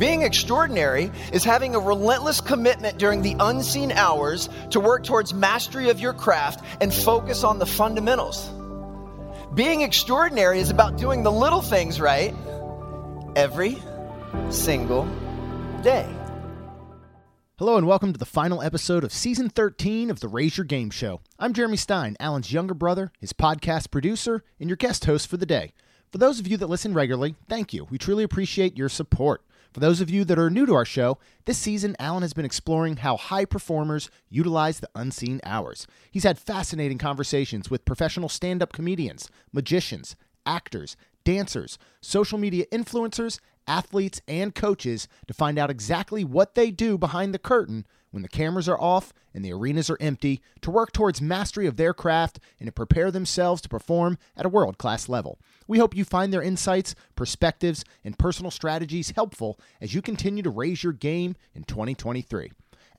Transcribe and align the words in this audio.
Being 0.00 0.22
extraordinary 0.22 1.12
is 1.30 1.44
having 1.44 1.74
a 1.74 1.78
relentless 1.78 2.40
commitment 2.40 2.96
during 2.96 3.20
the 3.20 3.36
unseen 3.38 3.92
hours 3.92 4.48
to 4.70 4.80
work 4.80 5.04
towards 5.04 5.34
mastery 5.34 5.90
of 5.90 6.00
your 6.00 6.14
craft 6.14 6.64
and 6.80 6.90
focus 6.90 7.44
on 7.44 7.58
the 7.58 7.66
fundamentals. 7.66 8.50
Being 9.54 9.82
extraordinary 9.82 10.58
is 10.58 10.70
about 10.70 10.96
doing 10.96 11.22
the 11.22 11.30
little 11.30 11.60
things 11.60 12.00
right 12.00 12.34
every 13.36 13.76
single 14.48 15.06
day. 15.82 16.08
Hello 17.58 17.76
and 17.76 17.86
welcome 17.86 18.14
to 18.14 18.18
the 18.18 18.24
final 18.24 18.62
episode 18.62 19.04
of 19.04 19.12
season 19.12 19.50
13 19.50 20.08
of 20.08 20.20
the 20.20 20.28
Raise 20.28 20.56
Your 20.56 20.64
Game 20.64 20.88
Show. 20.88 21.20
I'm 21.38 21.52
Jeremy 21.52 21.76
Stein, 21.76 22.16
Alan's 22.18 22.50
younger 22.50 22.72
brother, 22.72 23.12
his 23.20 23.34
podcast 23.34 23.90
producer, 23.90 24.44
and 24.58 24.70
your 24.70 24.78
guest 24.78 25.04
host 25.04 25.28
for 25.28 25.36
the 25.36 25.44
day. 25.44 25.74
For 26.10 26.16
those 26.16 26.40
of 26.40 26.48
you 26.48 26.56
that 26.56 26.70
listen 26.70 26.94
regularly, 26.94 27.36
thank 27.50 27.74
you. 27.74 27.86
We 27.90 27.98
truly 27.98 28.24
appreciate 28.24 28.78
your 28.78 28.88
support. 28.88 29.42
For 29.72 29.80
those 29.80 30.00
of 30.00 30.10
you 30.10 30.24
that 30.24 30.38
are 30.38 30.50
new 30.50 30.66
to 30.66 30.74
our 30.74 30.84
show, 30.84 31.18
this 31.44 31.58
season 31.58 31.94
Alan 32.00 32.22
has 32.22 32.32
been 32.32 32.44
exploring 32.44 32.98
how 32.98 33.16
high 33.16 33.44
performers 33.44 34.10
utilize 34.28 34.80
the 34.80 34.90
unseen 34.96 35.40
hours. 35.44 35.86
He's 36.10 36.24
had 36.24 36.38
fascinating 36.40 36.98
conversations 36.98 37.70
with 37.70 37.84
professional 37.84 38.28
stand 38.28 38.62
up 38.62 38.72
comedians, 38.72 39.30
magicians, 39.52 40.16
actors, 40.44 40.96
dancers, 41.24 41.78
social 42.00 42.36
media 42.36 42.64
influencers, 42.72 43.38
athletes, 43.68 44.20
and 44.26 44.54
coaches 44.54 45.06
to 45.28 45.34
find 45.34 45.56
out 45.56 45.70
exactly 45.70 46.24
what 46.24 46.56
they 46.56 46.72
do 46.72 46.98
behind 46.98 47.32
the 47.32 47.38
curtain 47.38 47.86
when 48.10 48.22
the 48.22 48.28
cameras 48.28 48.68
are 48.68 48.80
off 48.80 49.12
and 49.34 49.44
the 49.44 49.52
arenas 49.52 49.90
are 49.90 49.98
empty 50.00 50.40
to 50.60 50.70
work 50.70 50.92
towards 50.92 51.20
mastery 51.20 51.66
of 51.66 51.76
their 51.76 51.94
craft 51.94 52.40
and 52.58 52.66
to 52.66 52.72
prepare 52.72 53.10
themselves 53.10 53.62
to 53.62 53.68
perform 53.68 54.18
at 54.36 54.46
a 54.46 54.50
world 54.50 54.78
class 54.78 55.08
level. 55.08 55.38
We 55.66 55.78
hope 55.78 55.96
you 55.96 56.04
find 56.04 56.32
their 56.32 56.42
insights, 56.42 56.94
perspectives, 57.14 57.84
and 58.04 58.18
personal 58.18 58.50
strategies 58.50 59.10
helpful 59.10 59.58
as 59.80 59.94
you 59.94 60.02
continue 60.02 60.42
to 60.42 60.50
raise 60.50 60.82
your 60.82 60.92
game 60.92 61.36
in 61.54 61.64
2023. 61.64 62.50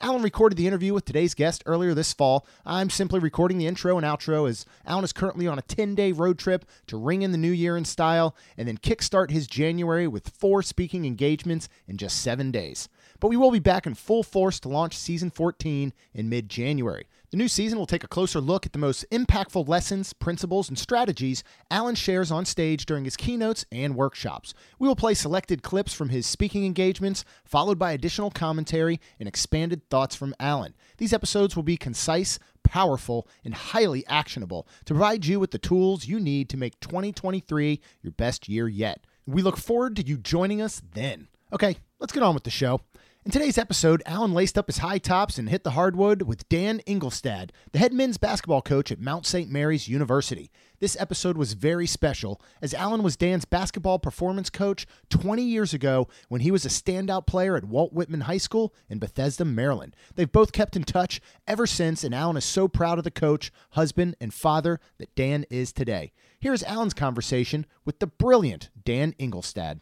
Alan 0.02 0.24
recorded 0.24 0.58
the 0.58 0.66
interview 0.66 0.96
with 0.96 1.06
today's 1.06 1.36
guest 1.36 1.62
earlier 1.68 1.94
this 1.94 2.12
fall. 2.12 2.48
I'm 2.66 2.90
simply 2.90 3.20
recording 3.20 3.60
the 3.60 3.68
intro 3.68 3.98
and 3.98 4.06
outro 4.06 4.50
as 4.50 4.66
Alan 4.84 5.04
is 5.04 5.14
currently 5.14 5.48
on 5.48 5.60
a 5.60 5.64
10 5.64 5.94
day 5.94 6.12
road 6.12 6.40
trip 6.40 6.66
to 6.88 6.98
ring 6.98 7.22
in 7.22 7.32
the 7.32 7.38
new 7.38 7.52
year 7.52 7.78
in 7.78 7.86
style 7.86 8.36
and 8.58 8.68
then 8.68 8.80
kickstart 8.80 9.30
his 9.30 9.46
January 9.46 10.08
with 10.08 10.30
four 10.30 10.64
speaking 10.64 11.06
engagements 11.06 11.70
in 11.88 11.98
just 11.98 12.20
seven 12.20 12.50
days. 12.50 12.90
But 13.22 13.30
we 13.30 13.38
will 13.38 13.52
be 13.52 13.60
back 13.60 13.86
in 13.86 13.94
full 13.94 14.24
force 14.24 14.60
to 14.62 14.68
launch 14.68 14.98
season 14.98 15.30
14 15.30 15.94
in 16.16 16.28
mid 16.28 16.50
January. 16.50 17.06
The 17.30 17.38
new 17.38 17.48
season 17.48 17.78
will 17.78 17.86
take 17.86 18.04
a 18.04 18.08
closer 18.10 18.42
look 18.42 18.66
at 18.66 18.74
the 18.74 18.80
most 18.80 19.06
impactful 19.12 19.70
lessons, 19.70 20.12
principles, 20.12 20.68
and 20.68 20.78
strategies 20.78 21.44
Alan 21.70 21.94
shares 21.94 22.32
on 22.32 22.46
stage 22.46 22.86
during 22.86 23.06
his 23.06 23.16
keynotes 23.16 23.64
and 23.72 23.96
workshops. 23.96 24.56
We 24.80 24.88
will 24.88 24.96
play 24.96 25.14
selected 25.14 25.62
clips 25.62 25.94
from 25.94 26.10
his 26.10 26.26
speaking 26.26 26.66
engagements, 26.66 27.24
followed 27.46 27.78
by 27.78 27.92
additional 27.92 28.32
commentary 28.32 29.00
and 29.20 29.30
expanded 29.30 29.88
thoughts 29.90 30.16
from 30.16 30.34
Alan. 30.40 30.74
These 30.98 31.14
episodes 31.14 31.56
will 31.56 31.64
be 31.64 31.78
concise, 31.78 32.40
powerful, 32.64 33.28
and 33.46 33.54
highly 33.54 34.06
actionable 34.08 34.68
to 34.86 34.96
provide 34.96 35.28
you 35.28 35.40
with 35.40 35.52
the 35.52 35.60
tools 35.60 36.08
you 36.08 36.20
need 36.20 36.50
to 36.50 36.58
make 36.58 36.80
2023 36.80 37.80
your 38.02 38.12
best 38.14 38.50
year 38.50 38.68
yet. 38.68 39.06
We 39.28 39.44
look 39.44 39.58
forward 39.58 39.96
to 39.98 40.06
you 40.06 40.18
joining 40.18 40.60
us 40.60 40.82
then. 40.96 41.28
Okay, 41.54 41.78
let's 42.00 42.14
get 42.14 42.24
on 42.24 42.34
with 42.34 42.46
the 42.46 42.50
show. 42.50 42.82
In 43.24 43.30
today's 43.30 43.60
episode, 43.60 44.02
Alan 44.08 44.34
laced 44.34 44.58
up 44.58 44.66
his 44.66 44.80
high 44.80 44.98
tops 44.98 45.38
and 45.38 45.48
hit 45.48 45.64
the 45.64 45.72
hardwood 45.72 46.24
with 46.24 46.50
Dan 46.50 46.82
Engelstad, 46.88 47.52
the 47.72 47.78
head 47.78 47.94
men's 47.94 48.18
basketball 48.18 48.64
coach 48.64 48.92
at 48.92 49.00
Mount 49.00 49.28
St. 49.28 49.48
Mary's 49.48 49.88
University. 49.88 50.50
This 50.80 50.98
episode 51.00 51.38
was 51.38 51.54
very 51.54 51.86
special, 51.86 52.42
as 52.64 52.74
Alan 52.74 53.04
was 53.04 53.16
Dan's 53.16 53.46
basketball 53.46 54.00
performance 54.00 54.50
coach 54.50 54.88
20 55.12 55.44
years 55.44 55.72
ago 55.72 56.08
when 56.30 56.42
he 56.42 56.50
was 56.50 56.66
a 56.66 56.70
standout 56.70 57.28
player 57.28 57.56
at 57.56 57.66
Walt 57.66 57.94
Whitman 57.94 58.22
High 58.22 58.40
School 58.40 58.74
in 58.90 58.98
Bethesda, 58.98 59.46
Maryland. 59.46 59.96
They've 60.16 60.32
both 60.32 60.52
kept 60.52 60.76
in 60.76 60.84
touch 60.84 61.22
ever 61.46 61.68
since, 61.68 62.04
and 62.04 62.16
Alan 62.16 62.38
is 62.38 62.46
so 62.46 62.68
proud 62.68 62.98
of 62.98 63.04
the 63.04 63.12
coach, 63.12 63.52
husband, 63.74 64.16
and 64.20 64.34
father 64.34 64.80
that 64.98 65.14
Dan 65.14 65.46
is 65.52 65.72
today. 65.72 66.12
Here's 66.40 66.64
Alan's 66.64 66.96
conversation 66.96 67.68
with 67.86 68.00
the 68.00 68.08
brilliant 68.08 68.72
Dan 68.84 69.14
Engelstad 69.20 69.82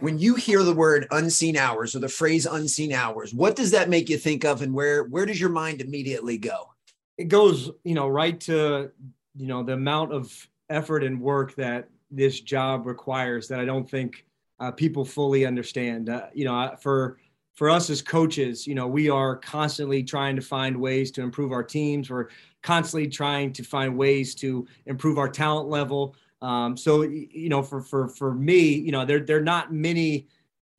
when 0.00 0.18
you 0.18 0.34
hear 0.34 0.62
the 0.62 0.74
word 0.74 1.06
unseen 1.10 1.56
hours 1.56 1.94
or 1.94 2.00
the 2.00 2.08
phrase 2.08 2.46
unseen 2.46 2.92
hours 2.92 3.32
what 3.34 3.56
does 3.56 3.70
that 3.70 3.88
make 3.88 4.08
you 4.08 4.18
think 4.18 4.44
of 4.44 4.62
and 4.62 4.72
where 4.72 5.04
where 5.04 5.26
does 5.26 5.40
your 5.40 5.50
mind 5.50 5.80
immediately 5.80 6.38
go? 6.38 6.70
It 7.18 7.28
goes 7.28 7.70
you 7.84 7.94
know 7.94 8.08
right 8.08 8.38
to 8.40 8.90
you 9.36 9.46
know 9.46 9.62
the 9.62 9.74
amount 9.74 10.12
of 10.12 10.48
effort 10.68 11.04
and 11.04 11.20
work 11.20 11.54
that 11.56 11.88
this 12.10 12.40
job 12.40 12.86
requires 12.86 13.48
that 13.48 13.60
i 13.60 13.64
don't 13.64 13.88
think 13.88 14.26
uh, 14.58 14.70
people 14.70 15.04
fully 15.04 15.44
understand. 15.44 16.08
Uh, 16.08 16.26
you 16.32 16.44
know 16.44 16.74
for 16.80 17.18
for 17.54 17.70
us 17.70 17.88
as 17.88 18.02
coaches 18.02 18.66
you 18.66 18.74
know 18.74 18.86
we 18.86 19.08
are 19.08 19.36
constantly 19.36 20.02
trying 20.02 20.36
to 20.36 20.42
find 20.42 20.76
ways 20.76 21.10
to 21.12 21.22
improve 21.22 21.52
our 21.52 21.64
teams. 21.64 22.10
We're 22.10 22.28
constantly 22.62 23.08
trying 23.08 23.52
to 23.54 23.62
find 23.62 23.96
ways 23.96 24.34
to 24.36 24.66
improve 24.86 25.18
our 25.18 25.28
talent 25.28 25.68
level 25.68 26.16
um, 26.42 26.76
so 26.76 27.02
you 27.02 27.48
know, 27.48 27.62
for 27.62 27.80
for 27.80 28.08
for 28.08 28.34
me, 28.34 28.74
you 28.74 28.92
know, 28.92 29.04
there 29.04 29.20
there 29.20 29.38
are 29.38 29.42
not 29.42 29.72
many 29.72 30.28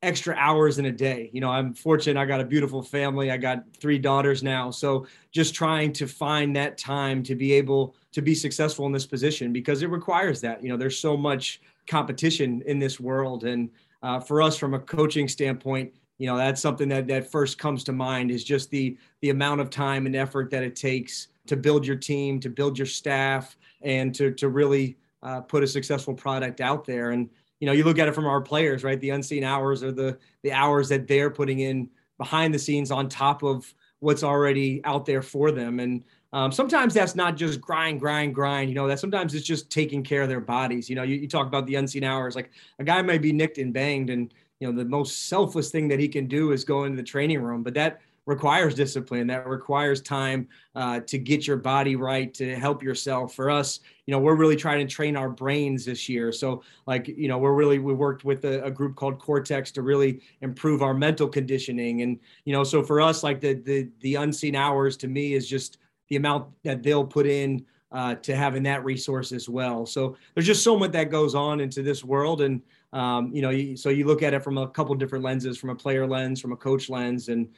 extra 0.02 0.34
hours 0.36 0.78
in 0.78 0.86
a 0.86 0.92
day. 0.92 1.28
You 1.32 1.40
know, 1.40 1.50
I'm 1.50 1.74
fortunate. 1.74 2.20
I 2.20 2.24
got 2.24 2.40
a 2.40 2.44
beautiful 2.44 2.82
family. 2.82 3.30
I 3.32 3.36
got 3.36 3.64
three 3.80 3.98
daughters 3.98 4.42
now. 4.44 4.70
So 4.70 5.06
just 5.32 5.54
trying 5.54 5.92
to 5.94 6.06
find 6.06 6.54
that 6.54 6.78
time 6.78 7.22
to 7.24 7.34
be 7.34 7.52
able 7.52 7.96
to 8.12 8.22
be 8.22 8.34
successful 8.34 8.86
in 8.86 8.92
this 8.92 9.06
position 9.06 9.52
because 9.52 9.82
it 9.82 9.90
requires 9.90 10.40
that. 10.42 10.62
You 10.62 10.68
know, 10.68 10.76
there's 10.76 10.98
so 10.98 11.16
much 11.16 11.60
competition 11.88 12.62
in 12.66 12.78
this 12.78 13.00
world, 13.00 13.44
and 13.44 13.70
uh, 14.02 14.20
for 14.20 14.40
us, 14.40 14.56
from 14.56 14.74
a 14.74 14.78
coaching 14.78 15.26
standpoint, 15.26 15.92
you 16.18 16.26
know, 16.26 16.36
that's 16.36 16.60
something 16.60 16.88
that 16.90 17.08
that 17.08 17.30
first 17.30 17.58
comes 17.58 17.82
to 17.84 17.92
mind 17.92 18.30
is 18.30 18.44
just 18.44 18.70
the 18.70 18.96
the 19.22 19.30
amount 19.30 19.60
of 19.60 19.70
time 19.70 20.06
and 20.06 20.14
effort 20.14 20.50
that 20.50 20.62
it 20.62 20.76
takes 20.76 21.28
to 21.46 21.56
build 21.56 21.84
your 21.84 21.96
team, 21.96 22.38
to 22.40 22.50
build 22.50 22.78
your 22.78 22.86
staff, 22.86 23.56
and 23.82 24.14
to 24.14 24.32
to 24.34 24.48
really 24.48 24.96
uh, 25.22 25.40
put 25.40 25.62
a 25.62 25.66
successful 25.66 26.14
product 26.14 26.60
out 26.60 26.84
there. 26.84 27.10
And 27.10 27.28
you 27.60 27.66
know, 27.66 27.72
you 27.72 27.84
look 27.84 27.98
at 27.98 28.08
it 28.08 28.14
from 28.14 28.26
our 28.26 28.40
players, 28.40 28.84
right? 28.84 29.00
The 29.00 29.10
unseen 29.10 29.44
hours 29.44 29.82
are 29.82 29.92
the 29.92 30.18
the 30.42 30.52
hours 30.52 30.88
that 30.90 31.08
they're 31.08 31.30
putting 31.30 31.60
in 31.60 31.90
behind 32.18 32.54
the 32.54 32.58
scenes 32.58 32.90
on 32.90 33.08
top 33.08 33.42
of 33.42 33.72
what's 34.00 34.22
already 34.22 34.80
out 34.84 35.06
there 35.06 35.22
for 35.22 35.50
them. 35.50 35.80
And 35.80 36.04
um, 36.32 36.52
sometimes 36.52 36.94
that's 36.94 37.14
not 37.14 37.36
just 37.36 37.60
grind, 37.60 38.00
grind, 38.00 38.34
grind. 38.34 38.68
You 38.68 38.74
know, 38.74 38.86
that 38.86 39.00
sometimes 39.00 39.34
it's 39.34 39.46
just 39.46 39.70
taking 39.70 40.02
care 40.02 40.22
of 40.22 40.28
their 40.28 40.40
bodies. 40.40 40.88
You 40.88 40.96
know, 40.96 41.02
you, 41.02 41.16
you 41.16 41.28
talk 41.28 41.46
about 41.46 41.66
the 41.66 41.76
unseen 41.76 42.04
hours. 42.04 42.36
Like 42.36 42.50
a 42.78 42.84
guy 42.84 43.00
might 43.02 43.22
be 43.22 43.32
nicked 43.32 43.58
and 43.58 43.72
banged, 43.72 44.10
and 44.10 44.32
you 44.60 44.70
know, 44.70 44.76
the 44.76 44.88
most 44.88 45.28
selfless 45.28 45.70
thing 45.70 45.88
that 45.88 45.98
he 45.98 46.08
can 46.08 46.26
do 46.26 46.52
is 46.52 46.64
go 46.64 46.84
into 46.84 46.96
the 46.96 47.02
training 47.02 47.40
room. 47.40 47.62
But 47.62 47.74
that 47.74 48.00
requires 48.28 48.74
discipline 48.74 49.26
that 49.26 49.46
requires 49.46 50.02
time 50.02 50.46
uh, 50.74 51.00
to 51.00 51.16
get 51.16 51.46
your 51.46 51.56
body 51.56 51.96
right 51.96 52.34
to 52.34 52.54
help 52.54 52.82
yourself. 52.82 53.34
For 53.34 53.50
us 53.50 53.80
you 54.08 54.12
know 54.12 54.18
we're 54.18 54.36
really 54.36 54.56
trying 54.56 54.86
to 54.86 54.90
train 54.90 55.16
our 55.16 55.28
brains 55.28 55.84
this 55.84 56.08
year. 56.08 56.32
So 56.32 56.62
like 56.86 57.08
you 57.08 57.28
know 57.28 57.36
we're 57.36 57.52
really 57.52 57.78
we 57.78 57.92
worked 57.92 58.24
with 58.24 58.42
a, 58.46 58.64
a, 58.64 58.70
group 58.70 58.96
called 58.96 59.18
cortex 59.18 59.70
to 59.72 59.82
really 59.82 60.22
improve 60.40 60.82
our 60.82 60.94
mental 60.94 61.28
conditioning. 61.28 62.00
And 62.00 62.18
you 62.46 62.54
know 62.54 62.64
so 62.64 62.82
for 62.82 63.02
us 63.02 63.22
like 63.22 63.38
the 63.42 63.52
the 63.52 63.88
the 64.00 64.14
unseen 64.14 64.56
hours 64.56 64.96
to 64.98 65.08
me 65.08 65.34
is 65.34 65.46
just 65.46 65.76
the 66.08 66.16
amount 66.16 66.46
that 66.64 66.82
they'll 66.82 67.04
put 67.04 67.26
in 67.26 67.66
uh, 67.92 68.14
to 68.16 68.34
having 68.34 68.62
that 68.62 68.82
resource 68.82 69.30
as 69.30 69.46
well. 69.46 69.84
So 69.84 70.16
there's 70.34 70.46
just 70.46 70.64
so 70.64 70.78
much 70.78 70.92
that 70.92 71.10
goes 71.10 71.34
on 71.34 71.60
into 71.60 71.82
this 71.82 72.02
world. 72.02 72.40
And 72.40 72.62
um, 72.94 73.30
you 73.34 73.42
know, 73.42 73.74
so 73.74 73.90
you 73.90 74.06
look 74.06 74.22
at 74.22 74.32
it 74.32 74.42
from 74.42 74.56
a 74.56 74.68
couple 74.68 74.94
different 74.94 75.22
lenses, 75.22 75.58
from 75.58 75.68
a 75.68 75.74
player 75.74 76.06
lens, 76.06 76.40
from 76.40 76.52
a 76.52 76.56
coach 76.56 76.88
lens, 76.88 77.28
and 77.28 77.48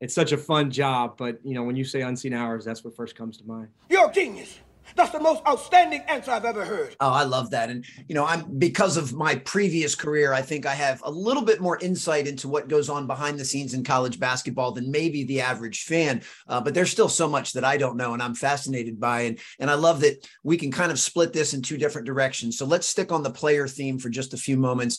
it's 0.00 0.14
such 0.14 0.32
a 0.32 0.38
fun 0.38 0.70
job. 0.70 1.16
But 1.18 1.38
you 1.44 1.54
know, 1.54 1.62
when 1.62 1.76
you 1.76 1.84
say 1.84 2.02
unseen 2.02 2.34
hours, 2.34 2.64
that's 2.64 2.84
what 2.84 2.94
first 2.94 3.16
comes 3.16 3.36
to 3.38 3.44
mind. 3.44 3.68
You're 3.88 4.08
a 4.08 4.12
genius. 4.12 4.58
That's 4.96 5.10
the 5.10 5.20
most 5.20 5.42
outstanding 5.46 6.02
answer 6.08 6.30
I've 6.30 6.44
ever 6.44 6.64
heard. 6.64 6.96
Oh, 7.00 7.10
I 7.10 7.24
love 7.24 7.50
that. 7.50 7.70
And, 7.70 7.84
you 8.08 8.14
know, 8.14 8.24
I'm 8.24 8.58
because 8.58 8.96
of 8.96 9.12
my 9.12 9.36
previous 9.36 9.94
career, 9.94 10.32
I 10.32 10.42
think 10.42 10.66
I 10.66 10.74
have 10.74 11.02
a 11.04 11.10
little 11.10 11.42
bit 11.42 11.60
more 11.60 11.78
insight 11.78 12.26
into 12.26 12.48
what 12.48 12.68
goes 12.68 12.88
on 12.88 13.06
behind 13.06 13.38
the 13.38 13.44
scenes 13.44 13.74
in 13.74 13.84
college 13.84 14.18
basketball 14.18 14.72
than 14.72 14.90
maybe 14.90 15.24
the 15.24 15.40
average 15.40 15.82
fan. 15.82 16.22
Uh, 16.48 16.60
but 16.60 16.74
there's 16.74 16.90
still 16.90 17.08
so 17.08 17.28
much 17.28 17.52
that 17.52 17.64
I 17.64 17.76
don't 17.76 17.96
know 17.96 18.14
and 18.14 18.22
I'm 18.22 18.34
fascinated 18.34 18.98
by. 18.98 19.22
And, 19.22 19.38
and 19.58 19.70
I 19.70 19.74
love 19.74 20.00
that 20.00 20.26
we 20.42 20.56
can 20.56 20.70
kind 20.70 20.90
of 20.90 20.98
split 20.98 21.32
this 21.32 21.54
in 21.54 21.62
two 21.62 21.78
different 21.78 22.06
directions. 22.06 22.56
So 22.58 22.66
let's 22.66 22.88
stick 22.88 23.12
on 23.12 23.22
the 23.22 23.30
player 23.30 23.68
theme 23.68 23.98
for 23.98 24.08
just 24.08 24.34
a 24.34 24.38
few 24.38 24.56
moments. 24.56 24.98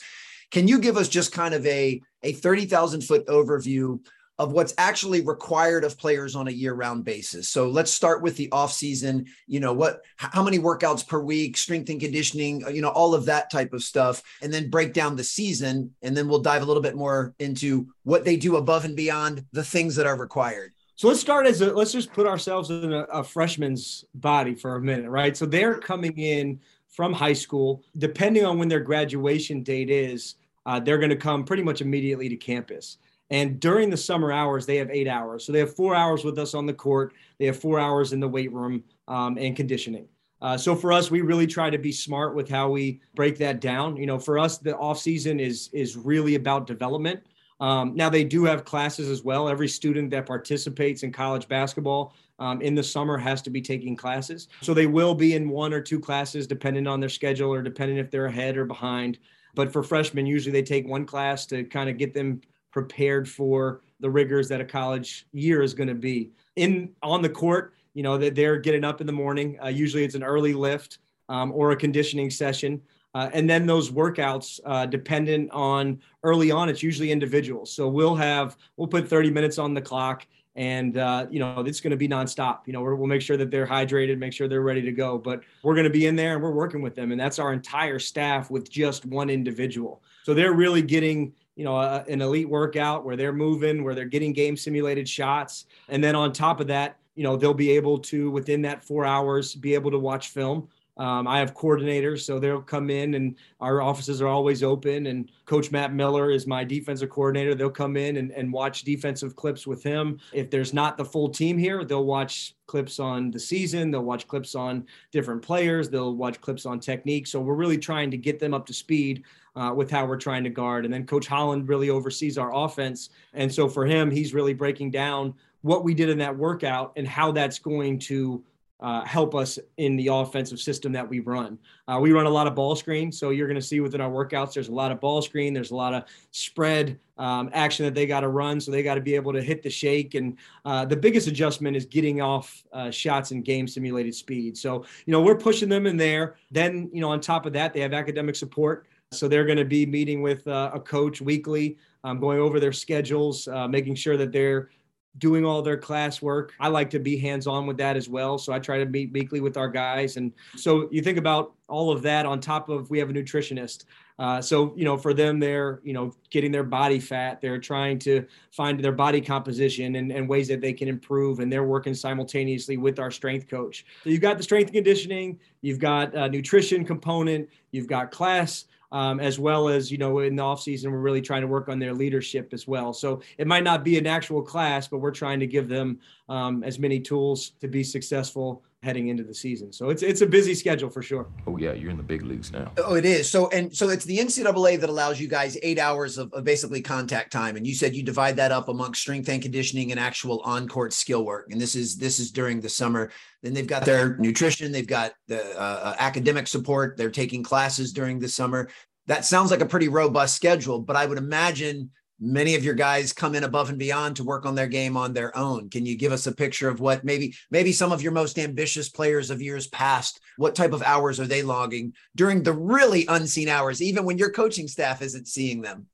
Can 0.52 0.68
you 0.68 0.80
give 0.80 0.98
us 0.98 1.10
just 1.10 1.32
kind 1.32 1.54
of 1.54 1.66
a, 1.66 2.02
a 2.24 2.34
30,000 2.34 3.02
foot 3.02 3.26
overview 3.28 4.00
of 4.40 4.54
what's 4.54 4.74
actually 4.78 5.22
required 5.22 5.84
of 5.84 5.98
players 5.98 6.36
on 6.36 6.48
a 6.48 6.52
year-round 6.52 7.04
basis. 7.04 7.50
So 7.50 7.68
let's 7.68 7.92
start 7.92 8.24
with 8.24 8.38
the 8.38 8.50
off-season. 8.52 9.28
You 9.48 9.60
know 9.60 9.74
what? 9.74 10.02
How 10.16 10.42
many 10.42 10.58
workouts 10.58 11.06
per 11.06 11.20
week? 11.20 11.58
Strength 11.58 11.90
and 11.90 12.00
conditioning. 12.00 12.64
You 12.72 12.82
know 12.82 12.90
all 12.90 13.14
of 13.14 13.26
that 13.26 13.52
type 13.52 13.74
of 13.74 13.84
stuff, 13.84 14.24
and 14.42 14.52
then 14.52 14.70
break 14.70 14.94
down 14.94 15.16
the 15.18 15.24
season, 15.24 15.94
and 16.02 16.16
then 16.16 16.28
we'll 16.28 16.40
dive 16.40 16.62
a 16.62 16.66
little 16.66 16.82
bit 16.82 16.96
more 16.96 17.36
into 17.40 17.88
what 18.04 18.24
they 18.24 18.38
do 18.38 18.56
above 18.56 18.86
and 18.86 18.96
beyond 18.96 19.46
the 19.52 19.64
things 19.64 19.96
that 19.98 20.08
are 20.08 20.18
required. 20.18 20.72
So 20.96 21.08
let's 21.08 21.20
start 21.20 21.46
as 21.46 21.62
a 21.62 21.74
let's 21.74 21.92
just 21.92 22.12
put 22.14 22.26
ourselves 22.26 22.70
in 22.70 22.94
a, 22.94 23.04
a 23.04 23.24
freshman's 23.24 24.06
body 24.16 24.56
for 24.56 24.76
a 24.76 24.82
minute, 24.82 25.10
right? 25.10 25.36
So 25.36 25.46
they're 25.46 25.80
coming 25.80 26.18
in 26.18 26.60
from 26.88 27.14
high 27.14 27.34
school, 27.34 27.84
depending 27.98 28.46
on 28.46 28.58
when 28.58 28.68
their 28.68 28.80
graduation 28.80 29.64
date 29.64 29.90
is 29.90 30.36
uh, 30.66 30.80
they're 30.80 30.98
going 30.98 31.10
to 31.10 31.16
come 31.16 31.44
pretty 31.44 31.64
much 31.64 31.82
immediately 31.82 32.30
to 32.30 32.36
campus. 32.36 32.98
And 33.32 33.60
during 33.60 33.90
the 33.90 33.98
summer 33.98 34.32
hours, 34.32 34.66
they 34.66 34.78
have 34.78 34.90
eight 34.90 35.08
hours. 35.08 35.46
So 35.46 35.52
they 35.52 35.60
have 35.60 35.76
four 35.76 35.96
hours 35.96 36.24
with 36.24 36.40
us 36.40 36.54
on 36.54 36.66
the 36.66 36.74
court. 36.74 37.14
They 37.38 37.46
have 37.46 37.60
four 37.60 37.80
hours 37.80 38.12
in 38.12 38.20
the 38.20 38.28
weight 38.28 38.52
room 38.52 38.84
um, 39.08 39.38
and 39.38 39.56
conditioning. 39.56 40.08
Uh, 40.42 40.58
so 40.58 40.76
for 40.76 40.92
us, 40.92 41.12
we 41.12 41.22
really 41.22 41.48
try 41.48 41.70
to 41.70 41.78
be 41.78 41.92
smart 41.92 42.34
with 42.34 42.50
how 42.50 42.70
we 42.70 43.02
break 43.16 43.38
that 43.38 43.60
down. 43.60 43.98
You 43.98 44.06
know, 44.06 44.18
for 44.18 44.40
us, 44.40 44.58
the 44.58 44.76
off 44.78 45.00
season 45.00 45.40
is 45.40 45.70
is 45.74 45.98
really 45.98 46.36
about 46.36 46.66
development. 46.66 47.22
Um, 47.60 47.94
now 47.94 48.10
they 48.10 48.24
do 48.24 48.46
have 48.46 48.64
classes 48.64 49.10
as 49.10 49.22
well. 49.22 49.50
Every 49.50 49.68
student 49.68 50.12
that 50.12 50.26
participates 50.26 51.04
in 51.04 51.12
college 51.12 51.48
basketball 51.50 52.16
um, 52.40 52.62
in 52.62 52.74
the 52.74 52.84
summer 52.84 53.18
has 53.18 53.42
to 53.44 53.50
be 53.50 53.62
taking 53.62 53.98
classes. 53.98 54.48
So 54.62 54.74
they 54.74 54.86
will 54.86 55.14
be 55.14 55.36
in 55.36 55.50
one 55.50 55.74
or 55.74 55.82
two 55.82 56.00
classes 56.00 56.48
depending 56.48 56.88
on 56.88 57.02
their 57.02 57.10
schedule 57.10 57.54
or 57.54 57.62
depending 57.62 57.98
if 57.98 58.10
they're 58.10 58.28
ahead 58.28 58.56
or 58.56 58.64
behind. 58.64 59.20
But 59.56 59.74
for 59.74 59.84
freshmen, 59.84 60.26
usually 60.26 60.54
they 60.54 60.64
take 60.64 60.88
one 60.88 61.06
class 61.06 61.46
to 61.48 61.66
kind 61.66 61.90
of 61.90 61.98
get 61.98 62.14
them 62.14 62.40
prepared 62.72 63.28
for 63.28 63.82
the 64.00 64.10
rigors 64.10 64.48
that 64.50 64.62
a 64.62 64.66
college 64.66 65.28
year 65.32 65.62
is 65.62 65.74
going 65.74 65.90
to 65.90 65.96
be. 65.96 66.32
In 66.56 66.92
on 67.04 67.22
the 67.22 67.30
court, 67.30 67.74
you 67.94 68.04
know 68.04 68.18
that 68.18 68.36
they're 68.36 68.58
getting 68.58 68.84
up 68.84 69.02
in 69.02 69.08
the 69.08 69.14
morning. 69.14 69.58
Uh, 69.64 69.68
usually 69.68 70.04
it's 70.04 70.16
an 70.16 70.24
early 70.24 70.54
lift 70.54 71.00
um, 71.30 71.52
or 71.52 71.72
a 71.72 71.76
conditioning 71.76 72.30
session. 72.30 72.82
Uh, 73.16 73.30
and 73.34 73.50
then 73.50 73.66
those 73.66 73.90
workouts, 73.90 74.60
uh, 74.66 74.86
dependent 74.86 75.50
on 75.52 76.00
early 76.24 76.52
on, 76.52 76.70
it's 76.70 76.84
usually 76.84 77.12
individuals. 77.12 77.72
So 77.72 77.88
we'll 77.88 78.16
have, 78.16 78.56
we'll 78.78 78.88
put 78.88 79.08
30 79.08 79.32
minutes 79.32 79.58
on 79.58 79.74
the 79.74 79.82
clock 79.82 80.28
and, 80.56 80.98
uh, 80.98 81.26
you 81.30 81.40
know, 81.40 81.62
it's 81.62 81.80
going 81.80 81.92
to 81.92 81.98
be 81.98 82.08
nonstop. 82.08 82.60
You 82.66 82.74
know, 82.74 82.82
we'll 82.82 83.08
make 83.08 83.22
sure 83.22 83.38
that 83.38 83.50
they're 83.50 83.66
hydrated, 83.66 84.18
make 84.18 84.34
sure 84.34 84.48
they're 84.48 84.62
ready 84.62 84.82
to 84.82 84.92
go. 84.92 85.18
But 85.18 85.42
we're 85.64 85.74
going 85.74 85.86
to 85.86 85.90
be 85.90 86.06
in 86.06 86.16
there 86.16 86.34
and 86.34 86.44
we're 86.44 86.52
working 86.52 86.82
with 86.82 86.96
them. 86.96 87.12
And 87.12 87.20
that's 87.20 87.40
our 87.40 87.54
entire 87.54 87.98
staff 87.98 88.52
with 88.52 88.70
just 88.70 89.06
one 89.06 89.30
individual. 89.30 90.04
So 90.24 90.34
they're 90.34 90.54
really 90.54 90.82
getting, 90.82 91.34
you 91.60 91.66
know, 91.66 91.76
a, 91.76 92.06
an 92.08 92.22
elite 92.22 92.48
workout 92.48 93.04
where 93.04 93.18
they're 93.18 93.34
moving, 93.34 93.84
where 93.84 93.94
they're 93.94 94.06
getting 94.06 94.32
game 94.32 94.56
simulated 94.56 95.10
shots. 95.10 95.66
And 95.90 96.02
then 96.02 96.16
on 96.16 96.32
top 96.32 96.62
of 96.62 96.68
that, 96.68 96.96
you 97.16 97.24
know, 97.26 97.36
they'll 97.36 97.54
be 97.54 97.72
able 97.72 98.00
to, 98.00 98.32
within 98.32 98.62
that 98.62 98.82
four 98.82 99.04
hours, 99.04 99.56
be 99.56 99.74
able 99.74 99.92
to 99.92 100.00
watch 100.00 100.30
film 100.30 100.70
um, 101.00 101.30
I 101.30 101.40
have 101.40 101.54
coordinators, 101.54 102.24
so 102.24 102.40
they'll 102.40 102.62
come 102.62 102.90
in, 102.90 103.14
and 103.14 103.36
our 103.62 103.82
offices 103.82 104.22
are 104.22 104.28
always 104.28 104.64
open. 104.64 105.08
And 105.08 105.32
Coach 105.46 105.72
Matt 105.72 105.94
Miller 105.94 106.30
is 106.30 106.46
my 106.46 106.66
defensive 106.66 107.10
coordinator. 107.10 107.56
They'll 107.56 107.70
come 107.70 107.96
in 107.96 108.18
and, 108.18 108.32
and 108.32 108.52
watch 108.52 108.84
defensive 108.84 109.34
clips 109.38 109.66
with 109.66 109.82
him. 109.82 110.20
If 110.34 110.50
there's 110.52 110.74
not 110.74 110.98
the 110.98 111.06
full 111.06 111.30
team 111.30 111.58
here, 111.58 111.86
they'll 111.86 112.04
watch 112.04 112.54
clips 112.68 113.00
on 113.00 113.32
the 113.32 113.40
season. 113.40 113.92
They'll 113.92 114.04
watch 114.04 114.28
clips 114.28 114.56
on 114.56 114.86
different 115.14 115.42
players. 115.42 115.90
They'll 115.90 116.16
watch 116.16 116.42
clips 116.42 116.66
on 116.66 116.82
technique. 116.82 117.28
So 117.28 117.40
we're 117.40 117.56
really 117.56 117.78
trying 117.78 118.12
to 118.12 118.18
get 118.18 118.38
them 118.38 118.54
up 118.54 118.66
to 118.66 118.74
speed 118.74 119.24
uh, 119.60 119.74
with 119.74 119.92
how 119.92 120.06
we're 120.06 120.18
trying 120.18 120.44
to 120.46 120.50
guard. 120.50 120.86
And 120.86 120.94
then 120.94 121.06
Coach 121.06 121.28
Holland 121.28 121.68
really 121.68 121.90
oversees 121.90 122.38
our 122.38 122.56
offense. 122.56 123.10
And 123.34 123.54
so 123.54 123.68
for 123.68 123.86
him, 123.86 124.10
he's 124.10 124.34
really 124.34 124.54
breaking 124.54 124.92
down 124.92 125.34
what 125.62 125.84
we 125.84 125.94
did 125.94 126.08
in 126.08 126.18
that 126.20 126.36
workout 126.36 126.94
and 126.96 127.06
how 127.06 127.34
that's 127.34 127.60
going 127.60 128.00
to 128.00 128.42
uh, 128.80 129.04
help 129.04 129.36
us 129.36 129.60
in 129.76 129.98
the 129.98 130.08
offensive 130.08 130.60
system 130.60 130.94
that 130.94 131.08
we 131.08 131.20
run. 131.20 131.60
Uh, 131.90 132.00
we 132.02 132.14
run 132.14 132.26
a 132.26 132.30
lot 132.30 132.48
of 132.48 132.56
ball 132.56 132.78
screen, 132.78 133.12
so 133.12 133.32
you're 133.32 133.48
going 133.48 133.60
to 133.60 133.62
see 133.62 133.82
within 133.82 134.00
our 134.00 134.10
workouts 134.10 134.54
there's 134.54 134.70
a 134.70 134.74
lot 134.74 134.90
of 134.90 135.02
ball 135.02 135.22
screen, 135.22 135.54
there's 135.54 135.72
a 135.72 135.76
lot 135.76 135.94
of 135.94 136.06
spread 136.32 136.98
um, 137.18 137.50
action 137.52 137.84
that 137.84 137.94
they 137.94 138.06
got 138.06 138.22
to 138.22 138.30
run, 138.30 138.62
so 138.62 138.72
they 138.72 138.82
got 138.82 138.96
to 138.96 139.02
be 139.02 139.16
able 139.16 139.34
to 139.34 139.42
hit 139.42 139.62
the 139.62 139.70
shake. 139.70 140.16
And 140.16 140.38
uh, 140.64 140.86
the 140.86 140.96
biggest 140.96 141.28
adjustment 141.28 141.76
is 141.76 141.86
getting 141.86 142.22
off 142.22 142.64
uh, 142.72 142.90
shots 142.90 143.32
and 143.32 143.44
game 143.44 143.68
simulated 143.68 144.16
speed. 144.16 144.58
So 144.58 144.86
you 145.06 145.12
know 145.12 145.22
we're 145.22 145.38
pushing 145.38 145.68
them 145.68 145.86
in 145.86 145.98
there. 145.98 146.38
Then 146.50 146.90
you 146.94 147.02
know 147.02 147.10
on 147.10 147.20
top 147.20 147.46
of 147.46 147.52
that 147.54 147.74
they 147.74 147.82
have 147.82 147.94
academic 147.94 148.38
support. 148.38 148.88
So 149.12 149.28
they're 149.28 149.46
going 149.46 149.58
to 149.58 149.66
be 149.66 149.88
meeting 149.88 150.22
with 150.22 150.48
uh, 150.48 150.70
a 150.72 150.80
coach 150.80 151.20
weekly, 151.20 151.78
um, 152.04 152.20
going 152.20 152.40
over 152.40 152.60
their 152.60 152.72
schedules, 152.72 153.48
uh, 153.48 153.68
making 153.68 153.96
sure 153.96 154.18
that 154.18 154.32
they're 154.32 154.70
doing 155.18 155.44
all 155.44 155.64
their 155.64 155.78
classwork. 155.78 156.52
I 156.60 156.68
like 156.68 156.92
to 156.92 157.00
be 157.00 157.18
hands 157.18 157.48
on 157.48 157.66
with 157.66 157.78
that 157.78 157.98
as 157.98 158.08
well. 158.08 158.38
So 158.38 158.54
I 158.54 158.60
try 158.60 158.78
to 158.78 158.86
meet 158.86 159.12
weekly 159.12 159.42
with 159.42 159.58
our 159.58 159.68
guys. 159.68 160.18
And 160.18 160.32
so 160.56 160.88
you 160.92 161.02
think 161.02 161.18
about 161.18 161.54
all 161.68 161.92
of 161.92 162.04
that 162.04 162.28
on 162.28 162.40
top 162.40 162.70
of 162.70 162.92
we 162.92 163.00
have 163.00 163.10
a 163.10 163.14
nutritionist. 163.14 163.86
Uh, 164.20 164.40
so, 164.42 164.74
you 164.76 164.86
know, 164.86 164.96
for 164.96 165.16
them, 165.16 165.40
they're, 165.40 165.82
you 165.84 165.94
know, 165.94 166.14
getting 166.30 166.52
their 166.52 166.64
body 166.64 167.00
fat. 167.00 167.42
They're 167.42 167.58
trying 167.58 167.98
to 168.00 168.28
find 168.52 168.80
their 168.80 168.92
body 168.92 169.22
composition 169.22 169.96
and, 169.96 170.12
and 170.12 170.30
ways 170.30 170.48
that 170.50 170.62
they 170.62 170.74
can 170.74 170.88
improve. 170.88 171.40
And 171.40 171.52
they're 171.52 171.64
working 171.64 171.96
simultaneously 171.96 172.78
with 172.78 173.00
our 173.00 173.10
strength 173.10 173.48
coach. 173.48 173.86
So 174.04 174.12
you've 174.12 174.22
got 174.22 174.38
the 174.38 174.44
strength 174.44 174.68
and 174.68 174.76
conditioning, 174.76 175.40
you've 175.62 175.80
got 175.80 176.14
a 176.14 176.30
nutrition 176.30 176.86
component, 176.86 177.50
you've 177.72 177.88
got 177.88 178.12
class 178.12 178.66
um, 178.92 179.20
as 179.20 179.40
well 179.40 179.70
as 179.70 179.92
you 179.92 179.98
know 179.98 180.20
in 180.20 180.36
the 180.36 180.44
off 180.44 180.62
season 180.62 180.92
we're 180.92 181.00
really 181.00 181.22
trying 181.22 181.42
to 181.42 181.48
work 181.48 181.70
on 181.70 181.80
their 181.80 181.94
leadership 181.94 182.50
as 182.54 182.68
well. 182.68 182.94
So 182.94 183.22
it 183.38 183.48
might 183.48 183.64
not 183.64 183.84
be 183.84 183.98
an 183.98 184.08
actual 184.08 184.42
class 184.42 184.88
but 184.88 185.00
we're 185.00 185.12
trying 185.12 185.40
to 185.40 185.48
give 185.48 185.68
them 185.68 186.00
um, 186.28 186.64
as 186.64 186.80
many 186.80 187.00
tools 187.00 187.52
to 187.62 187.68
be 187.68 187.84
successful 187.84 188.64
heading 188.82 189.10
into 189.10 189.24
the 189.24 189.34
season. 189.34 189.74
So 189.74 189.90
it's 189.90 190.04
it's 190.04 190.22
a 190.22 190.26
busy 190.26 190.56
schedule 190.56 190.90
for 190.90 191.02
sure. 191.02 191.28
Oh 191.48 191.58
yeah 191.58 191.74
you're 191.74 191.92
in 191.92 191.98
the 191.98 192.04
big 192.04 192.24
leagues 192.24 192.52
now. 192.52 192.72
Oh 192.78 192.96
it 192.96 193.06
is. 193.06 193.30
So 193.30 193.50
and 193.50 193.76
so 193.76 193.90
it's 193.90 194.06
the 194.06 194.18
ncaa 194.18 194.80
that 194.80 194.90
allows 194.90 195.20
you 195.20 195.28
guys 195.28 195.58
eight 195.62 195.80
hours 195.80 196.18
of, 196.18 196.32
of 196.34 196.44
basically 196.46 196.82
contact 196.82 197.32
time. 197.32 197.58
And 197.58 197.68
you 197.68 197.76
said 197.76 197.96
you 197.96 198.04
divide 198.04 198.38
that 198.38 198.52
up 198.52 198.70
amongst 198.70 199.02
strength 199.02 199.28
and 199.28 199.42
conditioning 199.42 199.92
and 199.92 200.00
actual 200.00 200.40
on-court 200.42 200.94
skill 200.94 201.26
work. 201.26 201.48
And 201.52 201.60
this 201.60 201.76
is 201.76 201.98
this 201.98 202.20
is 202.20 202.32
during 202.32 202.62
the 202.62 202.70
summer. 202.70 203.12
Then 203.44 203.54
they've 203.54 203.68
got 203.68 203.86
their 203.86 204.18
nutrition, 204.18 204.72
they've 204.72 204.88
got 204.88 205.12
the 205.28 205.44
uh, 205.58 205.62
uh, 205.62 205.96
academic 206.00 206.48
support, 206.48 206.98
they're 206.98 207.10
taking 207.10 207.44
classes 207.44 207.92
during 207.94 208.20
the 208.20 208.30
summer. 208.30 208.70
That 209.08 209.26
sounds 209.26 209.50
like 209.52 209.62
a 209.62 209.66
pretty 209.66 209.88
robust 209.88 210.36
schedule, 210.36 210.80
but 210.80 210.96
I 210.96 211.06
would 211.06 211.18
imagine 211.18 211.90
many 212.20 212.56
of 212.56 212.64
your 212.64 212.74
guys 212.74 213.14
come 213.14 213.36
in 213.36 213.44
above 213.44 213.70
and 213.70 213.80
beyond 213.80 214.16
to 214.16 214.24
work 214.24 214.46
on 214.46 214.56
their 214.56 214.68
game 214.68 214.98
on 214.98 215.14
their 215.14 215.36
own. 215.38 215.70
Can 215.70 215.86
you 215.86 215.98
give 215.98 216.12
us 216.12 216.28
a 216.28 216.32
picture 216.32 216.70
of 216.70 216.80
what 216.80 217.04
maybe 217.04 217.36
maybe 217.52 217.72
some 217.72 217.92
of 217.92 218.02
your 218.02 218.12
most 218.12 218.38
ambitious 218.38 218.90
players 218.90 219.30
of 219.30 219.42
years 219.42 219.68
past, 219.68 220.20
what 220.38 220.56
type 220.56 220.74
of 220.74 220.82
hours 220.84 221.20
are 221.20 221.28
they 221.28 221.44
logging 221.44 221.94
during 222.16 222.44
the 222.44 222.54
really 222.54 223.06
unseen 223.08 223.50
hours, 223.50 223.82
even 223.82 224.06
when 224.06 224.18
your 224.18 224.32
coaching 224.32 224.68
staff 224.68 225.02
isn't 225.02 225.28
seeing 225.28 225.62
them? 225.62 225.88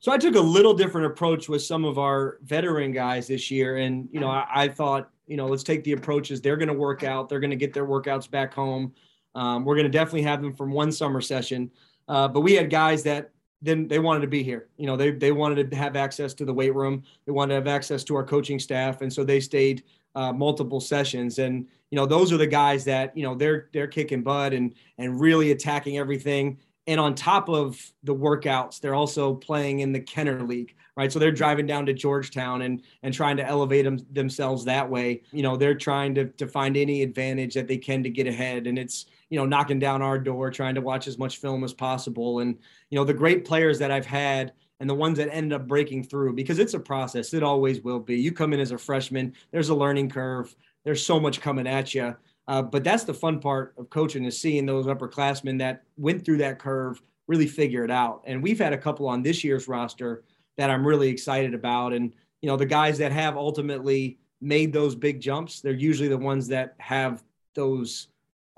So 0.00 0.12
I 0.12 0.18
took 0.18 0.36
a 0.36 0.40
little 0.40 0.74
different 0.74 1.08
approach 1.08 1.48
with 1.48 1.62
some 1.62 1.84
of 1.84 1.98
our 1.98 2.38
veteran 2.42 2.92
guys 2.92 3.26
this 3.26 3.50
year. 3.50 3.78
And, 3.78 4.08
you 4.12 4.20
know, 4.20 4.28
I, 4.28 4.46
I 4.54 4.68
thought 4.68 5.10
you 5.28 5.36
know, 5.36 5.46
let's 5.46 5.62
take 5.62 5.84
the 5.84 5.92
approaches. 5.92 6.40
They're 6.40 6.56
going 6.56 6.68
to 6.68 6.74
work 6.74 7.04
out. 7.04 7.28
They're 7.28 7.38
going 7.38 7.50
to 7.50 7.56
get 7.56 7.72
their 7.72 7.86
workouts 7.86 8.28
back 8.28 8.52
home. 8.52 8.94
Um, 9.34 9.64
we're 9.64 9.76
going 9.76 9.84
to 9.84 9.90
definitely 9.90 10.22
have 10.22 10.42
them 10.42 10.54
from 10.54 10.72
one 10.72 10.90
summer 10.90 11.20
session. 11.20 11.70
Uh, 12.08 12.26
but 12.26 12.40
we 12.40 12.54
had 12.54 12.70
guys 12.70 13.02
that 13.04 13.30
then 13.60 13.88
they 13.88 13.98
wanted 13.98 14.20
to 14.20 14.28
be 14.28 14.42
here. 14.42 14.68
You 14.76 14.86
know, 14.86 14.96
they 14.96 15.10
they 15.10 15.32
wanted 15.32 15.70
to 15.70 15.76
have 15.76 15.96
access 15.96 16.34
to 16.34 16.44
the 16.44 16.54
weight 16.54 16.74
room. 16.74 17.02
They 17.26 17.32
wanted 17.32 17.50
to 17.50 17.54
have 17.56 17.68
access 17.68 18.04
to 18.04 18.16
our 18.16 18.24
coaching 18.24 18.58
staff, 18.58 19.02
and 19.02 19.12
so 19.12 19.24
they 19.24 19.40
stayed 19.40 19.82
uh, 20.14 20.32
multiple 20.32 20.80
sessions. 20.80 21.38
And 21.38 21.66
you 21.90 21.96
know, 21.96 22.06
those 22.06 22.32
are 22.32 22.36
the 22.36 22.46
guys 22.46 22.84
that 22.84 23.16
you 23.16 23.22
know 23.22 23.34
they're 23.34 23.68
they're 23.72 23.88
kicking 23.88 24.22
butt 24.22 24.52
and 24.52 24.74
and 24.98 25.20
really 25.20 25.50
attacking 25.50 25.98
everything. 25.98 26.58
And 26.86 26.98
on 26.98 27.14
top 27.14 27.50
of 27.50 27.92
the 28.02 28.14
workouts, 28.14 28.80
they're 28.80 28.94
also 28.94 29.34
playing 29.34 29.80
in 29.80 29.92
the 29.92 30.00
Kenner 30.00 30.42
League, 30.42 30.74
right? 30.96 31.12
So 31.12 31.18
they're 31.18 31.30
driving 31.30 31.66
down 31.66 31.84
to 31.86 31.92
Georgetown 31.92 32.62
and 32.62 32.82
and 33.02 33.12
trying 33.12 33.36
to 33.38 33.46
elevate 33.46 33.84
them, 33.84 33.98
themselves 34.12 34.64
that 34.64 34.88
way. 34.88 35.22
You 35.32 35.42
know, 35.42 35.56
they're 35.56 35.74
trying 35.74 36.14
to 36.14 36.26
to 36.26 36.46
find 36.46 36.76
any 36.76 37.02
advantage 37.02 37.54
that 37.54 37.66
they 37.66 37.78
can 37.78 38.02
to 38.04 38.10
get 38.10 38.26
ahead, 38.26 38.66
and 38.66 38.78
it's 38.78 39.06
you 39.30 39.38
know 39.38 39.46
knocking 39.46 39.78
down 39.78 40.02
our 40.02 40.18
door, 40.18 40.50
trying 40.50 40.74
to 40.74 40.80
watch 40.80 41.06
as 41.06 41.18
much 41.18 41.38
film 41.38 41.64
as 41.64 41.72
possible. 41.72 42.40
And 42.40 42.58
you 42.90 42.96
know, 42.96 43.04
the 43.04 43.14
great 43.14 43.44
players 43.44 43.78
that 43.78 43.90
I've 43.90 44.06
had 44.06 44.52
and 44.80 44.88
the 44.88 44.94
ones 44.94 45.18
that 45.18 45.34
end 45.34 45.52
up 45.52 45.66
breaking 45.66 46.04
through 46.04 46.34
because 46.34 46.58
it's 46.58 46.74
a 46.74 46.80
process. 46.80 47.34
It 47.34 47.42
always 47.42 47.82
will 47.82 47.98
be. 47.98 48.16
You 48.20 48.32
come 48.32 48.52
in 48.52 48.60
as 48.60 48.70
a 48.70 48.78
freshman, 48.78 49.34
there's 49.50 49.70
a 49.70 49.74
learning 49.74 50.10
curve. 50.10 50.54
There's 50.84 51.04
so 51.04 51.18
much 51.18 51.40
coming 51.40 51.66
at 51.66 51.94
you. 51.94 52.16
Uh, 52.46 52.62
but 52.62 52.82
that's 52.82 53.04
the 53.04 53.12
fun 53.12 53.40
part 53.40 53.74
of 53.76 53.90
coaching 53.90 54.24
is 54.24 54.40
seeing 54.40 54.64
those 54.64 54.86
upperclassmen 54.86 55.58
that 55.58 55.82
went 55.96 56.24
through 56.24 56.38
that 56.38 56.58
curve 56.58 57.02
really 57.26 57.46
figure 57.46 57.84
it 57.84 57.90
out. 57.90 58.22
And 58.24 58.42
we've 58.42 58.58
had 58.58 58.72
a 58.72 58.78
couple 58.78 59.06
on 59.06 59.22
this 59.22 59.44
year's 59.44 59.68
roster 59.68 60.24
that 60.56 60.70
I'm 60.70 60.86
really 60.86 61.08
excited 61.08 61.52
about. 61.52 61.92
And, 61.92 62.14
you 62.40 62.48
know, 62.48 62.56
the 62.56 62.64
guys 62.64 62.96
that 62.98 63.12
have 63.12 63.36
ultimately 63.36 64.18
made 64.40 64.72
those 64.72 64.94
big 64.94 65.20
jumps, 65.20 65.60
they're 65.60 65.72
usually 65.74 66.08
the 66.08 66.16
ones 66.16 66.48
that 66.48 66.74
have 66.78 67.22
those 67.54 68.08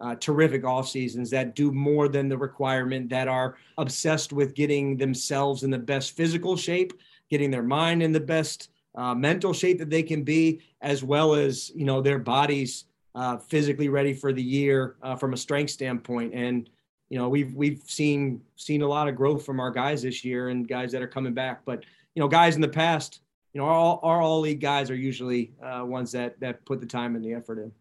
uh, 0.01 0.15
terrific 0.17 0.65
off 0.65 0.89
seasons 0.89 1.31
that 1.31 1.55
do 1.55 1.73
more 1.73 2.09
than 2.09 2.29
the 2.29 2.37
requirement, 2.37 3.09
that 3.11 3.29
are 3.29 3.57
obsessed 3.79 4.33
with 4.33 4.55
getting 4.55 4.97
themselves 4.97 5.63
in 5.63 5.71
the 5.71 5.79
best 5.79 6.17
physical 6.17 6.57
shape, 6.57 6.93
getting 7.29 7.51
their 7.51 7.63
mind 7.63 8.03
in 8.03 8.13
the 8.13 8.21
best 8.21 8.71
uh, 8.95 9.15
mental 9.15 9.53
shape 9.53 9.79
that 9.79 9.91
they 9.91 10.03
can 10.03 10.23
be, 10.23 10.61
as 10.81 11.05
well 11.05 11.35
as, 11.35 11.71
you 11.75 11.85
know, 11.85 12.01
their 12.01 12.19
bodies 12.19 12.87
uh, 13.15 13.37
physically 13.37 13.89
ready 13.89 14.13
for 14.13 14.33
the 14.33 14.43
year 14.43 14.97
uh, 15.03 15.15
from 15.17 15.33
a 15.33 15.37
strength 15.37 15.71
standpoint. 15.71 16.33
And, 16.35 16.69
you 17.11 17.19
know 17.19 17.29
we've 17.29 17.53
we've 17.55 17.83
seen 17.87 18.41
seen 18.57 18.83
a 18.83 18.87
lot 18.87 19.09
of 19.09 19.17
growth 19.17 19.45
from 19.45 19.61
our 19.61 19.71
guys 19.71 20.03
this 20.03 20.25
year 20.25 20.49
and 20.49 20.67
guys 20.67 20.93
that 20.93 21.03
are 21.03 21.09
coming 21.09 21.35
back 21.35 21.63
but 21.67 21.85
you 22.15 22.21
know 22.21 22.29
guys 22.29 22.55
in 22.55 22.63
the 22.63 22.69
past 22.69 23.21
you 23.53 23.61
know, 23.61 23.67
our, 23.67 23.99
our 24.03 24.23
all 24.23 24.41
league 24.41 24.61
guys 24.61 24.91
are 24.91 24.97
usually 24.97 25.53
uh, 25.63 25.85
ones 25.85 26.13
that 26.13 26.39
that 26.41 26.65
put 26.65 26.81
the 26.81 26.87
time 26.87 27.17
and 27.17 27.25
the 27.25 27.33
effort 27.33 27.59
in. 27.59 27.73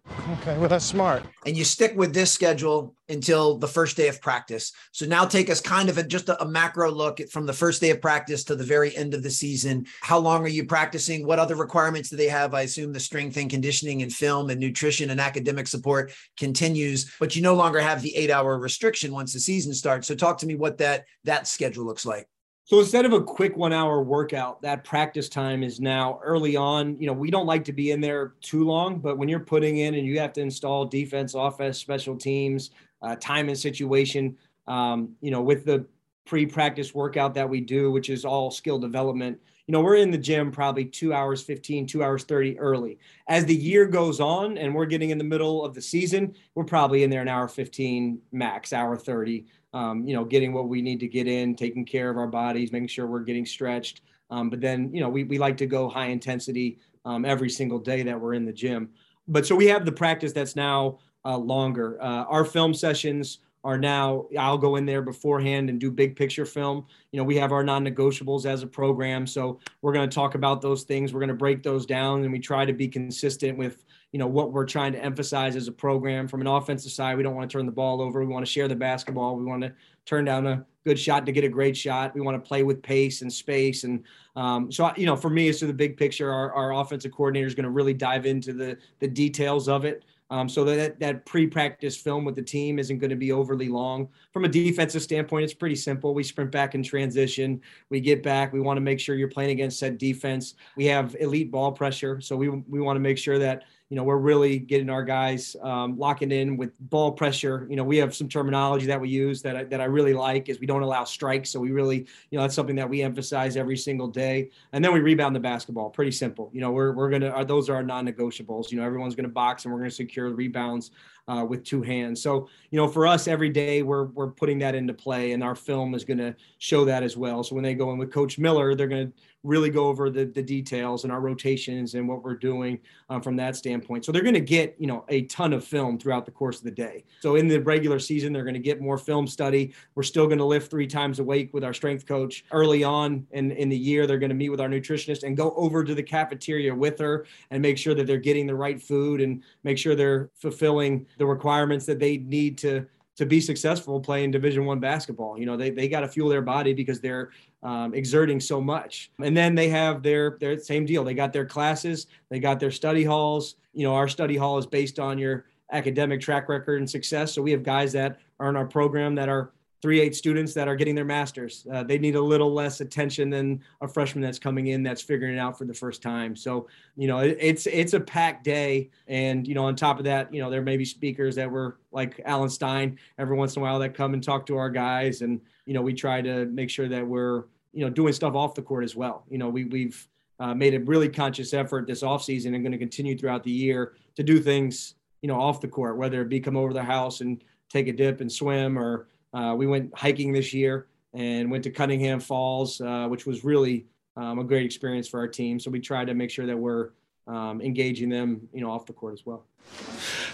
Okay, 0.42 0.58
well 0.58 0.68
that's 0.68 0.86
smart. 0.86 1.24
And 1.46 1.56
you 1.56 1.64
stick 1.64 1.94
with 1.96 2.14
this 2.14 2.32
schedule 2.32 2.96
until 3.08 3.58
the 3.58 3.68
first 3.68 3.96
day 3.96 4.08
of 4.08 4.22
practice. 4.22 4.72
So 4.92 5.06
now 5.06 5.26
take 5.26 5.50
us 5.50 5.62
kind 5.62 5.90
of 5.90 5.98
a, 5.98 6.04
just 6.04 6.30
a, 6.30 6.42
a 6.42 6.48
macro 6.48 6.92
look 6.92 7.20
at, 7.20 7.30
from 7.30 7.46
the 7.46 7.54
first 7.54 7.82
day 7.82 7.92
of 7.92 8.02
practice 8.02 8.44
to 8.46 8.56
the 8.56 8.64
very 8.64 8.96
end 8.96 9.14
of 9.14 9.22
the 9.22 9.30
season. 9.30 9.86
How 10.02 10.18
long 10.18 10.44
are 10.44 10.50
you 10.50 10.66
practicing? 10.66 11.26
What 11.26 11.40
other 11.40 11.56
requirements 11.56 12.10
do 12.10 12.16
they 12.16 12.30
have? 12.30 12.54
I 12.54 12.62
assume 12.62 12.92
the 12.92 13.00
strength 13.00 13.38
and 13.38 13.50
conditioning 13.50 14.02
and 14.02 14.12
film 14.12 14.50
and 14.50 14.60
nutrition 14.60 15.12
and 15.12 15.20
academic 15.20 15.68
support 15.68 16.14
continues, 16.38 17.14
but 17.20 17.36
you 17.36 17.42
no 17.42 17.56
longer 17.56 17.80
have 17.80 18.02
the 18.02 18.16
eight 18.16 18.32
hour 18.32 18.58
restriction 18.58 19.12
once 19.12 19.34
the 19.34 19.40
season 19.40 19.74
starts. 19.74 20.08
So 20.08 20.16
talk 20.16 20.40
to 20.40 20.48
me 20.48 20.56
what 20.56 20.80
that 20.80 21.06
that 21.26 21.48
schedule 21.48 21.86
looks 21.86 22.06
like. 22.06 22.28
So 22.70 22.80
instead 22.80 23.04
of 23.04 23.14
a 23.14 23.22
quick 23.24 23.58
one 23.58 23.74
hour 23.74 24.00
workout, 24.00 24.62
that 24.62 24.84
practice 24.84 25.28
time 25.28 25.64
is 25.64 25.80
now 25.80 26.20
early 26.24 26.56
on. 26.56 27.00
You 27.00 27.08
know, 27.08 27.14
we 27.14 27.32
don't 27.32 27.48
like 27.48 27.64
to 27.64 27.74
be 27.74 27.90
in 27.90 28.00
there 28.00 28.34
too 28.42 28.64
long, 28.64 29.00
but 29.00 29.18
when 29.18 29.28
you're 29.28 29.40
putting 29.40 29.78
in 29.78 29.96
and 29.96 30.06
you 30.06 30.20
have 30.20 30.34
to 30.34 30.42
install 30.42 30.86
defense, 30.86 31.34
offense, 31.34 31.80
special 31.80 32.16
teams, 32.16 32.70
uh, 33.02 33.16
time 33.16 33.50
and 33.50 33.58
situation, 33.58 34.38
um, 34.68 35.10
you 35.20 35.32
know, 35.32 35.42
with 35.42 35.66
the 35.66 35.84
pre 36.28 36.46
practice 36.46 36.94
workout 36.94 37.34
that 37.34 37.50
we 37.50 37.60
do, 37.60 37.90
which 37.90 38.08
is 38.08 38.24
all 38.24 38.52
skill 38.52 38.78
development, 38.78 39.40
you 39.66 39.72
know, 39.72 39.82
we're 39.82 39.96
in 39.96 40.12
the 40.12 40.18
gym 40.18 40.52
probably 40.52 40.86
two 40.86 41.12
hours 41.12 41.42
15, 41.42 41.88
two 41.88 42.04
hours 42.04 42.24
30 42.24 42.60
early. 42.60 43.00
As 43.28 43.46
the 43.46 43.56
year 43.56 43.88
goes 43.88 44.20
on 44.20 44.60
and 44.60 44.76
we're 44.76 44.86
getting 44.86 45.10
in 45.10 45.18
the 45.18 45.24
middle 45.24 45.66
of 45.66 45.74
the 45.74 45.82
season, 45.82 46.36
we're 46.54 46.64
probably 46.64 47.04
in 47.04 47.10
there 47.10 47.22
an 47.22 47.28
hour 47.28 47.48
15 47.48 48.20
max, 48.32 48.74
hour 48.74 48.96
30 48.96 49.46
um, 49.74 50.08
you 50.08 50.16
know, 50.16 50.26
getting 50.26 50.54
what 50.54 50.68
we 50.68 50.82
need 50.82 51.00
to 51.00 51.08
get 51.08 51.28
in, 51.28 51.56
taking 51.56 51.86
care 51.86 52.10
of 52.10 52.18
our 52.18 52.28
bodies, 52.28 52.72
making 52.72 52.88
sure 52.88 53.08
we're 53.08 53.20
getting 53.20 53.46
stretched. 53.46 54.02
Um, 54.30 54.50
but 54.50 54.62
then, 54.62 54.94
you 54.94 55.02
know, 55.02 55.10
we, 55.10 55.24
we 55.24 55.38
like 55.38 55.58
to 55.58 55.66
go 55.66 55.90
high 55.90 56.08
intensity 56.08 56.80
um, 57.06 57.26
every 57.26 57.50
single 57.50 57.80
day 57.80 58.04
that 58.04 58.20
we're 58.20 58.34
in 58.34 58.46
the 58.46 58.54
gym. 58.54 58.90
But 59.28 59.46
so 59.46 59.56
we 59.56 59.68
have 59.68 59.86
the 59.86 59.92
practice 59.92 60.34
that's 60.34 60.56
now 60.56 61.00
uh, 61.26 61.38
longer. 61.38 62.02
Uh, 62.02 62.26
our 62.26 62.46
film 62.46 62.74
sessions 62.74 63.40
are 63.64 63.78
now, 63.78 64.26
I'll 64.40 64.58
go 64.58 64.78
in 64.78 64.86
there 64.86 65.02
beforehand 65.02 65.70
and 65.70 65.80
do 65.80 65.92
big 65.92 66.16
picture 66.16 66.46
film. 66.46 66.86
You 67.12 67.18
know, 67.18 67.24
we 67.24 67.36
have 67.36 67.52
our 67.52 67.64
non 67.64 67.86
negotiables 67.86 68.46
as 68.46 68.64
a 68.64 68.68
program. 68.68 69.28
So 69.28 69.60
we're 69.82 69.94
going 69.94 70.10
to 70.10 70.14
talk 70.14 70.36
about 70.36 70.62
those 70.62 70.84
things. 70.84 71.14
We're 71.14 71.20
going 71.20 71.30
to 71.30 71.36
break 71.36 71.62
those 71.62 71.86
down 71.86 72.24
and 72.24 72.32
we 72.32 72.40
try 72.40 72.66
to 72.66 72.74
be 72.74 72.88
consistent 72.88 73.58
with 73.58 73.84
you 74.12 74.20
know 74.20 74.28
what 74.28 74.52
we're 74.52 74.66
trying 74.66 74.92
to 74.94 75.04
emphasize 75.04 75.56
as 75.56 75.68
a 75.68 75.72
program 75.72 76.28
from 76.28 76.42
an 76.42 76.48
offensive 76.48 76.92
side 76.92 77.18
we 77.18 77.24
don't 77.24 77.36
want 77.36 77.50
to 77.50 77.58
turn 77.58 77.66
the 77.66 77.72
ball 77.72 78.02
over 78.02 78.20
we 78.20 78.26
want 78.26 78.46
to 78.46 78.52
share 78.52 78.68
the 78.68 78.76
basketball 78.76 79.36
we 79.36 79.46
want 79.46 79.62
to 79.62 79.72
turn 80.06 80.26
down 80.26 80.48
a 80.48 80.66
good 80.86 80.98
shot 80.98 81.26
to 81.26 81.32
get 81.32 81.44
a 81.44 81.50
great 81.50 81.78
shot 81.78 82.14
we 82.16 82.22
want 82.22 82.36
to 82.36 82.48
play 82.48 82.64
with 82.64 82.82
pace 82.82 83.22
and 83.22 83.32
space 83.32 83.84
and 83.84 84.04
um, 84.36 84.72
so 84.72 84.92
you 84.96 85.06
know 85.06 85.16
for 85.16 85.30
me 85.30 85.48
it's 85.48 85.60
to 85.60 85.68
the 85.68 85.74
big 85.74 85.98
picture 85.98 86.32
our, 86.32 86.54
our 86.54 86.74
offensive 86.74 87.12
coordinator 87.12 87.48
is 87.48 87.56
going 87.56 87.66
to 87.66 87.70
really 87.70 87.94
dive 87.94 88.26
into 88.26 88.54
the 88.54 88.78
the 89.00 89.08
details 89.08 89.68
of 89.68 89.86
it 89.86 90.04
um, 90.32 90.48
so 90.48 90.64
that 90.64 91.00
that 91.00 91.26
pre-practice 91.26 91.98
film 91.98 92.24
with 92.24 92.36
the 92.36 92.42
team 92.42 92.78
isn't 92.78 93.00
going 93.00 93.10
to 93.10 93.16
be 93.16 93.32
overly 93.32 93.68
long. 93.68 94.08
From 94.32 94.46
a 94.46 94.48
defensive 94.48 95.02
standpoint, 95.02 95.44
it's 95.44 95.56
pretty 95.56 95.76
simple. 95.76 96.14
We 96.14 96.24
sprint 96.24 96.52
back 96.52 96.76
in 96.76 96.84
transition. 96.84 97.62
We 97.90 98.00
get 98.00 98.22
back. 98.22 98.54
We 98.54 98.60
want 98.60 98.78
to 98.78 98.82
make 98.82 99.00
sure 99.00 99.16
you're 99.16 99.28
playing 99.28 99.52
against 99.52 99.80
said 99.80 99.98
defense. 99.98 100.54
We 100.78 100.86
have 100.86 101.16
elite 101.20 101.52
ball 101.52 101.72
pressure, 101.72 102.22
so 102.22 102.36
we 102.36 102.50
we 102.50 102.80
want 102.80 102.96
to 102.96 103.02
make 103.02 103.18
sure 103.18 103.40
that 103.40 103.64
you 103.90 103.96
know, 103.96 104.04
we're 104.04 104.18
really 104.18 104.60
getting 104.60 104.90
our 104.90 105.04
guys 105.04 105.56
um, 105.64 105.98
locking 105.98 106.32
in 106.32 106.58
with 106.58 106.72
ball 106.92 107.12
pressure. 107.12 107.66
You 107.72 107.76
know, 107.76 107.84
we 107.84 107.98
have 107.98 108.14
some 108.14 108.30
terminology 108.30 108.86
that 108.86 109.02
we 109.02 109.10
use 109.10 109.42
that 109.42 109.56
I, 109.56 109.64
that 109.64 109.82
I 109.82 109.86
really 109.86 110.14
like 110.14 110.48
is 110.48 110.60
we 110.60 110.68
don't 110.68 110.84
allow 110.84 111.06
strikes. 111.06 111.50
So 111.50 111.60
we 111.60 111.72
really, 111.72 112.06
you 112.30 112.38
know, 112.38 112.42
that's 112.42 112.54
something 112.54 112.76
that 112.76 112.88
we 112.88 113.02
emphasize 113.02 113.58
every 113.58 113.78
single 113.78 114.08
day. 114.08 114.52
And 114.74 114.86
then 114.86 114.94
we 114.94 115.00
rebound 115.00 115.36
the 115.36 115.40
basketball. 115.40 115.90
Pretty 115.90 116.12
simple. 116.12 116.52
You 116.54 116.62
know, 116.62 116.70
we're, 116.70 116.92
we're 116.92 117.10
going 117.10 117.24
to, 117.24 117.44
those 117.48 117.68
are 117.68 117.76
our 117.76 117.84
non-negotiables. 117.84 118.70
You 118.70 118.78
know, 118.78 118.86
everyone's 118.86 119.16
going 119.16 119.24
to 119.24 119.34
box 119.34 119.66
and 119.66 119.74
we're 119.74 119.80
going 119.80 119.90
to 119.90 119.96
secure 119.96 120.30
rebounds 120.30 120.92
uh, 121.28 121.44
with 121.44 121.64
two 121.64 121.82
hands. 121.82 122.22
So, 122.22 122.48
you 122.70 122.78
know, 122.78 122.88
for 122.88 123.08
us 123.08 123.28
every 123.28 123.50
day, 123.50 123.82
we're, 123.82 124.06
we're 124.06 124.30
putting 124.30 124.60
that 124.60 124.76
into 124.76 124.94
play 124.94 125.32
and 125.32 125.44
our 125.44 125.56
film 125.56 125.96
is 125.96 126.06
going 126.06 126.20
to 126.20 126.36
show 126.60 126.86
that 126.86 127.02
as 127.02 127.18
well. 127.18 127.44
So 127.44 127.56
when 127.56 127.64
they 127.64 127.74
go 127.74 127.92
in 127.92 127.98
with 127.98 128.12
coach 128.12 128.38
Miller, 128.38 128.76
they're 128.76 128.88
going 128.88 129.08
to 129.08 129.14
really 129.44 129.70
go 129.70 129.88
over 129.88 130.10
the, 130.10 130.26
the 130.26 130.42
details 130.42 131.04
and 131.04 131.14
our 131.14 131.22
rotations 131.22 131.96
and 131.96 132.08
what 132.08 132.24
we're 132.24 132.36
doing 132.36 132.80
uh, 133.10 133.20
from 133.20 133.36
that 133.38 133.56
standpoint. 133.56 134.04
So 134.04 134.12
they're 134.12 134.22
going 134.24 134.34
to 134.34 134.42
get, 134.42 134.76
you 134.78 134.88
know, 134.88 135.06
a 135.08 135.24
ton 135.24 135.54
of 135.54 135.64
film 135.64 135.98
throughout 135.98 136.26
the 136.26 136.32
course 136.32 136.58
of 136.58 136.66
the 136.66 136.72
day. 136.72 137.06
So 137.22 137.36
in 137.36 137.48
the 137.48 137.60
regular 137.60 138.00
season, 138.00 138.34
they're 138.34 138.44
going 138.44 138.54
to 138.54 138.60
get 138.60 138.82
more 138.82 138.98
film 138.98 139.28
study. 139.28 139.74
We're 139.96 140.04
still 140.04 140.26
going 140.26 140.40
to 140.40 140.46
lift 140.46 140.70
three 140.70 140.88
times 140.88 141.20
a 141.20 141.24
week 141.24 141.54
with 141.54 141.64
our 141.64 141.74
strength 141.74 142.06
coach 142.06 142.44
early 142.52 142.84
on 142.84 143.26
in, 143.32 143.52
in 143.52 143.70
the 143.70 143.78
year. 143.78 144.06
They're 144.06 144.20
going 144.20 144.30
to 144.30 144.36
meet 144.36 144.50
with 144.50 144.60
our 144.60 144.68
nutritionist 144.68 145.24
and 145.24 145.38
go 145.38 145.54
over 145.56 145.84
to 145.84 145.96
the 145.96 146.04
cafeteria 146.04 146.76
with 146.76 147.00
her 147.00 147.26
and 147.52 147.62
make 147.62 147.78
sure 147.78 147.96
that 147.96 148.08
they're 148.08 148.18
getting 148.18 148.46
the 148.46 148.56
right 148.56 148.82
food 148.82 149.22
and 149.22 149.42
make 149.64 149.78
sure 149.78 149.96
they're 149.96 150.30
fulfilling 150.36 151.06
the 151.18 151.26
requirements 151.26 151.86
that 151.86 152.00
they 152.00 152.18
need 152.18 152.58
to 152.58 152.86
to 153.20 153.26
be 153.26 153.42
successful 153.42 154.00
playing 154.00 154.32
division 154.32 154.64
one 154.64 154.80
basketball. 154.80 155.38
You 155.38 155.46
know 155.46 155.58
they, 155.58 155.72
they 155.72 155.90
got 155.90 156.00
to 156.00 156.08
fuel 156.08 156.30
their 156.30 156.42
body 156.42 156.74
because 156.74 157.02
they're 157.02 157.32
um, 157.64 157.94
exerting 157.94 158.40
so 158.40 158.62
much. 158.62 159.12
And 159.22 159.36
then 159.36 159.56
they 159.56 159.68
have 159.68 160.02
their 160.02 160.38
their 160.40 160.58
same 160.58 160.86
deal. 160.86 161.04
They 161.04 161.14
got 161.14 161.34
their 161.34 161.46
classes 161.46 162.08
they 162.30 162.40
got 162.40 162.62
their 162.62 162.72
study 162.72 163.04
halls. 163.04 163.56
You 163.74 163.84
know 163.84 163.94
our 163.94 164.08
study 164.08 164.38
hall 164.38 164.58
is 164.58 164.66
based 164.66 165.00
on 165.00 165.18
your 165.18 165.48
academic 165.74 166.22
track 166.22 166.48
record 166.48 166.80
and 166.80 166.90
success. 166.90 167.34
So 167.34 167.42
we 167.42 167.52
have 167.52 167.62
guys 167.62 167.92
that 167.92 168.20
are 168.40 168.50
in 168.50 168.56
our 168.56 168.66
program 168.66 169.16
that 169.16 169.28
are 169.28 169.52
three 169.82 170.02
eight 170.02 170.16
students 170.16 170.54
that 170.54 170.68
are 170.68 170.76
getting 170.76 170.96
their 170.96 171.06
masters. 171.06 171.66
Uh, 171.72 171.84
they 171.84 171.98
need 171.98 172.16
a 172.16 172.22
little 172.22 172.54
less 172.54 172.82
attention 172.82 173.30
than 173.30 173.62
a 173.82 173.88
freshman 173.88 174.22
that's 174.22 174.40
coming 174.40 174.68
in 174.68 174.84
that's 174.84 175.02
figuring 175.02 175.36
it 175.36 175.40
out 175.40 175.58
for 175.58 175.66
the 175.66 175.74
first 175.74 176.02
time. 176.02 176.36
So 176.36 176.68
you 176.96 177.08
know 177.08 177.20
it, 177.20 177.38
it's 177.40 177.66
it's 177.68 177.94
a 177.94 178.00
packed 178.00 178.44
day, 178.44 178.90
and 179.08 179.48
you 179.48 179.56
know 179.56 179.66
on 179.66 179.76
top 179.76 180.00
of 180.00 180.06
that, 180.06 180.34
you 180.34 180.42
know 180.42 180.50
there 180.50 180.62
may 180.62 180.78
be 180.78 180.86
speakers 180.86 181.36
that 181.36 181.50
were 181.50 181.80
like 181.92 182.20
Alan 182.26 182.50
Stein 182.50 183.00
every 183.18 183.38
once 183.38 183.56
in 183.56 183.62
a 183.62 183.64
while 183.64 183.80
that 183.80 183.94
come 183.94 184.14
and 184.14 184.24
talk 184.24 184.46
to 184.48 184.58
our 184.58 184.70
guys, 184.70 185.22
and 185.22 185.40
you 185.66 185.74
know 185.74 185.82
we 185.82 185.94
try 185.94 186.22
to 186.22 186.46
make 186.46 186.70
sure 186.70 186.88
that 186.90 187.06
we're 187.06 187.46
you 187.74 187.86
know 187.86 187.90
doing 187.90 188.14
stuff 188.14 188.36
off 188.36 188.56
the 188.56 188.62
court 188.62 188.84
as 188.84 188.96
well. 188.96 189.24
You 189.30 189.38
know 189.38 189.50
we 189.50 189.66
we've 189.66 190.08
uh, 190.40 190.54
made 190.54 190.74
a 190.74 190.80
really 190.80 191.10
conscious 191.10 191.54
effort 191.54 191.88
this 191.88 192.02
offseason 192.02 192.56
and 192.56 192.64
going 192.64 192.72
to 192.72 192.78
continue 192.78 193.18
throughout 193.18 193.44
the 193.44 193.52
year 193.52 193.94
to 194.16 194.24
do 194.24 194.40
things 194.40 194.96
you 195.22 195.28
know 195.28 195.40
off 195.40 195.62
the 195.62 195.68
court, 195.68 195.98
whether 195.98 196.22
it 196.22 196.30
be 196.30 196.40
come 196.40 196.58
over 196.58 196.74
the 196.74 196.84
house 196.84 197.22
and 197.22 197.44
take 197.70 197.88
a 197.88 197.94
dip 197.94 198.20
and 198.20 198.32
swim 198.32 198.78
or 198.78 199.08
uh, 199.34 199.56
we 199.58 199.68
went 199.68 199.96
hiking 199.98 200.32
this 200.32 200.54
year 200.54 200.88
and 201.14 201.50
went 201.50 201.64
to 201.64 201.72
Cunningham 201.72 202.20
Falls, 202.20 202.82
uh, 202.82 203.08
which 203.08 203.26
was 203.26 203.44
really 203.44 203.86
um, 204.16 204.40
a 204.40 204.44
great 204.44 204.66
experience 204.66 205.08
for 205.08 205.20
our 205.20 205.28
team. 205.28 205.60
So 205.60 205.72
we 205.72 205.80
try 205.80 206.06
to 206.06 206.14
make 206.14 206.30
sure 206.30 206.46
that 206.46 206.58
we're 206.58 206.90
um, 207.28 207.62
engaging 207.62 208.10
them, 208.10 208.48
you 208.54 208.62
know, 208.62 208.72
off 208.72 208.86
the 208.86 208.94
court 208.94 209.14
as 209.14 209.26
well. 209.26 209.46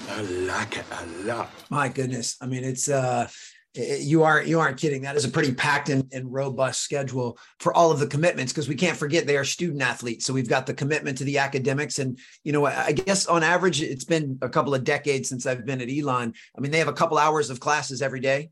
I 0.10 0.22
like 0.22 0.78
it 0.78 0.86
a 0.92 1.06
lot. 1.24 1.50
My 1.70 1.90
goodness, 1.90 2.38
I 2.42 2.46
mean, 2.46 2.64
it's 2.64 2.90
uh, 2.90 3.28
you 3.76 4.24
aren't 4.24 4.48
you 4.48 4.60
aren't 4.60 4.78
kidding. 4.78 5.02
That 5.02 5.16
is 5.16 5.26
a 5.26 5.30
pretty 5.30 5.54
packed 5.54 5.90
and, 5.90 6.08
and 6.14 6.32
robust 6.32 6.82
schedule 6.82 7.38
for 7.60 7.74
all 7.74 7.92
of 7.92 8.00
the 8.00 8.08
commitments 8.08 8.54
because 8.54 8.70
we 8.70 8.76
can't 8.76 8.98
forget 8.98 9.28
they 9.28 9.38
are 9.38 9.44
student 9.44 9.82
athletes. 9.82 10.26
So 10.26 10.34
we've 10.34 10.48
got 10.48 10.66
the 10.66 10.74
commitment 10.74 11.18
to 11.18 11.24
the 11.24 11.40
academics, 11.40 12.00
and 12.00 12.18
you 12.44 12.54
know, 12.54 12.66
I 12.66 12.94
guess 12.94 13.28
on 13.28 13.44
average, 13.44 13.82
it's 13.82 14.06
been 14.06 14.38
a 14.42 14.50
couple 14.50 14.74
of 14.74 14.84
decades 14.84 15.28
since 15.28 15.46
I've 15.46 15.66
been 15.66 15.82
at 15.82 15.90
Elon. 15.90 16.34
I 16.58 16.62
mean, 16.62 16.72
they 16.72 16.80
have 16.80 16.88
a 16.88 16.94
couple 16.94 17.18
hours 17.18 17.50
of 17.50 17.60
classes 17.60 18.02
every 18.02 18.22
day. 18.22 18.52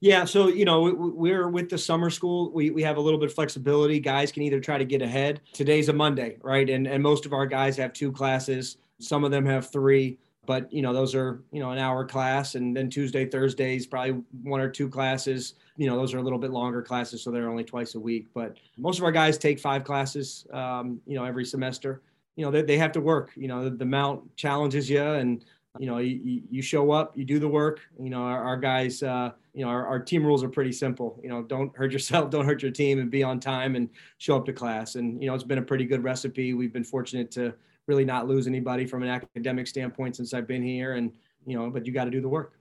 Yeah, 0.00 0.24
so 0.24 0.48
you 0.48 0.64
know 0.64 0.92
we're 0.94 1.48
with 1.48 1.70
the 1.70 1.78
summer 1.78 2.10
school. 2.10 2.52
We 2.52 2.70
we 2.70 2.82
have 2.82 2.98
a 2.98 3.00
little 3.00 3.18
bit 3.18 3.30
of 3.30 3.34
flexibility. 3.34 3.98
Guys 3.98 4.30
can 4.30 4.42
either 4.42 4.60
try 4.60 4.78
to 4.78 4.84
get 4.84 5.02
ahead. 5.02 5.40
Today's 5.52 5.88
a 5.88 5.92
Monday, 5.92 6.36
right? 6.42 6.68
And 6.70 6.86
and 6.86 7.02
most 7.02 7.26
of 7.26 7.32
our 7.32 7.46
guys 7.46 7.76
have 7.78 7.92
two 7.92 8.12
classes. 8.12 8.76
Some 9.00 9.24
of 9.24 9.32
them 9.32 9.44
have 9.46 9.70
three, 9.70 10.18
but 10.46 10.72
you 10.72 10.82
know 10.82 10.92
those 10.92 11.16
are 11.16 11.42
you 11.50 11.58
know 11.58 11.72
an 11.72 11.78
hour 11.78 12.04
class, 12.04 12.54
and 12.54 12.76
then 12.76 12.90
Tuesday, 12.90 13.26
Thursdays 13.26 13.86
probably 13.86 14.22
one 14.42 14.60
or 14.60 14.70
two 14.70 14.88
classes. 14.88 15.54
You 15.76 15.88
know 15.88 15.96
those 15.96 16.14
are 16.14 16.18
a 16.18 16.22
little 16.22 16.38
bit 16.38 16.52
longer 16.52 16.80
classes, 16.80 17.22
so 17.22 17.32
they're 17.32 17.50
only 17.50 17.64
twice 17.64 17.96
a 17.96 18.00
week. 18.00 18.28
But 18.34 18.56
most 18.76 18.98
of 18.98 19.04
our 19.04 19.12
guys 19.12 19.36
take 19.36 19.58
five 19.58 19.82
classes, 19.82 20.46
um, 20.52 21.00
you 21.06 21.16
know, 21.16 21.24
every 21.24 21.44
semester. 21.44 22.02
You 22.36 22.44
know 22.44 22.52
they 22.52 22.62
they 22.62 22.78
have 22.78 22.92
to 22.92 23.00
work. 23.00 23.32
You 23.34 23.48
know 23.48 23.64
the, 23.64 23.70
the 23.70 23.84
mount 23.84 24.36
challenges 24.36 24.88
you 24.88 25.02
and 25.02 25.44
you 25.78 25.86
know, 25.86 25.98
you, 25.98 26.42
you 26.50 26.62
show 26.62 26.90
up, 26.90 27.16
you 27.16 27.24
do 27.24 27.38
the 27.38 27.48
work. 27.48 27.80
You 28.00 28.10
know, 28.10 28.22
our, 28.22 28.42
our 28.42 28.56
guys, 28.56 29.02
uh, 29.02 29.32
you 29.58 29.64
know, 29.64 29.70
our, 29.72 29.84
our 29.88 29.98
team 29.98 30.24
rules 30.24 30.44
are 30.44 30.48
pretty 30.48 30.70
simple. 30.70 31.18
You 31.20 31.28
know, 31.28 31.42
don't 31.42 31.76
hurt 31.76 31.90
yourself, 31.90 32.30
don't 32.30 32.46
hurt 32.46 32.62
your 32.62 32.70
team, 32.70 33.00
and 33.00 33.10
be 33.10 33.24
on 33.24 33.40
time 33.40 33.74
and 33.74 33.90
show 34.18 34.36
up 34.36 34.46
to 34.46 34.52
class. 34.52 34.94
And 34.94 35.20
you 35.20 35.28
know, 35.28 35.34
it's 35.34 35.42
been 35.42 35.58
a 35.58 35.62
pretty 35.62 35.84
good 35.84 36.04
recipe. 36.04 36.54
We've 36.54 36.72
been 36.72 36.84
fortunate 36.84 37.32
to 37.32 37.52
really 37.88 38.04
not 38.04 38.28
lose 38.28 38.46
anybody 38.46 38.86
from 38.86 39.02
an 39.02 39.08
academic 39.08 39.66
standpoint 39.66 40.14
since 40.14 40.32
I've 40.32 40.46
been 40.46 40.62
here. 40.62 40.92
And 40.94 41.12
you 41.44 41.58
know, 41.58 41.70
but 41.70 41.86
you 41.86 41.92
got 41.92 42.04
to 42.04 42.10
do 42.12 42.20
the 42.20 42.28
work. 42.28 42.52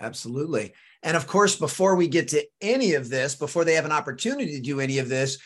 Absolutely. 0.00 0.74
And 1.02 1.16
of 1.16 1.26
course, 1.26 1.56
before 1.56 1.96
we 1.96 2.06
get 2.06 2.28
to 2.28 2.46
any 2.60 2.94
of 2.94 3.08
this, 3.08 3.34
before 3.34 3.64
they 3.64 3.74
have 3.74 3.84
an 3.84 3.90
opportunity 3.90 4.52
to 4.52 4.60
do 4.60 4.78
any 4.78 4.98
of 4.98 5.08
this, 5.08 5.38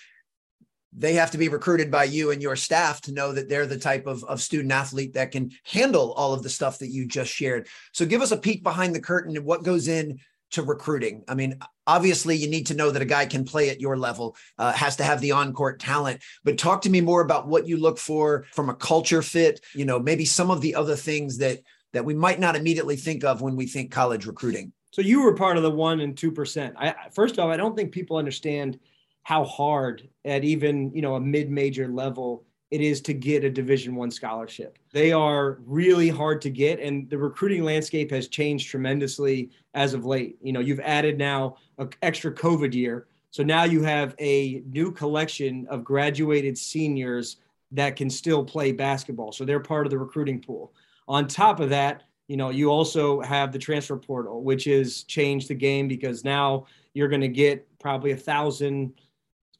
they 0.95 1.15
have 1.15 1.31
to 1.31 1.39
be 1.39 1.49
recruited 1.49 1.91
by 1.91 2.05
you 2.05 2.33
and 2.33 2.43
your 2.43 2.55
staff 2.55 3.01
to 3.01 3.13
know 3.13 3.33
that 3.33 3.49
they're 3.49 3.65
the 3.65 3.79
type 3.79 4.07
of, 4.07 4.23
of 4.25 4.43
student 4.43 4.73
athlete 4.73 5.15
that 5.15 5.31
can 5.31 5.53
handle 5.65 6.13
all 6.13 6.35
of 6.35 6.43
the 6.43 6.51
stuff 6.51 6.81
that 6.81 6.91
you 6.91 7.07
just 7.07 7.33
shared. 7.33 7.67
So 7.93 8.05
give 8.05 8.21
us 8.21 8.31
a 8.31 8.37
peek 8.37 8.63
behind 8.63 8.95
the 8.95 9.01
curtain 9.01 9.35
and 9.35 9.47
what 9.47 9.65
goes 9.65 9.89
in 9.89 10.21
to 10.53 10.63
recruiting? 10.63 11.25
I 11.29 11.35
mean, 11.35 11.59
obviously, 11.87 12.37
you 12.37 12.49
need 12.49 12.67
to 12.69 12.75
know 12.75 12.91
that 12.91 13.03
a 13.03 13.07
guy 13.07 13.27
can 13.27 13.45
play 13.45 13.71
at 13.71 13.81
your 13.81 13.97
level, 13.97 14.37
uh, 14.59 14.73
has 14.73 14.97
to 14.97 15.05
have 15.05 15.21
the 15.21 15.33
on 15.33 15.53
court 15.53 15.81
talent. 15.81 16.23
But 16.45 16.59
talk 16.59 16.83
to 16.83 16.91
me 16.91 17.01
more 17.01 17.21
about 17.21 17.49
what 17.49 17.67
you 17.67 17.77
look 17.77 17.99
for 17.99 18.47
from 18.53 18.71
a 18.71 18.75
culture 18.75 19.23
fit. 19.23 19.61
You 19.75 19.85
know, 19.85 19.99
maybe 19.99 20.25
some 20.25 20.51
of 20.51 20.61
the 20.61 20.75
other 20.75 20.97
things 20.97 21.39
that 21.39 21.61
that 21.93 22.05
we 22.05 22.15
might 22.15 22.41
not 22.41 22.57
immediately 22.57 22.97
think 22.97 23.25
of 23.25 23.43
when 23.43 23.57
we 23.57 23.67
think 23.67 23.93
college 23.93 24.27
recruiting. 24.27 24.73
So 24.93 25.03
you 25.03 25.23
were 25.23 25.35
part 25.35 25.57
of 25.57 25.63
the 25.63 25.71
one 25.71 26.01
and 26.01 26.17
two 26.17 26.31
percent. 26.31 26.75
I 26.79 26.95
first 27.15 27.39
off, 27.39 27.51
I 27.51 27.57
don't 27.57 27.77
think 27.77 27.93
people 27.93 28.17
understand 28.17 28.79
how 29.23 29.45
hard 29.45 30.09
at 30.25 30.45
even 30.45 30.93
you 30.95 31.03
know 31.03 31.15
a 31.15 31.21
mid-major 31.21 31.89
level 31.89 32.45
it 32.73 32.81
is 32.81 33.03
to 33.03 33.13
get 33.13 33.45
a 33.45 33.51
division 33.51 33.95
one 33.95 34.11
scholarship. 34.11 34.79
They 34.93 35.13
are 35.13 35.59
really 35.67 36.09
hard 36.09 36.41
to 36.41 36.51
get 36.51 36.81
and 36.81 37.09
the 37.11 37.19
recruiting 37.19 37.65
landscape 37.65 38.11
has 38.11 38.29
changed 38.29 38.71
tremendously 38.71 39.51
as 39.75 39.93
of 39.93 40.07
late. 40.07 40.39
You 40.41 40.55
know 40.55 40.61
you've 40.61 40.81
added 40.81 41.19
now 41.19 41.59
an 41.77 41.91
extra 42.01 42.33
covid 42.33 42.73
year 42.73 43.09
so 43.31 43.43
now 43.43 43.65
you 43.65 43.83
have 43.83 44.15
a 44.19 44.63
new 44.71 44.91
collection 44.91 45.67
of 45.69 45.85
graduated 45.85 46.57
seniors 46.57 47.37
that 47.73 47.95
can 47.95 48.09
still 48.09 48.43
play 48.43 48.73
basketball 48.73 49.33
so 49.33 49.45
they're 49.45 49.61
part 49.61 49.87
of 49.87 49.91
the 49.91 49.99
recruiting 49.99 50.41
pool. 50.41 50.73
On 51.09 51.29
top 51.29 51.61
of 51.61 51.69
that 51.69 52.05
you 52.27 52.39
know 52.39 52.49
you 52.49 52.71
also 52.71 53.21
have 53.21 53.53
the 53.53 53.59
transfer 53.59 53.99
portal 53.99 54.43
which 54.43 54.65
has 54.65 55.03
changed 55.03 55.49
the 55.49 55.55
game 55.55 55.89
because 55.89 56.25
now 56.25 56.65
you're 56.95 57.09
going 57.09 57.21
to 57.21 57.29
get 57.29 57.67
probably 57.79 58.13
a 58.13 58.17
thousand 58.17 58.95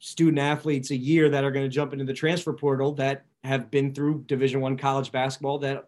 student 0.03 0.37
athletes 0.37 0.91
a 0.91 0.95
year 0.97 1.29
that 1.29 1.45
are 1.45 1.51
going 1.51 1.63
to 1.63 1.73
jump 1.73 1.93
into 1.93 2.03
the 2.03 2.13
transfer 2.13 2.51
portal 2.51 2.91
that 2.91 3.23
have 3.45 3.71
been 3.71 3.93
through 3.93 4.21
division 4.27 4.59
one 4.59 4.75
college 4.75 5.13
basketball 5.13 5.57
that 5.57 5.87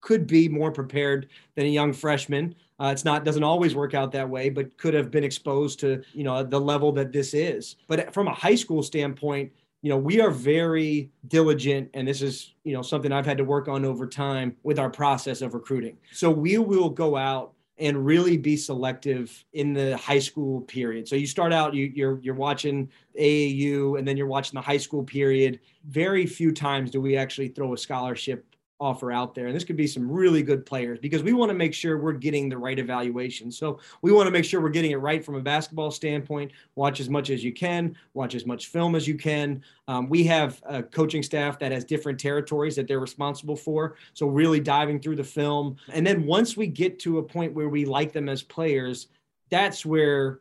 could 0.00 0.28
be 0.28 0.48
more 0.48 0.70
prepared 0.70 1.28
than 1.56 1.66
a 1.66 1.68
young 1.68 1.92
freshman. 1.92 2.54
Uh, 2.78 2.90
it's 2.92 3.04
not 3.04 3.24
doesn't 3.24 3.42
always 3.42 3.74
work 3.74 3.94
out 3.94 4.12
that 4.12 4.28
way 4.28 4.48
but 4.48 4.76
could 4.78 4.94
have 4.94 5.10
been 5.10 5.24
exposed 5.24 5.80
to 5.80 6.04
you 6.12 6.22
know 6.22 6.44
the 6.44 6.58
level 6.58 6.92
that 6.92 7.10
this 7.10 7.34
is. 7.34 7.74
But 7.88 8.14
from 8.14 8.28
a 8.28 8.32
high 8.32 8.54
school 8.54 8.80
standpoint 8.80 9.50
you 9.82 9.88
know 9.88 9.96
we 9.96 10.20
are 10.20 10.30
very 10.30 11.10
diligent 11.26 11.90
and 11.94 12.06
this 12.06 12.22
is 12.22 12.54
you 12.62 12.72
know 12.72 12.82
something 12.82 13.10
i've 13.10 13.26
had 13.26 13.38
to 13.38 13.44
work 13.44 13.66
on 13.66 13.84
over 13.84 14.06
time 14.06 14.56
with 14.62 14.78
our 14.78 14.88
process 14.88 15.42
of 15.42 15.52
recruiting. 15.52 15.98
So 16.12 16.30
we 16.30 16.58
will 16.58 16.90
go 16.90 17.16
out 17.16 17.54
and 17.78 18.04
really 18.04 18.36
be 18.36 18.56
selective 18.56 19.44
in 19.54 19.72
the 19.72 19.96
high 19.96 20.18
school 20.18 20.60
period. 20.62 21.08
So 21.08 21.16
you 21.16 21.26
start 21.26 21.52
out, 21.52 21.74
you, 21.74 21.90
you're 21.94 22.20
you're 22.20 22.34
watching 22.34 22.90
AAU, 23.18 23.98
and 23.98 24.06
then 24.06 24.16
you're 24.16 24.26
watching 24.26 24.54
the 24.56 24.62
high 24.62 24.76
school 24.76 25.02
period. 25.02 25.60
Very 25.86 26.26
few 26.26 26.52
times 26.52 26.90
do 26.90 27.00
we 27.00 27.16
actually 27.16 27.48
throw 27.48 27.72
a 27.74 27.78
scholarship 27.78 28.51
offer 28.82 29.12
out 29.12 29.34
there. 29.34 29.46
And 29.46 29.54
this 29.54 29.62
could 29.62 29.76
be 29.76 29.86
some 29.86 30.10
really 30.10 30.42
good 30.42 30.66
players 30.66 30.98
because 30.98 31.22
we 31.22 31.32
want 31.32 31.50
to 31.50 31.54
make 31.54 31.72
sure 31.72 31.98
we're 31.98 32.12
getting 32.12 32.48
the 32.48 32.58
right 32.58 32.78
evaluation. 32.78 33.50
So 33.52 33.78
we 34.02 34.12
want 34.12 34.26
to 34.26 34.32
make 34.32 34.44
sure 34.44 34.60
we're 34.60 34.70
getting 34.70 34.90
it 34.90 34.96
right 34.96 35.24
from 35.24 35.36
a 35.36 35.40
basketball 35.40 35.92
standpoint. 35.92 36.50
Watch 36.74 36.98
as 36.98 37.08
much 37.08 37.30
as 37.30 37.44
you 37.44 37.52
can, 37.52 37.96
watch 38.12 38.34
as 38.34 38.44
much 38.44 38.66
film 38.66 38.96
as 38.96 39.06
you 39.06 39.14
can. 39.14 39.62
Um, 39.86 40.08
we 40.08 40.24
have 40.24 40.60
a 40.64 40.82
coaching 40.82 41.22
staff 41.22 41.60
that 41.60 41.70
has 41.70 41.84
different 41.84 42.18
territories 42.18 42.74
that 42.74 42.88
they're 42.88 42.98
responsible 42.98 43.56
for. 43.56 43.94
So 44.14 44.26
really 44.26 44.58
diving 44.60 44.98
through 44.98 45.16
the 45.16 45.24
film. 45.24 45.76
And 45.92 46.04
then 46.04 46.26
once 46.26 46.56
we 46.56 46.66
get 46.66 46.98
to 47.00 47.18
a 47.18 47.22
point 47.22 47.54
where 47.54 47.68
we 47.68 47.84
like 47.84 48.12
them 48.12 48.28
as 48.28 48.42
players, 48.42 49.06
that's 49.48 49.86
where 49.86 50.40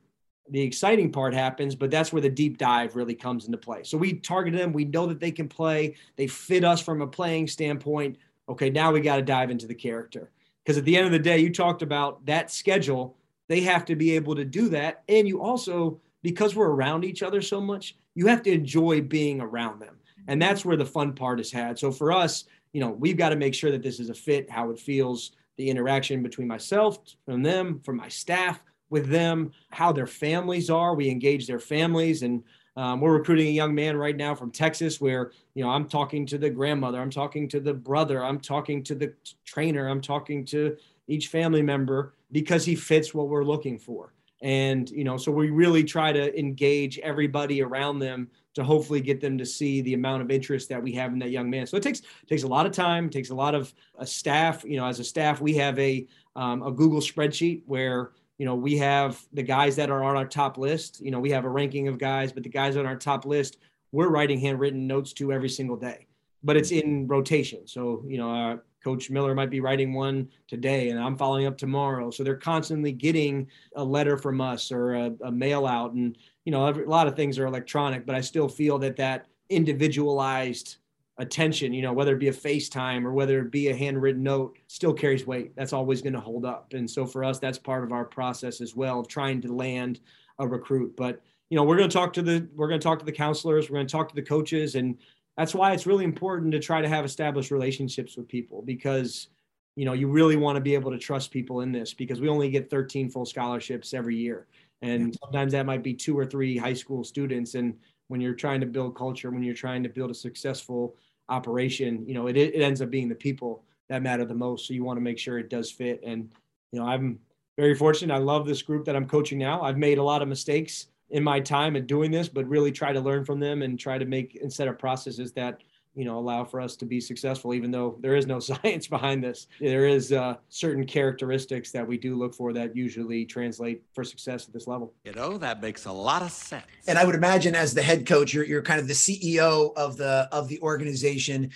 the 0.51 0.62
exciting 0.62 1.12
part 1.12 1.33
happens, 1.33 1.75
but 1.75 1.89
that's 1.89 2.12
where 2.12 2.21
the 2.21 2.29
deep 2.29 2.57
dive 2.57 2.95
really 2.95 3.15
comes 3.15 3.45
into 3.45 3.57
play. 3.57 3.83
So 3.83 3.98
we 3.98 4.13
target 4.13 4.53
them. 4.53 4.74
We 4.74 4.86
know 4.86 5.05
that 5.07 5.19
they 5.19 5.31
can 5.31 5.48
play. 5.48 5.95
They 6.17 6.27
fit 6.27 6.65
us 6.65 6.81
from 6.81 7.01
a 7.01 7.07
playing 7.07 7.48
standpoint. 7.48 8.17
Okay, 8.51 8.70
now 8.70 8.91
we 8.91 9.01
got 9.01 9.15
to 9.15 9.22
dive 9.22 9.50
into 9.50 9.65
the 9.65 9.75
character. 9.75 10.29
Because 10.63 10.77
at 10.77 10.86
the 10.86 10.96
end 10.96 11.05
of 11.05 11.12
the 11.12 11.20
day, 11.20 11.39
you 11.39 11.51
talked 11.51 11.81
about 11.81 12.25
that 12.25 12.51
schedule. 12.51 13.15
They 13.48 13.62
have 13.62 13.86
to 13.86 13.96
be 13.96 14.12
able 14.12 14.36
to 14.36 14.46
do 14.46 14.70
that. 14.70 15.03
And 15.10 15.27
you 15.27 15.41
also, 15.41 16.00
because 16.22 16.55
we're 16.55 16.70
around 16.70 17.03
each 17.03 17.24
other 17.24 17.41
so 17.41 17.60
much, 17.60 17.96
you 18.13 18.27
have 18.27 18.43
to 18.43 18.51
enjoy 18.51 19.01
being 19.01 19.41
around 19.41 19.79
them. 19.81 19.96
And 20.27 20.41
that's 20.41 20.63
where 20.63 20.77
the 20.77 20.86
fun 20.86 21.13
part 21.13 21.39
is 21.39 21.51
had. 21.51 21.79
So 21.79 21.91
for 21.91 22.12
us, 22.12 22.46
you 22.74 22.81
know, 22.81 22.91
we've 22.91 23.17
got 23.17 23.29
to 23.29 23.36
make 23.36 23.55
sure 23.55 23.72
that 23.72 23.81
this 23.81 24.00
is 24.00 24.10
a 24.10 24.13
fit, 24.13 24.50
how 24.50 24.70
it 24.70 24.79
feels, 24.79 25.31
the 25.58 25.70
interaction 25.70 26.22
between 26.22 26.48
myself 26.48 27.00
and 27.27 27.46
them, 27.46 27.79
from 27.84 27.98
my 27.98 28.08
staff 28.08 28.63
with 28.89 29.08
them, 29.08 29.51
how 29.72 29.92
their 29.92 30.07
families 30.07 30.70
are. 30.70 30.94
We 30.94 31.09
engage 31.09 31.48
their 31.48 31.59
families 31.59 32.24
and 32.24 32.44
um, 32.77 33.01
we're 33.01 33.14
recruiting 33.14 33.48
a 33.48 33.51
young 33.51 33.75
man 33.75 33.98
right 33.98 34.16
now 34.16 34.34
from 34.34 34.51
Texas 34.51 35.01
where, 35.01 35.31
you 35.55 35.64
know, 35.64 35.70
I'm 35.70 35.88
talking 35.88 36.25
to 36.27 36.38
the 36.38 36.50
grandmother, 36.50 37.01
I'm 37.01 37.10
talking 37.10 37.48
to 37.50 37.60
the 37.60 37.74
brother, 37.74 38.24
I'm 38.24 38.40
talking 38.40 38.84
to 38.84 38.96
the 38.96 39.14
trainer, 39.46 39.88
I'm 39.88 40.01
talking 40.01 40.46
to 40.46 40.77
each 41.07 41.27
family 41.27 41.62
member 41.62 42.14
because 42.31 42.64
he 42.64 42.75
fits 42.75 43.14
what 43.14 43.27
we're 43.27 43.44
looking 43.44 43.77
for. 43.77 44.14
And, 44.42 44.90
you 44.90 45.03
know, 45.03 45.18
so 45.18 45.31
we 45.31 45.50
really 45.50 45.84
try 45.84 46.12
to 46.12 46.38
engage 46.40 46.98
everybody 47.00 47.62
around 47.62 48.00
them 48.00 48.29
to 48.53 48.64
hopefully 48.64 49.00
get 49.00 49.22
them 49.22 49.38
to 49.38 49.46
see 49.46 49.81
the 49.81 49.94
amount 49.94 50.22
of 50.24 50.31
interest 50.31 50.68
that 50.70 50.81
we 50.81 50.92
have 50.94 51.14
in 51.14 51.20
that 51.20 51.29
young 51.29 51.50
man. 51.50 51.68
So 51.68 51.77
it 51.77 51.84
takes 51.84 52.01
takes 52.27 52.44
a 52.44 52.48
lot 52.48 52.66
of 52.66 52.72
time, 52.72 53.10
takes 53.10 53.29
a 53.29 53.36
lot 53.36 53.53
of 53.53 53.74
a 53.98 54.05
staff. 54.05 54.64
You 54.66 54.77
know, 54.77 54.86
as 54.86 55.00
a 55.00 55.03
staff, 55.03 55.42
we 55.42 55.53
have 55.55 55.77
a 55.77 56.07
um, 56.36 56.64
a 56.64 56.72
Google 56.72 57.01
spreadsheet 57.01 57.62
where 57.66 58.12
you 58.41 58.45
know, 58.47 58.55
we 58.55 58.75
have 58.75 59.23
the 59.33 59.43
guys 59.43 59.75
that 59.75 59.91
are 59.91 60.03
on 60.03 60.17
our 60.17 60.25
top 60.25 60.57
list. 60.57 60.99
You 60.99 61.11
know, 61.11 61.19
we 61.19 61.29
have 61.29 61.45
a 61.45 61.49
ranking 61.49 61.87
of 61.87 61.99
guys, 61.99 62.33
but 62.33 62.41
the 62.41 62.49
guys 62.49 62.75
on 62.75 62.87
our 62.87 62.95
top 62.95 63.23
list, 63.23 63.57
we're 63.91 64.09
writing 64.09 64.39
handwritten 64.39 64.87
notes 64.87 65.13
to 65.13 65.31
every 65.31 65.47
single 65.47 65.75
day, 65.75 66.07
but 66.43 66.57
it's 66.57 66.71
in 66.71 67.05
rotation. 67.05 67.67
So, 67.67 68.03
you 68.07 68.17
know, 68.17 68.33
uh, 68.33 68.57
Coach 68.83 69.11
Miller 69.11 69.35
might 69.35 69.51
be 69.51 69.59
writing 69.59 69.93
one 69.93 70.27
today 70.47 70.89
and 70.89 70.99
I'm 70.99 71.15
following 71.15 71.45
up 71.45 71.55
tomorrow. 71.55 72.09
So 72.09 72.23
they're 72.23 72.35
constantly 72.35 72.91
getting 72.91 73.47
a 73.75 73.83
letter 73.83 74.17
from 74.17 74.41
us 74.41 74.71
or 74.71 74.95
a, 74.95 75.11
a 75.23 75.31
mail 75.31 75.67
out. 75.67 75.91
And, 75.91 76.17
you 76.43 76.51
know, 76.51 76.67
a 76.67 76.73
lot 76.89 77.05
of 77.05 77.15
things 77.15 77.37
are 77.37 77.45
electronic, 77.45 78.07
but 78.07 78.15
I 78.15 78.21
still 78.21 78.49
feel 78.49 78.79
that 78.79 78.95
that 78.95 79.27
individualized 79.49 80.77
attention, 81.22 81.72
you 81.72 81.84
know, 81.84 81.94
whether 81.94 82.16
it 82.16 82.20
be 82.20 82.29
a 82.29 82.34
FaceTime 82.34 83.05
or 83.05 83.14
whether 83.14 83.40
it 83.40 83.51
be 83.51 83.68
a 83.68 83.75
handwritten 83.75 84.24
note, 84.24 84.57
still 84.66 84.92
carries 84.94 85.25
weight. 85.25 85.55
That's 85.55 85.72
always 85.72 86.01
going 86.01 86.14
to 86.14 86.20
hold 86.20 86.46
up. 86.46 86.74
And 86.74 86.90
so 86.90 87.05
for 87.05 87.24
us, 87.24 87.38
that's 87.38 87.60
part 87.60 87.84
of 87.84 87.92
our 87.92 88.05
process 88.05 88.60
as 88.60 88.75
well 88.75 89.00
of 89.00 89.07
trying 89.07 89.40
to 89.42 89.53
land 89.53 90.00
a 90.40 90.48
recruit. 90.48 90.98
But 90.98 91.22
you 91.51 91.55
know, 91.55 91.64
we're 91.64 91.77
going 91.77 91.90
to 91.90 91.94
talk 91.94 92.14
to 92.14 92.24
the 92.24 92.48
we're 92.55 92.68
going 92.68 92.79
to 92.79 92.84
talk 92.84 92.98
to 93.00 93.05
the 93.05 93.12
counselors, 93.12 93.70
we're 93.70 93.75
going 93.75 93.88
to 93.88 93.92
talk 93.92 94.10
to 94.10 94.16
the 94.16 94.22
coaches, 94.22 94.75
and 94.75 94.98
that's 95.38 95.53
why 95.53 95.74
it's 95.74 95.86
really 95.86 96.05
important 96.05 96.51
to 96.53 96.60
try 96.60 96.81
to 96.81 96.90
have 96.90 97.05
established 97.05 97.51
relationships 97.51 98.18
with 98.18 98.27
people 98.27 98.64
because 98.64 99.27
you 99.75 99.86
know 99.86 99.94
you 99.94 100.07
really 100.07 100.38
want 100.38 100.55
to 100.55 100.62
be 100.62 100.74
able 100.74 100.92
to 100.92 100.98
trust 100.98 101.29
people 101.29 101.62
in 101.62 101.72
this 101.72 101.94
because 101.94 102.20
we 102.20 102.29
only 102.29 102.50
get 102.50 102.70
13 102.70 103.10
full 103.10 103.25
scholarships 103.25 103.94
every 103.94 104.18
year 104.18 104.48
and 104.81 105.16
sometimes 105.24 105.53
that 105.53 105.66
might 105.66 105.84
be 105.84 105.94
two 105.94 106.18
or 106.18 106.25
three 106.25 106.57
high 106.57 106.74
school 106.74 107.03
students 107.03 107.55
and 107.55 107.75
when 108.12 108.20
you're 108.20 108.34
trying 108.34 108.60
to 108.60 108.66
build 108.66 108.94
culture, 108.94 109.31
when 109.31 109.42
you're 109.42 109.55
trying 109.55 109.81
to 109.81 109.88
build 109.88 110.12
a 110.12 110.14
successful 110.14 110.98
operation, 111.31 112.05
you 112.07 112.13
know, 112.13 112.27
it, 112.27 112.37
it 112.37 112.61
ends 112.61 112.81
up 112.81 112.91
being 112.91 113.09
the 113.09 113.15
people 113.15 113.63
that 113.89 114.03
matter 114.03 114.25
the 114.25 114.35
most. 114.35 114.67
So 114.67 114.74
you 114.74 114.83
want 114.83 114.98
to 114.98 115.01
make 115.01 115.17
sure 115.17 115.39
it 115.39 115.50
does 115.50 115.72
fit. 115.72 116.01
And, 116.05 116.31
you 116.72 116.79
know, 116.79 116.85
I'm 116.85 117.20
very 117.57 117.74
fortunate. 117.74 118.13
I 118.13 118.20
love 118.20 118.46
this 118.46 118.61
group 118.61 118.85
that 118.85 118.96
I'm 118.96 119.07
coaching 119.07 119.39
now. 119.39 119.61
I've 119.61 119.77
made 119.77 119.98
a 119.98 120.03
lot 120.03 120.22
of 120.22 120.27
mistakes 120.27 120.87
in 121.09 121.24
my 121.24 121.39
time 121.39 121.75
at 121.75 121.87
doing 121.87 122.11
this, 122.11 122.29
but 122.29 122.48
really 122.48 122.72
try 122.72 122.94
to 122.94 123.00
learn 123.00 123.25
from 123.25 123.39
them 123.39 123.61
and 123.61 123.79
try 123.79 123.98
to 123.98 124.05
make 124.05 124.35
instead 124.35 124.67
of 124.67 124.77
processes 124.77 125.31
that 125.33 125.61
you 125.95 126.05
know 126.05 126.17
allow 126.17 126.43
for 126.43 126.61
us 126.61 126.75
to 126.77 126.85
be 126.85 127.01
successful 127.01 127.53
even 127.53 127.71
though 127.71 127.97
there 127.99 128.15
is 128.15 128.25
no 128.25 128.39
science 128.51 128.87
behind 128.87 129.23
this. 129.23 129.47
There 129.59 129.87
is 129.87 130.11
uh, 130.11 130.35
certain 130.49 130.85
characteristics 130.85 131.71
that 131.71 131.87
we 131.87 131.97
do 131.97 132.15
look 132.15 132.33
for 132.33 132.53
that 132.53 132.75
usually 132.75 133.25
translate 133.25 133.83
for 133.93 134.03
success 134.03 134.47
at 134.47 134.53
this 134.53 134.67
level. 134.67 134.93
You 135.03 135.13
know 135.13 135.37
that 135.37 135.61
makes 135.61 135.85
a 135.85 135.91
lot 135.91 136.21
of 136.21 136.31
sense. 136.31 136.65
And 136.87 136.97
i 136.97 137.05
would 137.05 137.15
imagine 137.15 137.55
as 137.55 137.73
the 137.73 137.81
head 137.81 138.05
coach 138.05 138.33
you're, 138.33 138.45
you're 138.45 138.61
kind 138.61 138.79
of 138.79 138.87
the 138.87 138.93
ceo 138.93 139.75
of 139.75 139.97
the 139.97 140.27
of 140.31 140.47
the 140.47 140.59
organization. 140.61 141.51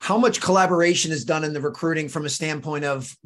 How 0.00 0.18
much 0.18 0.40
collaboration 0.40 1.12
is 1.12 1.24
done 1.24 1.44
in 1.44 1.52
the 1.52 1.60
recruiting 1.60 2.08
from 2.08 2.26
a 2.26 2.28
standpoint 2.28 2.84
of 2.84 3.16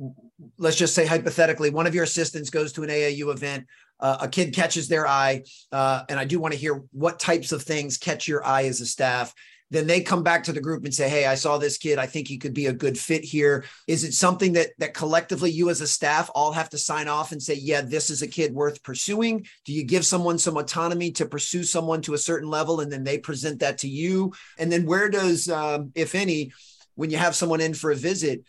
let's 0.59 0.77
just 0.77 0.95
say 0.95 1.07
hypothetically 1.07 1.71
one 1.71 1.87
of 1.87 1.95
your 1.95 2.05
assistants 2.05 2.51
goes 2.51 2.73
to 2.73 2.83
an 2.83 2.91
aau 2.91 3.33
event 3.33 3.67
uh, 4.01 4.19
a 4.21 4.29
kid 4.29 4.55
catches 4.55 4.89
their 4.89 5.07
eye 5.07 5.43
uh, 5.73 6.03
and 6.09 6.19
i 6.19 6.25
do 6.25 6.39
want 6.39 6.53
to 6.53 6.59
hear 6.59 6.83
what 6.93 7.19
types 7.19 7.53
of 7.53 7.63
things 7.63 7.97
catch 7.97 8.29
your 8.29 8.45
eye 8.45 8.65
as 8.65 8.81
a 8.81 8.87
staff 8.87 9.35
then 9.71 9.87
they 9.87 10.01
come 10.01 10.23
back 10.23 10.45
to 10.45 10.53
the 10.53 10.61
group 10.61 10.85
and 10.85 10.95
say 10.95 11.09
hey 11.09 11.27
i 11.27 11.35
saw 11.35 11.59
this 11.59 11.79
kid. 11.79 11.99
I 11.99 12.07
think 12.07 12.29
he 12.29 12.39
could 12.39 12.55
be 12.55 12.67
a 12.67 12.73
good 12.73 12.99
fit 12.99 13.25
here. 13.25 13.65
Is 13.87 14.05
it 14.05 14.15
something 14.15 14.53
that 14.55 14.71
that 14.79 14.95
collectively 14.95 15.51
you 15.51 15.71
as 15.71 15.81
a 15.81 15.87
staff 15.87 16.31
all 16.35 16.53
have 16.53 16.71
to 16.71 16.79
sign 16.79 17.09
off 17.09 17.33
and 17.33 17.43
say 17.43 17.55
yeah 17.55 17.81
this 17.81 18.11
is 18.11 18.23
a 18.23 18.29
kid 18.29 18.53
worth 18.53 18.83
pursuing 18.83 19.47
do 19.65 19.73
you 19.73 19.85
give 19.85 20.07
someone 20.07 20.39
some 20.39 20.57
autonomy 20.57 21.11
to 21.13 21.27
pursue 21.27 21.65
someone 21.65 22.03
to 22.03 22.15
a 22.15 22.19
certain 22.19 22.49
level 22.49 22.81
and 22.81 22.91
then 22.91 23.05
they 23.05 23.19
present 23.19 23.61
that 23.61 23.79
to 23.79 23.89
you? 23.89 24.33
And 24.59 24.71
then 24.71 24.87
where 24.87 25.09
does 25.09 25.49
um, 25.49 25.93
if 25.95 26.15
any 26.15 26.53
when 26.95 27.11
you 27.11 27.17
have 27.17 27.37
someone 27.37 27.61
in 27.61 27.75
for 27.75 27.91
a 27.91 27.97
visit 27.97 28.45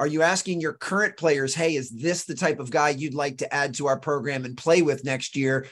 are 0.00 0.08
you 0.08 0.22
asking 0.22 0.60
your 0.60 0.72
current 0.72 1.16
players 1.16 1.54
hey 1.54 1.76
is 1.76 1.90
this 1.90 2.24
the 2.24 2.34
type 2.34 2.58
of 2.58 2.70
guy 2.70 2.90
you'd 2.90 3.14
like 3.14 3.38
to 3.38 3.54
add 3.54 3.74
to 3.74 3.86
our 3.86 3.98
program 3.98 4.44
and 4.44 4.56
play 4.56 4.82
with 4.82 5.04
next 5.04 5.36
year? 5.36 5.66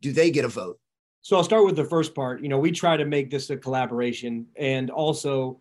Do 0.00 0.12
they 0.12 0.30
get 0.32 0.44
a 0.44 0.48
vote 0.48 0.78
so 1.22 1.36
I'll 1.36 1.44
start 1.44 1.64
with 1.64 1.76
the 1.76 1.84
first 1.84 2.14
part. 2.14 2.42
You 2.42 2.48
know, 2.48 2.58
we 2.58 2.72
try 2.72 2.96
to 2.96 3.04
make 3.04 3.30
this 3.30 3.48
a 3.50 3.56
collaboration 3.56 4.46
and 4.56 4.90
also, 4.90 5.60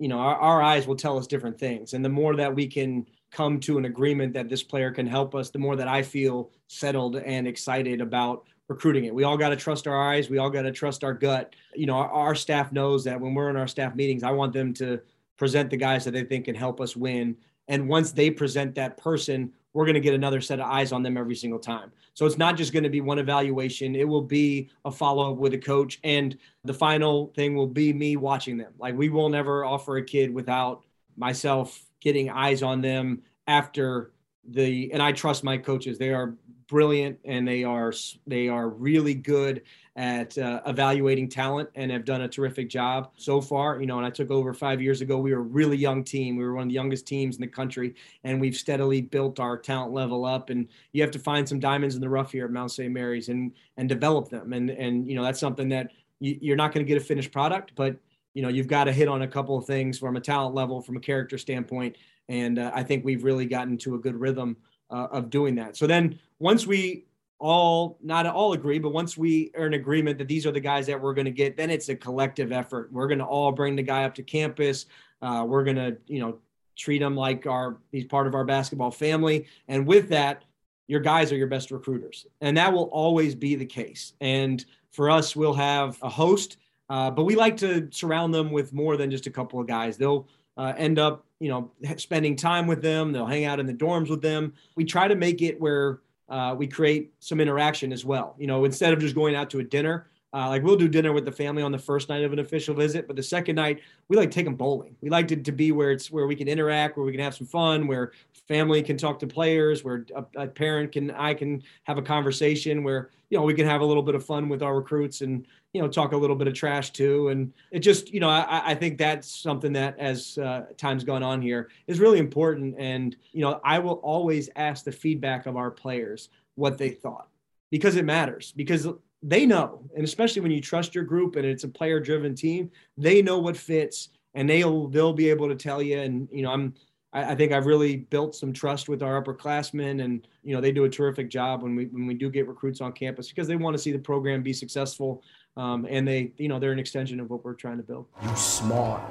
you 0.00 0.08
know, 0.08 0.18
our, 0.18 0.36
our 0.36 0.62
eyes 0.62 0.86
will 0.86 0.96
tell 0.96 1.16
us 1.16 1.28
different 1.28 1.58
things. 1.58 1.94
And 1.94 2.04
the 2.04 2.08
more 2.08 2.34
that 2.34 2.54
we 2.54 2.66
can 2.66 3.06
come 3.30 3.60
to 3.60 3.78
an 3.78 3.84
agreement 3.84 4.32
that 4.34 4.48
this 4.48 4.62
player 4.62 4.90
can 4.90 5.06
help 5.06 5.36
us, 5.36 5.50
the 5.50 5.58
more 5.58 5.76
that 5.76 5.86
I 5.86 6.02
feel 6.02 6.50
settled 6.66 7.16
and 7.16 7.46
excited 7.46 8.00
about 8.00 8.44
recruiting 8.68 9.04
it. 9.04 9.14
We 9.14 9.24
all 9.24 9.36
got 9.36 9.50
to 9.50 9.56
trust 9.56 9.86
our 9.86 10.10
eyes. 10.10 10.28
We 10.28 10.38
all 10.38 10.50
got 10.50 10.62
to 10.62 10.72
trust 10.72 11.04
our 11.04 11.14
gut. 11.14 11.54
You 11.74 11.86
know, 11.86 11.94
our, 11.94 12.10
our, 12.10 12.34
staff 12.34 12.70
knows 12.70 13.04
that 13.04 13.20
when 13.20 13.34
we're 13.34 13.50
in 13.50 13.56
our 13.56 13.68
staff 13.68 13.94
meetings, 13.94 14.22
I 14.22 14.30
want 14.30 14.52
them 14.52 14.74
to 14.74 15.00
present 15.36 15.70
the 15.70 15.76
guys 15.76 16.04
that 16.04 16.10
they 16.10 16.24
think 16.24 16.46
can 16.46 16.54
help 16.54 16.80
us 16.80 16.96
win. 16.96 17.36
And 17.68 17.88
once 17.88 18.12
they 18.12 18.30
present 18.30 18.74
that 18.74 18.96
person, 18.96 19.52
we're 19.72 19.84
going 19.84 19.94
to 19.94 20.00
get 20.00 20.14
another 20.14 20.40
set 20.40 20.58
of 20.58 20.66
eyes 20.66 20.90
on 20.92 21.02
them 21.02 21.16
every 21.16 21.36
single 21.36 21.58
time. 21.58 21.92
So 22.14 22.26
it's 22.26 22.38
not 22.38 22.56
just 22.56 22.72
going 22.72 22.82
to 22.82 22.90
be 22.90 23.00
one 23.00 23.18
evaluation. 23.18 23.94
It 23.94 24.08
will 24.08 24.22
be 24.22 24.70
a 24.84 24.90
follow 24.90 25.32
up 25.32 25.38
with 25.38 25.54
a 25.54 25.58
coach. 25.58 26.00
And 26.02 26.36
the 26.64 26.74
final 26.74 27.28
thing 27.36 27.54
will 27.54 27.66
be 27.66 27.92
me 27.92 28.16
watching 28.16 28.56
them. 28.56 28.72
Like 28.78 28.96
we 28.96 29.08
will 29.08 29.28
never 29.28 29.64
offer 29.64 29.98
a 29.98 30.04
kid 30.04 30.32
without 30.32 30.82
myself 31.16 31.84
getting 32.00 32.30
eyes 32.30 32.62
on 32.62 32.80
them 32.80 33.22
after 33.46 34.12
the, 34.48 34.90
and 34.92 35.02
I 35.02 35.12
trust 35.12 35.44
my 35.44 35.58
coaches. 35.58 35.98
They 35.98 36.12
are 36.12 36.34
brilliant 36.68 37.18
and 37.24 37.48
they 37.48 37.64
are 37.64 37.92
they 38.26 38.48
are 38.48 38.68
really 38.68 39.14
good 39.14 39.62
at 39.96 40.38
uh, 40.38 40.60
evaluating 40.66 41.28
talent 41.28 41.68
and 41.74 41.90
have 41.90 42.04
done 42.04 42.20
a 42.20 42.28
terrific 42.28 42.68
job 42.68 43.10
so 43.16 43.40
far. 43.40 43.80
You 43.80 43.86
know 43.86 43.96
and 43.96 44.06
i 44.06 44.10
took 44.10 44.30
over 44.30 44.52
five 44.52 44.80
years 44.80 45.00
ago. 45.00 45.18
We 45.18 45.32
were 45.32 45.40
a 45.40 45.42
really 45.42 45.76
young 45.76 46.04
team. 46.04 46.36
We 46.36 46.44
were 46.44 46.54
one 46.54 46.64
of 46.64 46.68
the 46.68 46.74
youngest 46.74 47.06
teams 47.06 47.36
in 47.36 47.40
the 47.40 47.48
country 47.48 47.94
and 48.22 48.40
we've 48.40 48.54
steadily 48.54 49.00
built 49.00 49.40
our 49.40 49.56
talent 49.56 49.92
level 49.92 50.24
up. 50.24 50.50
And 50.50 50.68
you 50.92 51.02
have 51.02 51.10
to 51.12 51.18
find 51.18 51.48
some 51.48 51.58
diamonds 51.58 51.94
in 51.94 52.00
the 52.00 52.08
rough 52.08 52.32
here 52.32 52.44
at 52.44 52.52
mount 52.52 52.70
st 52.70 52.92
mary's 52.92 53.28
and 53.28 53.52
and 53.76 53.88
develop 53.88 54.28
them. 54.28 54.52
And 54.52 54.70
and 54.70 55.08
you 55.08 55.16
know 55.16 55.24
that's 55.24 55.40
something 55.40 55.70
that 55.70 55.90
you, 56.20 56.38
you're 56.40 56.56
not 56.56 56.72
going 56.72 56.84
to 56.84 56.88
get 56.88 57.00
a 57.00 57.04
finished 57.04 57.32
product 57.32 57.72
but 57.74 57.96
you 58.34 58.42
know 58.42 58.48
you've 58.48 58.68
got 58.68 58.84
to 58.84 58.92
hit 58.92 59.08
on 59.08 59.22
a 59.22 59.28
couple 59.28 59.56
of 59.56 59.64
things 59.64 59.98
from 59.98 60.16
a 60.16 60.20
talent 60.20 60.54
level 60.54 60.82
from 60.82 60.96
a 60.96 61.00
character 61.00 61.38
standpoint. 61.38 61.96
And 62.28 62.58
uh, 62.58 62.70
i 62.74 62.82
think 62.82 63.06
we've 63.06 63.24
really 63.24 63.46
gotten 63.46 63.78
to 63.78 63.94
a 63.94 63.98
good 63.98 64.14
rhythm 64.14 64.58
uh, 64.90 65.08
of 65.10 65.30
doing 65.30 65.54
that. 65.56 65.76
So 65.76 65.86
then 65.86 66.18
once 66.38 66.66
we 66.66 67.06
all 67.38 67.98
not 68.02 68.26
all 68.26 68.52
agree, 68.52 68.78
but 68.78 68.90
once 68.90 69.16
we 69.16 69.52
are 69.56 69.66
in 69.66 69.74
agreement 69.74 70.18
that 70.18 70.28
these 70.28 70.46
are 70.46 70.50
the 70.50 70.60
guys 70.60 70.86
that 70.86 71.00
we're 71.00 71.14
going 71.14 71.24
to 71.24 71.30
get, 71.30 71.56
then 71.56 71.70
it's 71.70 71.88
a 71.88 71.94
collective 71.94 72.52
effort. 72.52 72.92
We're 72.92 73.06
going 73.06 73.18
to 73.20 73.24
all 73.24 73.52
bring 73.52 73.76
the 73.76 73.82
guy 73.82 74.04
up 74.04 74.14
to 74.16 74.22
campus. 74.22 74.86
Uh, 75.22 75.44
we're 75.46 75.64
going 75.64 75.76
to 75.76 75.96
you 76.06 76.20
know 76.20 76.38
treat 76.76 77.02
him 77.02 77.16
like 77.16 77.46
our 77.46 77.78
he's 77.92 78.04
part 78.04 78.26
of 78.26 78.34
our 78.34 78.44
basketball 78.44 78.90
family, 78.90 79.46
and 79.68 79.86
with 79.86 80.08
that. 80.10 80.44
Your 80.90 81.00
guys 81.00 81.30
are 81.32 81.36
your 81.36 81.48
best 81.48 81.70
recruiters, 81.70 82.26
and 82.40 82.56
that 82.56 82.72
will 82.72 82.84
always 82.84 83.34
be 83.34 83.56
the 83.56 83.66
case. 83.66 84.14
And 84.22 84.64
for 84.90 85.10
us, 85.10 85.36
we'll 85.36 85.52
have 85.52 85.98
a 86.00 86.08
host, 86.08 86.56
uh, 86.88 87.10
but 87.10 87.24
we 87.24 87.36
like 87.36 87.58
to 87.58 87.88
surround 87.90 88.32
them 88.32 88.50
with 88.50 88.72
more 88.72 88.96
than 88.96 89.10
just 89.10 89.26
a 89.26 89.30
couple 89.30 89.60
of 89.60 89.66
guys. 89.66 89.98
They'll 89.98 90.26
uh, 90.56 90.72
end 90.76 90.98
up, 90.98 91.26
you 91.40 91.48
know, 91.48 91.70
spending 91.96 92.36
time 92.36 92.66
with 92.66 92.82
them. 92.82 93.12
They'll 93.12 93.26
hang 93.26 93.44
out 93.44 93.60
in 93.60 93.66
the 93.66 93.74
dorms 93.74 94.10
with 94.10 94.22
them. 94.22 94.52
We 94.74 94.84
try 94.84 95.08
to 95.08 95.14
make 95.14 95.42
it 95.42 95.60
where 95.60 96.00
uh, 96.28 96.54
we 96.58 96.66
create 96.66 97.12
some 97.20 97.40
interaction 97.40 97.92
as 97.92 98.04
well. 98.04 98.34
You 98.38 98.46
know, 98.46 98.64
instead 98.64 98.92
of 98.92 99.00
just 99.00 99.14
going 99.14 99.34
out 99.34 99.50
to 99.50 99.60
a 99.60 99.64
dinner, 99.64 100.06
uh, 100.34 100.48
like 100.48 100.62
we'll 100.62 100.76
do 100.76 100.88
dinner 100.88 101.12
with 101.12 101.24
the 101.24 101.32
family 101.32 101.62
on 101.62 101.72
the 101.72 101.78
first 101.78 102.08
night 102.10 102.22
of 102.22 102.32
an 102.32 102.38
official 102.38 102.74
visit, 102.74 103.06
but 103.06 103.16
the 103.16 103.22
second 103.22 103.56
night 103.56 103.80
we 104.08 104.16
like 104.16 104.30
take 104.30 104.44
them 104.44 104.56
bowling. 104.56 104.94
We 105.00 105.08
like 105.08 105.26
to, 105.28 105.36
to 105.36 105.52
be 105.52 105.72
where 105.72 105.90
it's 105.90 106.10
where 106.10 106.26
we 106.26 106.36
can 106.36 106.48
interact, 106.48 106.96
where 106.96 107.06
we 107.06 107.12
can 107.12 107.20
have 107.20 107.34
some 107.34 107.46
fun, 107.46 107.86
where 107.86 108.12
family 108.46 108.82
can 108.82 108.98
talk 108.98 109.18
to 109.20 109.26
players, 109.26 109.84
where 109.84 110.04
a, 110.14 110.42
a 110.42 110.46
parent 110.46 110.92
can 110.92 111.10
I 111.12 111.32
can 111.32 111.62
have 111.84 111.96
a 111.96 112.02
conversation, 112.02 112.82
where 112.82 113.08
you 113.30 113.38
know 113.38 113.44
we 113.44 113.54
can 113.54 113.66
have 113.66 113.80
a 113.80 113.84
little 113.84 114.02
bit 114.02 114.14
of 114.14 114.24
fun 114.24 114.50
with 114.50 114.62
our 114.62 114.76
recruits 114.76 115.22
and 115.22 115.46
you 115.72 115.80
know 115.80 115.88
talk 115.88 116.12
a 116.12 116.16
little 116.16 116.36
bit 116.36 116.46
of 116.46 116.52
trash 116.52 116.90
too. 116.90 117.28
And 117.28 117.50
it 117.70 117.78
just 117.78 118.12
you 118.12 118.20
know 118.20 118.28
I, 118.28 118.72
I 118.72 118.74
think 118.74 118.98
that's 118.98 119.30
something 119.30 119.72
that 119.72 119.98
as 119.98 120.36
uh, 120.36 120.66
time's 120.76 121.04
gone 121.04 121.22
on 121.22 121.40
here 121.40 121.70
is 121.86 122.00
really 122.00 122.18
important. 122.18 122.74
And 122.78 123.16
you 123.32 123.40
know 123.40 123.62
I 123.64 123.78
will 123.78 124.00
always 124.02 124.50
ask 124.56 124.84
the 124.84 124.92
feedback 124.92 125.46
of 125.46 125.56
our 125.56 125.70
players 125.70 126.28
what 126.54 126.76
they 126.76 126.90
thought 126.90 127.28
because 127.70 127.96
it 127.96 128.04
matters 128.04 128.52
because 128.56 128.86
they 129.22 129.46
know, 129.46 129.82
and 129.96 130.04
especially 130.04 130.42
when 130.42 130.52
you 130.52 130.60
trust 130.60 130.94
your 130.94 131.04
group 131.04 131.36
and 131.36 131.44
it's 131.44 131.64
a 131.64 131.68
player 131.68 132.00
driven 132.00 132.34
team, 132.34 132.70
they 132.96 133.20
know 133.22 133.38
what 133.38 133.56
fits 133.56 134.10
and 134.34 134.48
they'll 134.48 134.88
they'll 134.88 135.12
be 135.12 135.28
able 135.28 135.48
to 135.48 135.54
tell 135.54 135.82
you. 135.82 135.98
And 135.98 136.28
you 136.30 136.42
know, 136.42 136.50
I'm 136.50 136.74
I, 137.12 137.32
I, 137.32 137.34
think 137.34 137.52
I've 137.52 137.66
really 137.66 137.96
built 137.96 138.34
some 138.34 138.52
trust 138.52 138.88
with 138.88 139.02
our 139.02 139.22
upperclassmen, 139.22 140.04
and 140.04 140.26
you 140.42 140.54
know, 140.54 140.60
they 140.60 140.72
do 140.72 140.84
a 140.84 140.88
terrific 140.88 141.28
job 141.30 141.62
when 141.62 141.74
we 141.74 141.86
when 141.86 142.06
we 142.06 142.14
do 142.14 142.30
get 142.30 142.46
recruits 142.46 142.80
on 142.80 142.92
campus 142.92 143.28
because 143.28 143.48
they 143.48 143.56
want 143.56 143.74
to 143.74 143.82
see 143.82 143.92
the 143.92 143.98
program 143.98 144.42
be 144.42 144.52
successful, 144.52 145.22
um, 145.56 145.86
and 145.88 146.06
they 146.06 146.32
you 146.36 146.48
know 146.48 146.58
they're 146.58 146.72
an 146.72 146.78
extension 146.78 147.20
of 147.20 147.30
what 147.30 147.44
we're 147.44 147.54
trying 147.54 147.78
to 147.78 147.82
build. 147.82 148.06
You 148.22 148.36
smart. 148.36 149.02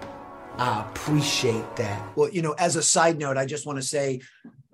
I 0.57 0.81
appreciate 0.89 1.75
that. 1.75 2.17
Well, 2.17 2.29
you 2.29 2.41
know, 2.41 2.53
as 2.53 2.77
a 2.77 2.81
side 2.81 3.19
note, 3.19 3.37
I 3.37 3.45
just 3.45 3.67
want 3.67 3.77
to 3.77 3.85
say 3.85 4.21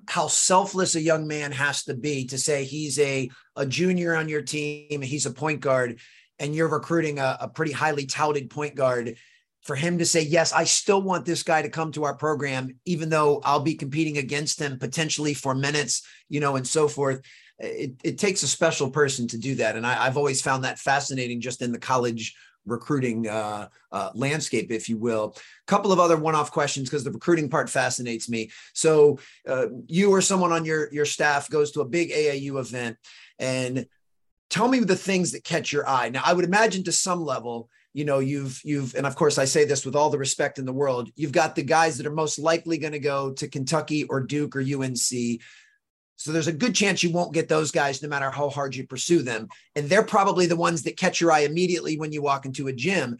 how 0.08 0.28
selfless 0.28 0.96
a 0.96 1.02
young 1.02 1.28
man 1.28 1.52
has 1.52 1.84
to 1.84 1.94
be 1.94 2.26
to 2.28 2.38
say 2.38 2.64
he's 2.64 3.00
a, 3.00 3.30
a 3.56 3.66
junior 3.66 4.16
on 4.16 4.30
your 4.30 4.42
team, 4.42 5.02
he's 5.02 5.26
a 5.26 5.32
point 5.32 5.62
guard, 5.62 6.00
and 6.40 6.56
you're 6.56 6.68
recruiting 6.68 7.20
a, 7.20 7.38
a 7.42 7.48
pretty 7.48 7.72
highly 7.72 8.06
touted 8.06 8.50
point 8.50 8.76
guard. 8.76 9.18
For 9.64 9.78
him 9.78 10.00
to 10.00 10.06
say, 10.06 10.24
Yes, 10.24 10.52
I 10.52 10.66
still 10.66 11.02
want 11.02 11.26
this 11.26 11.42
guy 11.42 11.62
to 11.62 11.70
come 11.70 11.94
to 11.94 12.04
our 12.04 12.16
program, 12.16 12.78
even 12.84 13.08
though 13.08 13.40
I'll 13.46 13.62
be 13.62 13.76
competing 13.76 14.18
against 14.18 14.60
him 14.60 14.78
potentially 14.78 15.34
for 15.34 15.56
minutes, 15.56 16.06
you 16.28 16.42
know, 16.42 16.58
and 16.58 16.68
so 16.68 16.90
forth. 16.90 17.22
It, 17.60 17.94
it 18.04 18.18
takes 18.18 18.44
a 18.44 18.48
special 18.48 18.90
person 18.90 19.26
to 19.30 19.38
do 19.38 19.56
that. 19.56 19.78
And 19.78 19.88
I, 19.88 20.06
I've 20.06 20.18
always 20.18 20.42
found 20.42 20.66
that 20.66 20.80
fascinating 20.80 21.40
just 21.40 21.62
in 21.62 21.72
the 21.72 21.80
college 21.80 22.36
recruiting 22.66 23.28
uh, 23.28 23.68
uh, 23.92 24.10
landscape, 24.14 24.72
if 24.72 24.90
you 24.90 24.98
will. 24.98 25.36
A 25.38 25.66
couple 25.68 25.92
of 25.92 26.00
other 26.00 26.18
one-off 26.18 26.52
questions 26.52 26.90
because 26.90 27.04
the 27.04 27.12
recruiting 27.12 27.50
part 27.50 27.70
fascinates 27.70 28.30
me. 28.30 28.52
So, 28.74 29.20
uh, 29.48 29.68
you 29.88 30.12
or 30.12 30.22
someone 30.22 30.52
on 30.52 30.66
your 30.66 30.92
your 30.94 31.06
staff 31.06 31.50
goes 31.50 31.72
to 31.72 31.82
a 31.82 31.86
big 31.86 32.12
AAU 32.12 32.60
event, 32.60 32.98
and 33.40 33.86
tell 34.50 34.68
me 34.68 34.80
the 34.80 34.96
things 34.96 35.32
that 35.32 35.44
catch 35.44 35.72
your 35.72 35.88
eye. 35.88 36.10
Now, 36.10 36.22
I 36.26 36.34
would 36.34 36.46
imagine 36.46 36.84
to 36.84 36.92
some 36.92 37.24
level, 37.24 37.70
you 37.94 38.06
know, 38.06 38.20
you've 38.20 38.62
you've, 38.64 38.96
and 38.96 39.06
of 39.06 39.16
course, 39.16 39.38
I 39.38 39.46
say 39.46 39.66
this 39.66 39.86
with 39.86 39.96
all 39.96 40.10
the 40.10 40.18
respect 40.18 40.60
in 40.60 40.66
the 40.66 40.74
world. 40.74 41.10
You've 41.16 41.32
got 41.32 41.56
the 41.56 41.64
guys 41.64 41.98
that 41.98 42.08
are 42.08 42.12
most 42.12 42.40
likely 42.40 42.78
going 42.78 42.94
to 42.94 43.00
go 43.00 43.34
to 43.34 43.48
Kentucky 43.48 44.04
or 44.06 44.20
Duke 44.22 44.56
or 44.56 44.62
UNC. 44.62 45.42
So 46.16 46.32
there's 46.32 46.48
a 46.48 46.54
good 46.54 46.76
chance 46.76 47.04
you 47.04 47.12
won't 47.12 47.34
get 47.34 47.50
those 47.50 47.72
guys 47.72 48.02
no 48.02 48.10
matter 48.10 48.30
how 48.30 48.50
hard 48.50 48.76
you 48.76 48.88
pursue 48.88 49.24
them. 49.24 49.48
And 49.76 49.90
they're 49.90 50.04
probably 50.04 50.46
the 50.46 50.56
ones 50.56 50.84
that 50.84 50.98
catch 50.98 51.20
your 51.20 51.32
eye 51.32 51.42
immediately 51.42 51.98
when 51.98 52.12
you 52.12 52.22
walk 52.22 52.46
into 52.46 52.68
a 52.68 52.74
gym. 52.74 53.18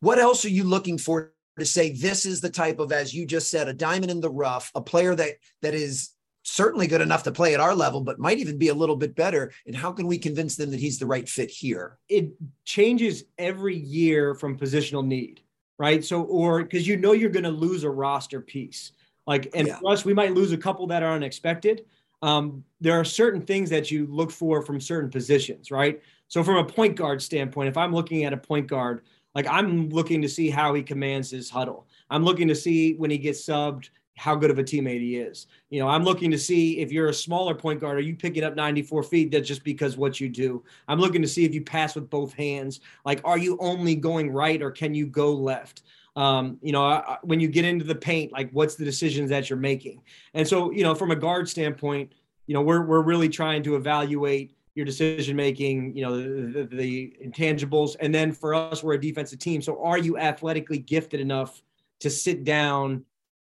What 0.00 0.18
else 0.18 0.44
are 0.44 0.50
you 0.50 0.64
looking 0.64 0.98
for 0.98 1.32
to 1.58 1.64
say 1.64 1.92
this 1.92 2.26
is 2.26 2.40
the 2.40 2.50
type 2.50 2.78
of, 2.78 2.92
as 2.92 3.14
you 3.14 3.26
just 3.26 3.50
said, 3.50 3.68
a 3.68 3.72
diamond 3.72 4.10
in 4.10 4.20
the 4.20 4.30
rough, 4.30 4.70
a 4.74 4.80
player 4.80 5.14
that 5.14 5.34
that 5.62 5.74
is 5.74 6.10
certainly 6.44 6.86
good 6.86 7.00
enough 7.00 7.22
to 7.22 7.32
play 7.32 7.54
at 7.54 7.60
our 7.60 7.74
level, 7.74 8.00
but 8.00 8.18
might 8.18 8.38
even 8.38 8.58
be 8.58 8.68
a 8.68 8.74
little 8.74 8.96
bit 8.96 9.16
better. 9.16 9.50
And 9.66 9.74
how 9.74 9.92
can 9.92 10.06
we 10.06 10.18
convince 10.18 10.56
them 10.56 10.70
that 10.70 10.80
he's 10.80 10.98
the 10.98 11.06
right 11.06 11.28
fit 11.28 11.50
here? 11.50 11.98
It 12.08 12.32
changes 12.64 13.24
every 13.38 13.76
year 13.76 14.34
from 14.34 14.58
positional 14.58 15.04
need, 15.04 15.40
right? 15.78 16.04
So, 16.04 16.22
or 16.22 16.62
because 16.62 16.86
you 16.86 16.96
know 16.96 17.12
you're 17.12 17.30
going 17.30 17.44
to 17.44 17.50
lose 17.50 17.82
a 17.82 17.90
roster 17.90 18.40
piece. 18.40 18.92
Like, 19.26 19.50
and 19.54 19.68
yeah. 19.68 19.78
for 19.78 19.92
us, 19.92 20.04
we 20.04 20.14
might 20.14 20.34
lose 20.34 20.52
a 20.52 20.56
couple 20.56 20.86
that 20.88 21.02
are 21.02 21.12
unexpected, 21.12 21.86
um, 22.22 22.64
there 22.80 22.98
are 22.98 23.04
certain 23.04 23.42
things 23.42 23.68
that 23.68 23.90
you 23.90 24.06
look 24.06 24.30
for 24.30 24.62
from 24.62 24.80
certain 24.80 25.10
positions, 25.10 25.70
right? 25.70 26.00
So 26.28 26.42
from 26.42 26.56
a 26.56 26.64
point 26.64 26.96
guard 26.96 27.20
standpoint, 27.20 27.68
if 27.68 27.76
I'm 27.76 27.94
looking 27.94 28.24
at 28.24 28.32
a 28.32 28.36
point 28.38 28.66
guard, 28.66 29.02
like 29.34 29.46
I'm 29.46 29.90
looking 29.90 30.22
to 30.22 30.28
see 30.28 30.48
how 30.48 30.72
he 30.72 30.82
commands 30.82 31.30
his 31.30 31.50
huddle. 31.50 31.86
I'm 32.08 32.24
looking 32.24 32.48
to 32.48 32.54
see 32.54 32.94
when 32.94 33.10
he 33.10 33.18
gets 33.18 33.44
subbed 33.44 33.90
how 34.16 34.36
good 34.36 34.50
of 34.50 34.58
a 34.58 34.64
teammate 34.64 35.00
he 35.00 35.16
is. 35.16 35.48
You 35.70 35.80
know, 35.80 35.88
I'm 35.88 36.04
looking 36.04 36.30
to 36.30 36.38
see 36.38 36.78
if 36.78 36.92
you're 36.92 37.08
a 37.08 37.14
smaller 37.14 37.54
point 37.54 37.80
guard, 37.80 37.98
are 37.98 38.02
you 38.02 38.14
picking 38.14 38.44
up 38.44 38.54
94 38.54 39.02
feet? 39.02 39.30
That's 39.30 39.46
just 39.46 39.64
because 39.64 39.96
what 39.96 40.20
you 40.20 40.28
do. 40.28 40.62
I'm 40.88 41.00
looking 41.00 41.20
to 41.20 41.28
see 41.28 41.44
if 41.44 41.52
you 41.52 41.62
pass 41.62 41.94
with 41.94 42.08
both 42.08 42.32
hands. 42.32 42.80
Like, 43.04 43.20
are 43.24 43.38
you 43.38 43.58
only 43.60 43.96
going 43.96 44.30
right 44.30 44.62
or 44.62 44.70
can 44.70 44.94
you 44.94 45.06
go 45.06 45.34
left? 45.34 45.82
Um, 46.16 46.58
you 46.62 46.70
know, 46.70 47.02
when 47.22 47.40
you 47.40 47.48
get 47.48 47.64
into 47.64 47.84
the 47.84 47.94
paint, 47.94 48.32
like 48.32 48.50
what's 48.52 48.76
the 48.76 48.84
decisions 48.84 49.30
that 49.30 49.50
you're 49.50 49.58
making? 49.58 50.02
And 50.32 50.46
so, 50.46 50.70
you 50.70 50.84
know, 50.84 50.94
from 50.94 51.10
a 51.10 51.16
guard 51.16 51.48
standpoint, 51.48 52.12
you 52.46 52.54
know, 52.54 52.62
we're 52.62 52.82
we're 52.82 53.02
really 53.02 53.28
trying 53.28 53.62
to 53.64 53.76
evaluate 53.76 54.54
your 54.74 54.84
decision 54.84 55.36
making, 55.36 55.96
you 55.96 56.02
know, 56.02 56.16
the, 56.16 56.64
the, 56.64 56.76
the, 56.76 57.16
intangibles, 57.24 57.94
and 58.00 58.12
then 58.12 58.32
for 58.32 58.54
us, 58.54 58.82
we're 58.82 58.94
a 58.94 59.00
defensive 59.00 59.38
team. 59.38 59.62
So, 59.62 59.82
are 59.82 59.98
you 59.98 60.18
athletically 60.18 60.78
gifted 60.78 61.20
enough 61.20 61.62
to 62.00 62.10
sit 62.10 62.44
down 62.44 63.04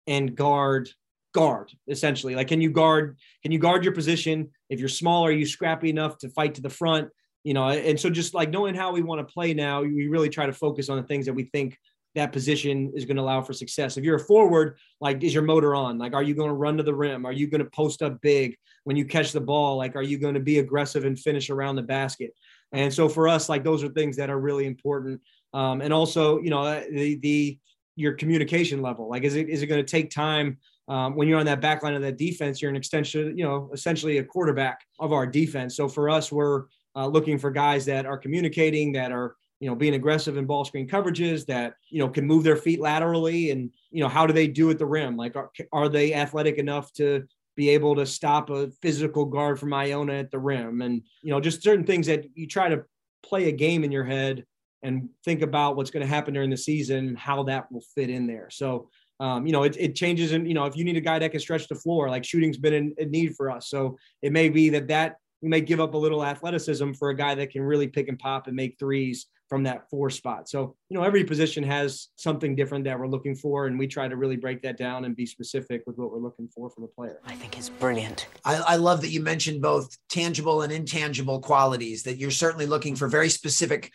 and 0.07 0.37
guard 0.37 0.91
guard 1.33 1.73
essentially? 1.89 2.35
Like, 2.35 2.49
can 2.49 2.61
you 2.61 2.71
guard? 2.71 3.19
Can 3.43 3.53
you 3.53 3.59
guard 3.59 3.85
your 3.85 3.95
position? 3.95 4.51
If 4.69 4.81
you're 4.81 4.89
small, 4.89 5.27
are 5.27 5.33
you 5.33 5.47
scrappy 5.47 5.91
enough 5.91 6.19
to 6.19 6.29
fight 6.29 6.55
to 6.55 6.63
the 6.63 6.71
front? 6.71 7.11
You 7.43 7.53
know, 7.53 7.69
and 7.69 8.01
so 8.01 8.09
just 8.09 8.33
like 8.33 8.51
knowing 8.51 8.75
how 8.75 8.93
we 8.93 9.03
want 9.03 9.27
to 9.27 9.33
play 9.33 9.53
now, 9.53 9.83
we 9.83 10.09
really 10.09 10.31
try 10.31 10.47
to 10.47 10.53
focus 10.53 10.89
on 10.89 10.97
the 10.97 11.03
things 11.03 11.27
that 11.27 11.35
we 11.35 11.45
think 11.45 11.79
that 12.15 12.33
position 12.33 12.93
is 12.95 13.05
going 13.05 13.17
to 13.17 13.23
allow 13.23 13.43
for 13.43 13.53
success. 13.53 13.97
If 13.97 14.05
you're 14.05 14.17
a 14.17 14.21
forward, 14.21 14.79
like 15.01 15.23
is 15.23 15.35
your 15.35 15.43
motor 15.43 15.75
on? 15.75 15.99
Like, 15.99 16.15
are 16.15 16.23
you 16.23 16.35
going 16.35 16.49
to 16.49 16.55
run 16.55 16.77
to 16.77 16.83
the 16.83 16.95
rim? 16.95 17.27
Are 17.27 17.33
you 17.33 17.49
going 17.49 17.63
to 17.63 17.71
post 17.71 18.03
up 18.03 18.21
big 18.21 18.57
when 18.85 18.97
you 18.97 19.05
catch 19.05 19.33
the 19.33 19.41
ball? 19.41 19.77
Like, 19.77 19.97
are 19.97 20.03
you 20.03 20.19
going 20.19 20.35
to 20.35 20.41
be 20.41 20.59
aggressive 20.59 21.05
and 21.05 21.19
finish 21.19 21.51
around 21.51 21.77
the 21.77 21.83
basket? 21.83 22.35
And 22.73 22.93
so 22.93 23.09
for 23.09 23.29
us, 23.29 23.49
like 23.49 23.65
those 23.65 23.83
are 23.83 23.89
things 23.89 24.17
that 24.17 24.31
are 24.31 24.39
really 24.39 24.67
important. 24.67 25.21
Um, 25.53 25.81
and 25.81 25.93
also, 25.93 26.41
you 26.41 26.51
know, 26.51 26.63
uh, 26.63 26.83
the 26.91 27.17
the 27.17 27.59
your 27.97 28.15
communication 28.15 28.83
level. 28.83 29.09
Like, 29.09 29.23
is 29.23 29.37
it 29.37 29.49
is 29.49 29.63
it 29.63 29.67
going 29.67 29.85
to 29.85 29.91
take 29.91 30.11
time 30.11 30.59
um, 30.89 31.15
when 31.15 31.29
you're 31.29 31.39
on 31.39 31.47
that 31.47 31.61
back 31.61 31.83
line 31.83 31.95
of 31.95 32.03
that 32.03 32.19
defense, 32.19 32.61
you're 32.61 32.71
an 32.71 32.77
extension, 32.77 33.37
you 33.39 33.45
know, 33.45 33.71
essentially 33.73 34.19
a 34.19 34.25
quarterback 34.25 34.81
of 35.01 35.13
our 35.13 35.27
defense. 35.27 35.77
So 35.77 35.89
for 35.89 36.11
us, 36.11 36.31
we're 36.31 36.65
uh, 36.95 37.07
looking 37.07 37.39
for 37.39 37.51
guys 37.51 37.87
that 37.87 38.07
are 38.07 38.19
communicating, 38.19 38.93
that 38.93 39.11
are 39.11 39.37
you 39.65 39.71
know 39.71 39.75
being 39.75 39.95
aggressive 39.95 40.37
in 40.37 40.45
ball 40.45 40.67
screen 40.67 40.87
coverages, 40.87 41.47
that 41.47 41.73
you 41.89 41.99
know 41.99 42.09
can 42.11 42.27
move 42.27 42.45
their 42.45 42.59
feet 42.59 42.81
laterally, 42.81 43.51
and 43.51 43.71
you 43.91 44.03
know 44.03 44.11
how 44.11 44.27
do 44.27 44.35
they 44.35 44.47
do 44.47 44.69
at 44.69 44.79
the 44.79 44.85
rim? 44.85 45.17
Like 45.17 45.37
are, 45.37 45.51
are 45.73 45.89
they 45.89 46.13
athletic 46.13 46.59
enough 46.59 46.93
to 46.95 47.25
be 47.57 47.71
able 47.71 47.95
to 47.95 48.05
stop 48.05 48.51
a 48.51 48.71
physical 48.83 49.25
guard 49.25 49.59
from 49.59 49.73
Iona 49.73 50.13
at 50.13 50.31
the 50.31 50.39
rim, 50.39 50.83
and 50.83 51.01
you 51.23 51.31
know 51.31 51.41
just 51.41 51.63
certain 51.63 51.87
things 51.87 52.07
that 52.09 52.27
you 52.35 52.47
try 52.47 52.69
to 52.69 52.83
play 53.25 53.49
a 53.49 53.53
game 53.53 53.85
in 53.85 53.91
your 53.91 54.05
head 54.05 54.45
and 54.83 55.09
think 55.25 55.41
about 55.41 55.77
what's 55.77 55.91
going 55.91 56.03
to 56.03 56.15
happen 56.15 56.35
during 56.35 56.51
the 56.51 56.59
season 56.59 57.09
and 57.09 57.19
how 57.19 57.45
that 57.45 57.73
will 57.73 57.85
fit 57.95 58.11
in 58.11 58.27
there. 58.27 58.51
So 58.51 58.91
um, 59.21 59.47
you 59.47 59.53
know, 59.53 59.63
it, 59.63 59.77
it 59.79 59.95
changes. 59.95 60.33
And, 60.33 60.47
you 60.47 60.55
know, 60.55 60.65
if 60.65 60.77
you 60.77 60.85
need 60.85 60.97
a 60.97 61.01
guy 61.01 61.21
that 61.21 61.31
can 61.31 61.39
stretch 61.41 61.69
the 61.69 61.77
floor, 61.77 62.11
like 62.11 62.25
shooting's 62.25 62.59
been 62.59 62.75
in, 62.75 62.95
in 62.99 63.11
need 63.13 63.37
for 63.37 63.49
us. 63.49 63.69
So 63.69 63.97
it 64.23 64.33
may 64.33 64.49
be 64.49 64.71
that 64.71 64.89
that 64.89 65.19
we 65.45 65.51
may 65.51 65.61
give 65.61 65.79
up 65.79 65.93
a 65.93 65.99
little 65.99 66.25
athleticism 66.25 66.93
for 66.93 67.11
a 67.11 67.17
guy 67.17 67.35
that 67.35 67.51
can 67.51 67.63
really 67.63 67.87
pick 67.87 68.09
and 68.09 68.19
pop 68.19 68.47
and 68.47 68.57
make 68.57 68.79
threes 68.79 69.27
from 69.49 69.63
that 69.65 69.89
four 69.91 70.11
spot. 70.11 70.49
So, 70.49 70.75
you 70.89 70.97
know, 70.97 71.05
every 71.05 71.25
position 71.25 71.63
has 71.65 72.09
something 72.17 72.57
different 72.57 72.85
that 72.85 72.99
we're 72.99 73.07
looking 73.07 73.35
for. 73.35 73.67
And 73.67 73.79
we 73.79 73.87
try 73.87 74.09
to 74.09 74.17
really 74.17 74.37
break 74.37 74.63
that 74.63 74.77
down 74.77 75.05
and 75.05 75.15
be 75.15 75.27
specific 75.27 75.83
with 75.87 75.99
what 75.99 76.11
we're 76.11 76.19
looking 76.19 76.49
for 76.49 76.71
from 76.71 76.85
a 76.85 76.89
player. 76.89 77.21
I 77.27 77.35
think 77.35 77.59
it's 77.59 77.69
brilliant. 77.69 78.27
I, 78.45 78.57
I 78.57 78.77
love 78.77 79.03
that 79.03 79.11
you 79.11 79.21
mentioned 79.21 79.61
both 79.61 79.97
tangible 80.09 80.63
and 80.63 80.73
intangible 80.73 81.41
qualities, 81.41 82.05
that 82.05 82.17
you're 82.17 82.31
certainly 82.31 82.67
looking 82.67 82.97
for 82.97 83.07
very 83.07 83.29
specific 83.29 83.93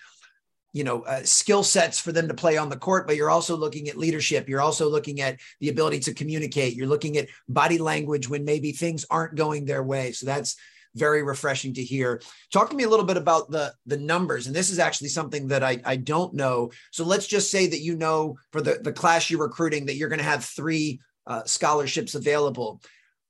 you 0.72 0.84
know 0.84 1.02
uh, 1.02 1.24
skill 1.24 1.64
sets 1.64 2.00
for 2.00 2.12
them 2.12 2.28
to 2.28 2.34
play 2.36 2.56
on 2.56 2.70
the 2.70 2.78
court 2.78 3.08
but 3.08 3.16
you're 3.16 3.30
also 3.32 3.58
looking 3.58 3.90
at 3.90 3.98
leadership 3.98 4.48
you're 4.48 4.62
also 4.62 4.88
looking 4.88 5.20
at 5.20 5.40
the 5.60 5.70
ability 5.70 6.00
to 6.00 6.14
communicate 6.14 6.76
you're 6.76 6.86
looking 6.86 7.18
at 7.18 7.28
body 7.48 7.80
language 7.80 8.30
when 8.30 8.46
maybe 8.46 8.72
things 8.72 9.04
aren't 9.10 9.34
going 9.34 9.66
their 9.66 9.82
way 9.82 10.12
so 10.12 10.28
that's 10.28 10.56
very 11.00 11.24
refreshing 11.24 11.74
to 11.74 11.84
hear 11.84 12.22
talk 12.52 12.70
to 12.70 12.76
me 12.76 12.84
a 12.84 12.90
little 12.90 13.06
bit 13.06 13.18
about 13.18 13.50
the 13.50 13.74
the 13.86 13.98
numbers 13.98 14.48
and 14.48 14.56
this 14.56 14.70
is 14.70 14.80
actually 14.80 15.08
something 15.08 15.48
that 15.48 15.64
i, 15.64 15.80
I 15.86 15.96
don't 15.96 16.34
know 16.34 16.72
so 16.92 17.04
let's 17.04 17.28
just 17.28 17.50
say 17.50 17.68
that 17.68 17.80
you 17.80 17.96
know 17.96 18.38
for 18.52 18.62
the, 18.62 18.80
the 18.84 18.94
class 18.94 19.30
you're 19.30 19.42
recruiting 19.42 19.86
that 19.86 19.96
you're 19.96 20.10
going 20.10 20.20
to 20.20 20.26
have 20.26 20.46
three 20.46 21.00
uh, 21.26 21.44
scholarships 21.46 22.16
available 22.16 22.82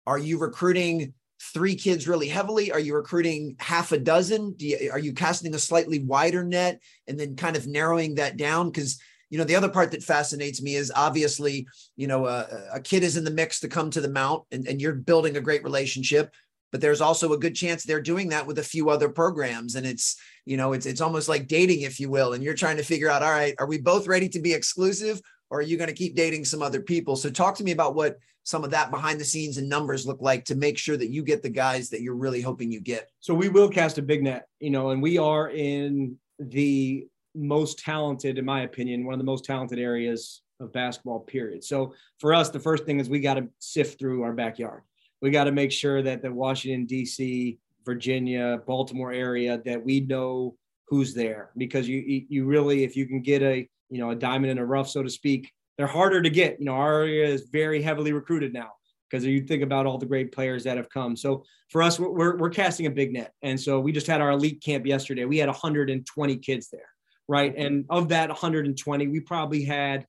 are 0.07 0.17
you 0.17 0.39
recruiting 0.39 1.13
three 1.53 1.75
kids 1.75 2.07
really 2.07 2.27
heavily? 2.27 2.71
Are 2.71 2.79
you 2.79 2.95
recruiting 2.95 3.55
half 3.59 3.91
a 3.91 3.97
dozen? 3.97 4.55
You, 4.59 4.89
are 4.91 4.99
you 4.99 5.13
casting 5.13 5.55
a 5.55 5.59
slightly 5.59 5.99
wider 5.99 6.43
net 6.43 6.81
and 7.07 7.19
then 7.19 7.35
kind 7.35 7.55
of 7.55 7.67
narrowing 7.67 8.15
that 8.15 8.35
down? 8.35 8.69
Because 8.69 8.99
you 9.29 9.37
know 9.37 9.43
the 9.43 9.55
other 9.55 9.69
part 9.69 9.91
that 9.91 10.03
fascinates 10.03 10.61
me 10.61 10.75
is 10.75 10.91
obviously 10.95 11.67
you 11.95 12.07
know 12.07 12.25
a, 12.25 12.47
a 12.73 12.81
kid 12.81 13.03
is 13.03 13.15
in 13.15 13.23
the 13.23 13.31
mix 13.31 13.59
to 13.59 13.67
come 13.67 13.91
to 13.91 14.01
the 14.01 14.09
mount 14.09 14.43
and, 14.51 14.67
and 14.67 14.81
you're 14.81 14.93
building 14.93 15.37
a 15.37 15.41
great 15.41 15.63
relationship 15.63 16.33
but 16.71 16.81
there's 16.81 17.01
also 17.01 17.33
a 17.33 17.39
good 17.39 17.55
chance 17.55 17.83
they're 17.83 18.01
doing 18.01 18.29
that 18.29 18.45
with 18.45 18.59
a 18.59 18.63
few 18.63 18.89
other 18.89 19.09
programs 19.09 19.75
and 19.75 19.85
it's 19.85 20.15
you 20.45 20.57
know 20.57 20.73
it's 20.73 20.85
it's 20.85 21.01
almost 21.01 21.29
like 21.29 21.47
dating 21.47 21.81
if 21.81 21.99
you 21.99 22.09
will 22.09 22.33
and 22.33 22.43
you're 22.43 22.53
trying 22.53 22.77
to 22.77 22.83
figure 22.83 23.09
out 23.09 23.23
all 23.23 23.31
right 23.31 23.55
are 23.59 23.67
we 23.67 23.79
both 23.79 24.07
ready 24.07 24.29
to 24.29 24.39
be 24.39 24.53
exclusive 24.53 25.21
or 25.49 25.59
are 25.59 25.63
you 25.63 25.77
going 25.77 25.89
to 25.89 25.95
keep 25.95 26.15
dating 26.15 26.45
some 26.45 26.61
other 26.61 26.81
people 26.81 27.15
so 27.15 27.29
talk 27.29 27.55
to 27.55 27.63
me 27.63 27.71
about 27.71 27.95
what 27.95 28.17
some 28.49 28.63
of 28.63 28.71
that 28.71 28.89
behind 28.89 29.19
the 29.19 29.25
scenes 29.25 29.57
and 29.57 29.69
numbers 29.69 30.07
look 30.07 30.21
like 30.21 30.43
to 30.45 30.55
make 30.55 30.75
sure 30.75 30.97
that 30.97 31.11
you 31.11 31.21
get 31.21 31.43
the 31.43 31.49
guys 31.49 31.89
that 31.89 32.01
you're 32.01 32.15
really 32.15 32.41
hoping 32.41 32.71
you 32.71 32.81
get? 32.81 33.07
So 33.19 33.31
we 33.35 33.47
will 33.47 33.69
cast 33.69 33.99
a 33.99 34.01
big 34.01 34.23
net, 34.23 34.47
you 34.59 34.71
know, 34.71 34.89
and 34.89 35.03
we 35.03 35.19
are 35.19 35.51
in 35.51 36.17
the 36.39 37.07
most 37.35 37.77
talented, 37.77 38.39
in 38.39 38.45
my 38.45 38.61
opinion, 38.61 39.05
one 39.05 39.13
of 39.13 39.19
the 39.19 39.25
most 39.25 39.45
talented 39.45 39.77
areas 39.77 40.41
of 40.59 40.73
basketball, 40.73 41.19
period. 41.19 41.63
So 41.63 41.93
for 42.17 42.33
us, 42.33 42.49
the 42.49 42.59
first 42.59 42.85
thing 42.85 42.99
is 42.99 43.07
we 43.07 43.19
got 43.19 43.35
to 43.35 43.47
sift 43.59 43.99
through 43.99 44.23
our 44.23 44.33
backyard. 44.33 44.81
We 45.21 45.31
got 45.31 45.45
to 45.45 45.51
make 45.51 45.71
sure 45.71 46.01
that 46.01 46.21
the 46.21 46.31
Washington, 46.31 46.85
D.C., 46.85 47.57
Virginia, 47.85 48.61
Baltimore 48.65 49.11
area, 49.11 49.61
that 49.65 49.83
we 49.83 50.01
know 50.01 50.55
who's 50.87 51.13
there 51.13 51.51
because 51.57 51.87
you, 51.87 52.25
you 52.29 52.45
really, 52.45 52.83
if 52.83 52.95
you 52.95 53.05
can 53.05 53.21
get 53.21 53.41
a, 53.41 53.67
you 53.89 53.99
know, 53.99 54.11
a 54.11 54.15
diamond 54.15 54.51
in 54.51 54.57
a 54.57 54.65
rough, 54.65 54.89
so 54.89 55.03
to 55.03 55.09
speak, 55.09 55.51
they're 55.77 55.87
harder 55.87 56.21
to 56.21 56.29
get. 56.29 56.59
You 56.59 56.65
know, 56.65 56.73
our 56.73 57.01
area 57.01 57.27
is 57.27 57.47
very 57.51 57.81
heavily 57.81 58.11
recruited 58.11 58.53
now 58.53 58.71
because 59.09 59.25
you 59.25 59.41
think 59.41 59.63
about 59.63 59.85
all 59.85 59.97
the 59.97 60.05
great 60.05 60.31
players 60.31 60.63
that 60.63 60.77
have 60.77 60.89
come. 60.89 61.15
So 61.15 61.43
for 61.69 61.81
us, 61.81 61.99
we're, 61.99 62.37
we're 62.37 62.49
casting 62.49 62.85
a 62.85 62.91
big 62.91 63.13
net. 63.13 63.33
And 63.41 63.59
so 63.59 63.79
we 63.79 63.91
just 63.91 64.07
had 64.07 64.21
our 64.21 64.31
elite 64.31 64.61
camp 64.61 64.85
yesterday. 64.85 65.25
We 65.25 65.37
had 65.37 65.47
120 65.47 66.37
kids 66.37 66.69
there, 66.69 66.89
right? 67.27 67.53
And 67.55 67.85
of 67.89 68.09
that 68.09 68.29
120, 68.29 69.07
we 69.07 69.19
probably 69.19 69.63
had 69.63 70.05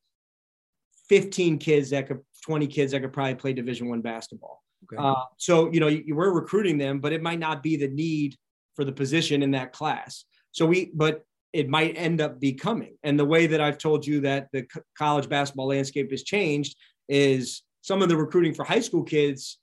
15 1.09 1.59
kids 1.59 1.91
that 1.91 2.09
could, 2.09 2.21
20 2.45 2.67
kids 2.67 2.93
that 2.93 3.01
could 3.01 3.13
probably 3.13 3.35
play 3.35 3.53
Division 3.53 3.89
One 3.89 4.01
basketball. 4.01 4.63
Okay. 4.85 5.03
Uh, 5.03 5.25
so 5.37 5.71
you 5.73 5.81
know, 5.81 5.89
you, 5.89 6.15
we're 6.15 6.33
recruiting 6.33 6.79
them, 6.79 7.01
but 7.01 7.13
it 7.13 7.23
might 7.23 7.39
not 7.39 7.63
be 7.63 7.77
the 7.77 7.89
need 7.89 8.37
for 8.75 8.85
the 8.85 8.93
position 8.93 9.43
in 9.43 9.51
that 9.53 9.73
class. 9.73 10.25
So 10.53 10.67
we, 10.67 10.91
but 10.95 11.25
it 11.53 11.69
might 11.69 11.97
end 11.97 12.21
up 12.21 12.41
becoming. 12.41 12.97
And 13.03 13.19
the 13.19 13.25
way 13.25 13.47
that 13.47 13.61
I've 13.61 13.79
told 13.79 14.07
you 14.07 14.21
that 14.21 14.49
the 14.53 14.67
college 14.97 15.29
basketball 15.29 15.69
landscape 15.69 16.11
has 16.11 16.23
changed 16.23 16.77
is 17.09 17.63
some 17.83 18.03
of 18.03 18.09
the 18.09 18.17
recruiting 18.17 18.55
for 18.55 18.65
high 18.65 18.81
school 18.81 19.03
kids 19.03 19.59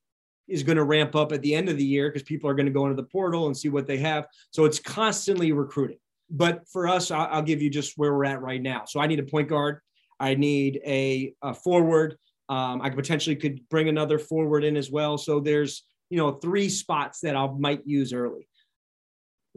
is 0.47 0.63
going 0.63 0.77
to 0.77 0.84
ramp 0.84 1.15
up 1.15 1.32
at 1.32 1.41
the 1.41 1.53
end 1.53 1.69
of 1.69 1.77
the 1.77 1.84
year 1.84 2.10
because 2.10 2.23
people 2.23 2.49
are 2.49 2.53
going 2.53 2.65
to 2.65 2.71
go 2.71 2.86
into 2.86 2.95
the 2.95 3.08
portal 3.08 3.47
and 3.47 3.56
see 3.56 3.69
what 3.69 3.88
they 3.88 3.97
have. 3.97 4.25
So 4.51 4.65
it's 4.65 4.80
constantly 4.80 5.51
recruiting. 5.51 5.97
But 6.30 6.67
for 6.71 6.88
us, 6.88 7.12
I'll 7.12 7.41
give 7.41 7.62
you 7.62 7.69
just 7.69 7.93
where 7.97 8.13
we're 8.13 8.25
at 8.25 8.41
right 8.41 8.62
now. 8.62 8.84
So 8.86 8.99
I 8.99 9.08
need 9.08 9.19
a 9.19 9.23
point 9.23 9.49
guard. 9.49 9.80
I 10.19 10.36
need 10.36 10.82
a, 10.86 11.34
a 11.41 11.53
forward. 11.53 12.17
Um, 12.49 12.81
I 12.81 12.89
potentially 12.89 13.36
could 13.36 13.67
bring 13.69 13.89
another 13.89 14.19
forward 14.19 14.63
in 14.63 14.77
as 14.77 14.89
well. 14.89 15.17
So 15.17 15.39
there's 15.39 15.83
you 16.10 16.17
know 16.17 16.31
three 16.31 16.69
spots 16.69 17.19
that 17.21 17.36
I 17.36 17.47
might 17.47 17.86
use 17.86 18.13
early 18.13 18.47